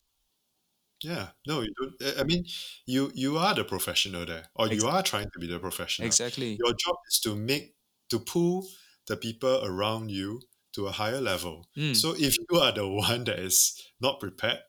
Yeah, 1.03 1.31
no, 1.47 1.61
you 1.61 1.73
don't. 1.79 1.95
I- 2.03 2.21
I 2.21 2.23
mean, 2.23 2.45
you 2.85 3.11
you 3.15 3.37
are 3.37 3.55
the 3.55 3.63
professional 3.63 4.25
there, 4.25 4.49
or 4.55 4.67
Ex- 4.67 4.83
you 4.83 4.87
are 4.87 5.01
trying 5.03 5.29
to 5.31 5.39
be 5.39 5.47
the 5.47 5.59
professional. 5.59 6.07
Exactly. 6.07 6.63
Your 6.63 6.73
job 6.73 6.95
is 7.09 7.19
to 7.21 7.35
make 7.35 7.75
to 8.09 8.19
pull 8.19 8.67
the 9.07 9.17
people 9.17 9.65
around 9.65 10.09
you 10.11 10.41
to 10.73 10.87
a 10.87 10.91
higher 10.91 11.19
level. 11.21 11.67
Mm. 11.75 11.95
So 11.95 12.13
if 12.17 12.37
you 12.37 12.59
are 12.59 12.71
the 12.71 12.87
one 13.07 13.23
that 13.25 13.39
is 13.39 13.81
not 13.99 14.19
prepared, 14.19 14.59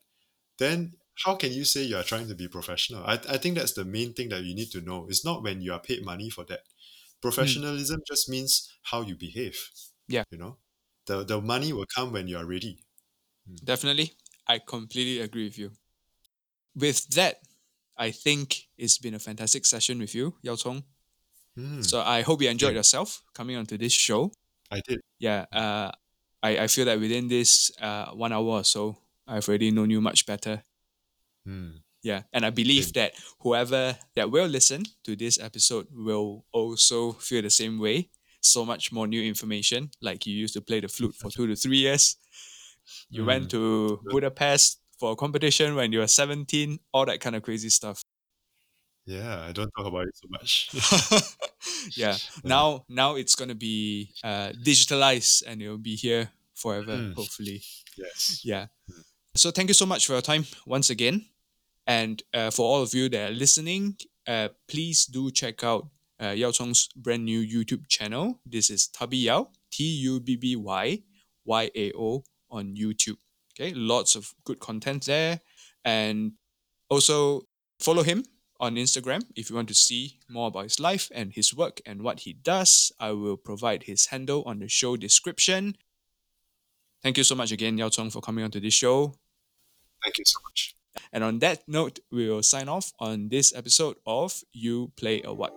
then 0.59 0.95
how 1.25 1.37
can 1.37 1.53
you 1.53 1.65
say 1.65 1.83
you 1.85 1.97
are 1.97 2.05
trying 2.05 2.29
to 2.29 2.35
be 2.35 2.49
professional? 2.49 3.05
I, 3.05 3.15
I 3.29 3.39
think 3.39 3.57
that's 3.57 3.75
the 3.75 3.85
main 3.85 4.15
thing 4.15 4.31
that 4.31 4.45
you 4.45 4.55
need 4.55 4.71
to 4.73 4.81
know. 4.81 5.07
It's 5.09 5.25
not 5.25 5.43
when 5.43 5.63
you 5.63 5.73
are 5.75 5.81
paid 5.81 6.05
money 6.05 6.31
for 6.31 6.45
that. 6.47 6.63
Mm. 7.39 7.63
Professionalism 7.63 8.03
just 8.09 8.29
means 8.29 8.73
how 8.85 9.03
you 9.03 9.17
behave. 9.17 9.71
Yeah. 10.09 10.25
You 10.31 10.39
know, 10.39 10.59
the 11.07 11.25
the 11.25 11.41
money 11.43 11.73
will 11.73 11.87
come 11.95 12.13
when 12.13 12.29
you 12.29 12.39
are 12.39 12.47
ready. 12.47 12.87
Hmm. 13.47 13.61
Definitely. 13.65 14.13
I 14.47 14.59
completely 14.61 15.21
agree 15.21 15.45
with 15.45 15.59
you. 15.59 15.73
With 16.75 17.07
that, 17.11 17.41
I 17.97 18.11
think 18.11 18.69
it's 18.79 18.99
been 18.99 19.15
a 19.15 19.19
fantastic 19.19 19.67
session 19.67 19.99
with 19.99 20.15
you, 20.15 20.35
Yao 20.43 20.57
Chong. 20.57 20.85
Hmm, 21.57 21.83
So 21.83 22.01
I 22.01 22.23
hope 22.23 22.41
you 22.43 22.49
enjoyed 22.49 22.73
Yeah. 22.73 22.79
yourself 22.81 23.23
coming 23.35 23.57
onto 23.57 23.77
this 23.77 23.93
show. 23.93 24.33
I 24.71 24.81
did. 24.81 25.01
Yeah, 25.19 25.45
uh, 25.53 25.93
I, 26.43 26.59
I 26.65 26.67
feel 26.67 26.87
that 26.87 26.99
within 26.99 27.29
this 27.29 27.71
uh, 27.81 28.07
one 28.13 28.33
hour 28.33 28.61
or 28.61 28.65
so, 28.65 28.97
I've 29.29 29.47
already 29.49 29.71
known 29.71 29.91
you 29.91 30.01
much 30.01 30.25
better. 30.27 30.65
Hmm. 31.45 31.71
Yeah, 32.03 32.23
and 32.33 32.45
I 32.45 32.51
believe 32.51 32.93
that 32.95 33.13
whoever 33.41 33.97
that 34.17 34.31
will 34.31 34.49
listen 34.49 34.83
to 35.05 35.15
this 35.15 35.39
episode 35.39 35.87
will 35.93 36.45
also 36.53 37.13
feel 37.13 37.43
the 37.43 37.51
same 37.51 37.79
way. 37.79 38.11
So 38.41 38.65
much 38.65 38.91
more 38.91 39.07
new 39.07 39.23
information, 39.23 39.91
like 40.01 40.27
you 40.27 40.35
used 40.35 40.55
to 40.55 40.61
play 40.61 40.81
the 40.81 40.89
flute 40.89 41.15
for 41.15 41.31
two 41.31 41.47
to 41.47 41.55
three 41.55 41.77
years. 41.79 42.17
You 43.09 43.25
went 43.25 43.45
Mm. 43.47 43.51
to 43.51 44.01
Budapest 44.11 44.81
for 45.03 45.11
a 45.11 45.17
competition 45.17 45.75
when 45.75 45.91
you 45.91 45.99
were 45.99 46.07
17, 46.07 46.79
all 46.93 47.05
that 47.07 47.19
kind 47.19 47.35
of 47.35 47.43
crazy 47.43 47.69
stuff. 47.71 48.03
Yeah, 49.05 49.41
I 49.49 49.51
don't 49.51 49.69
talk 49.77 49.87
about 49.87 50.07
it 50.07 50.17
so 50.17 50.29
much. 50.31 50.71
yeah. 51.97 52.15
Now 52.45 52.85
now 52.89 53.17
it's 53.17 53.35
gonna 53.35 53.57
be 53.57 54.13
uh, 54.23 54.53
digitalized 54.65 55.43
and 55.45 55.61
it'll 55.61 55.83
be 55.83 55.97
here 55.97 56.31
forever, 56.55 56.93
Mm. 56.97 57.15
hopefully. 57.17 57.63
yes. 57.99 58.43
Yeah. 58.45 58.67
So 59.35 59.51
thank 59.51 59.69
you 59.71 59.75
so 59.75 59.87
much 59.87 60.07
for 60.07 60.13
your 60.13 60.23
time 60.23 60.45
once 60.67 60.89
again. 60.89 61.27
And 61.85 62.23
uh, 62.33 62.51
for 62.55 62.63
all 62.63 62.83
of 62.83 62.95
you 62.95 63.09
that 63.09 63.31
are 63.31 63.35
listening, 63.35 63.97
uh, 64.29 64.51
please 64.71 65.05
do 65.07 65.33
check 65.33 65.65
out 65.65 65.89
uh, 66.23 66.29
Yao 66.31 66.53
Chong's 66.53 66.87
brand 66.95 67.25
new 67.25 67.43
YouTube 67.43 67.89
channel. 67.89 68.39
This 68.47 68.71
is 68.71 68.87
Tubby 68.87 69.27
Yao, 69.27 69.51
T 69.73 69.83
U 70.07 70.21
B 70.21 70.37
B 70.37 70.55
Y 70.55 71.03
Y 71.45 71.71
A 71.75 71.93
O 71.99 72.23
on 72.53 72.77
YouTube. 72.79 73.19
Okay, 73.55 73.75
lots 73.75 74.17
of 74.17 74.35
good 74.45 74.61
content 74.61 75.07
there. 75.07 75.41
And 75.85 76.33
also 76.89 77.43
follow 77.81 78.03
him 78.03 78.25
on 78.61 78.77
Instagram 78.77 79.23
if 79.35 79.51
you 79.51 79.57
want 79.57 79.69
to 79.69 79.75
see 79.75 80.21
more 80.29 80.49
about 80.49 80.65
his 80.65 80.79
life 80.79 81.11
and 81.15 81.33
his 81.33 81.55
work 81.55 81.81
and 81.85 82.03
what 82.03 82.21
he 82.21 82.33
does. 82.33 82.93
I 83.01 83.11
will 83.11 83.37
provide 83.37 83.85
his 83.85 84.07
handle 84.07 84.43
on 84.47 84.61
the 84.61 84.69
show 84.69 84.97
description. 84.97 85.77
Thank 87.03 87.19
you 87.19 87.25
so 87.25 87.35
much 87.35 87.51
again, 87.51 87.77
Yao 87.79 87.89
Chong, 87.89 88.11
for 88.11 88.21
coming 88.21 88.45
onto 88.45 88.61
this 88.61 88.75
show. 88.75 89.15
Thank 90.05 90.19
you 90.19 90.25
so 90.25 90.39
much. 90.45 90.77
And 91.13 91.25
on 91.25 91.41
that 91.41 91.67
note, 91.67 91.99
we 92.11 92.29
will 92.29 92.43
sign 92.43 92.69
off 92.69 92.93
on 93.01 93.29
this 93.29 93.53
episode 93.55 93.97
of 94.07 94.43
You 94.53 94.93
Play 94.97 95.23
a 95.25 95.33
What. 95.35 95.53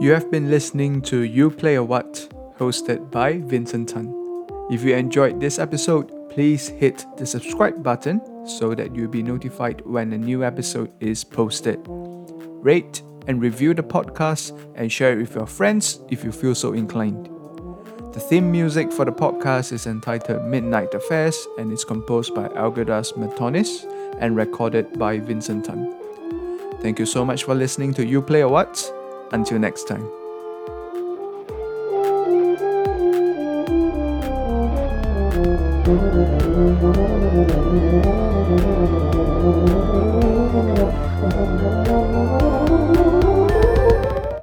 You 0.00 0.12
have 0.12 0.30
been 0.30 0.50
listening 0.50 1.02
to 1.02 1.20
You 1.20 1.50
Play 1.50 1.74
a 1.74 1.84
What, 1.84 2.28
hosted 2.58 3.10
by 3.10 3.38
Vincent 3.44 3.90
Tan. 3.90 4.29
If 4.70 4.84
you 4.84 4.94
enjoyed 4.94 5.40
this 5.40 5.58
episode, 5.58 6.30
please 6.30 6.68
hit 6.68 7.04
the 7.16 7.26
subscribe 7.26 7.82
button 7.82 8.20
so 8.46 8.72
that 8.74 8.94
you'll 8.94 9.10
be 9.10 9.22
notified 9.22 9.84
when 9.84 10.12
a 10.12 10.18
new 10.18 10.44
episode 10.44 10.92
is 11.00 11.24
posted. 11.24 11.80
Rate 11.88 13.02
and 13.26 13.42
review 13.42 13.74
the 13.74 13.82
podcast 13.82 14.56
and 14.76 14.90
share 14.90 15.14
it 15.14 15.18
with 15.18 15.34
your 15.34 15.46
friends 15.46 16.00
if 16.08 16.22
you 16.22 16.30
feel 16.30 16.54
so 16.54 16.72
inclined. 16.72 17.28
The 18.12 18.20
theme 18.20 18.50
music 18.50 18.92
for 18.92 19.04
the 19.04 19.12
podcast 19.12 19.72
is 19.72 19.86
entitled 19.86 20.44
Midnight 20.44 20.94
Affairs 20.94 21.48
and 21.58 21.72
is 21.72 21.84
composed 21.84 22.34
by 22.34 22.46
Algirdas 22.48 23.14
Metonis 23.14 23.84
and 24.20 24.36
recorded 24.36 24.98
by 24.98 25.18
Vincent 25.18 25.64
Tan. 25.64 25.94
Thank 26.80 27.00
you 27.00 27.06
so 27.06 27.24
much 27.24 27.42
for 27.42 27.54
listening 27.54 27.92
to 27.94 28.06
You 28.06 28.22
Play 28.22 28.42
a 28.42 28.48
What. 28.48 28.92
Until 29.32 29.58
next 29.58 29.84
time. 29.84 30.19
Thank 35.90 36.14
you. 38.04 38.19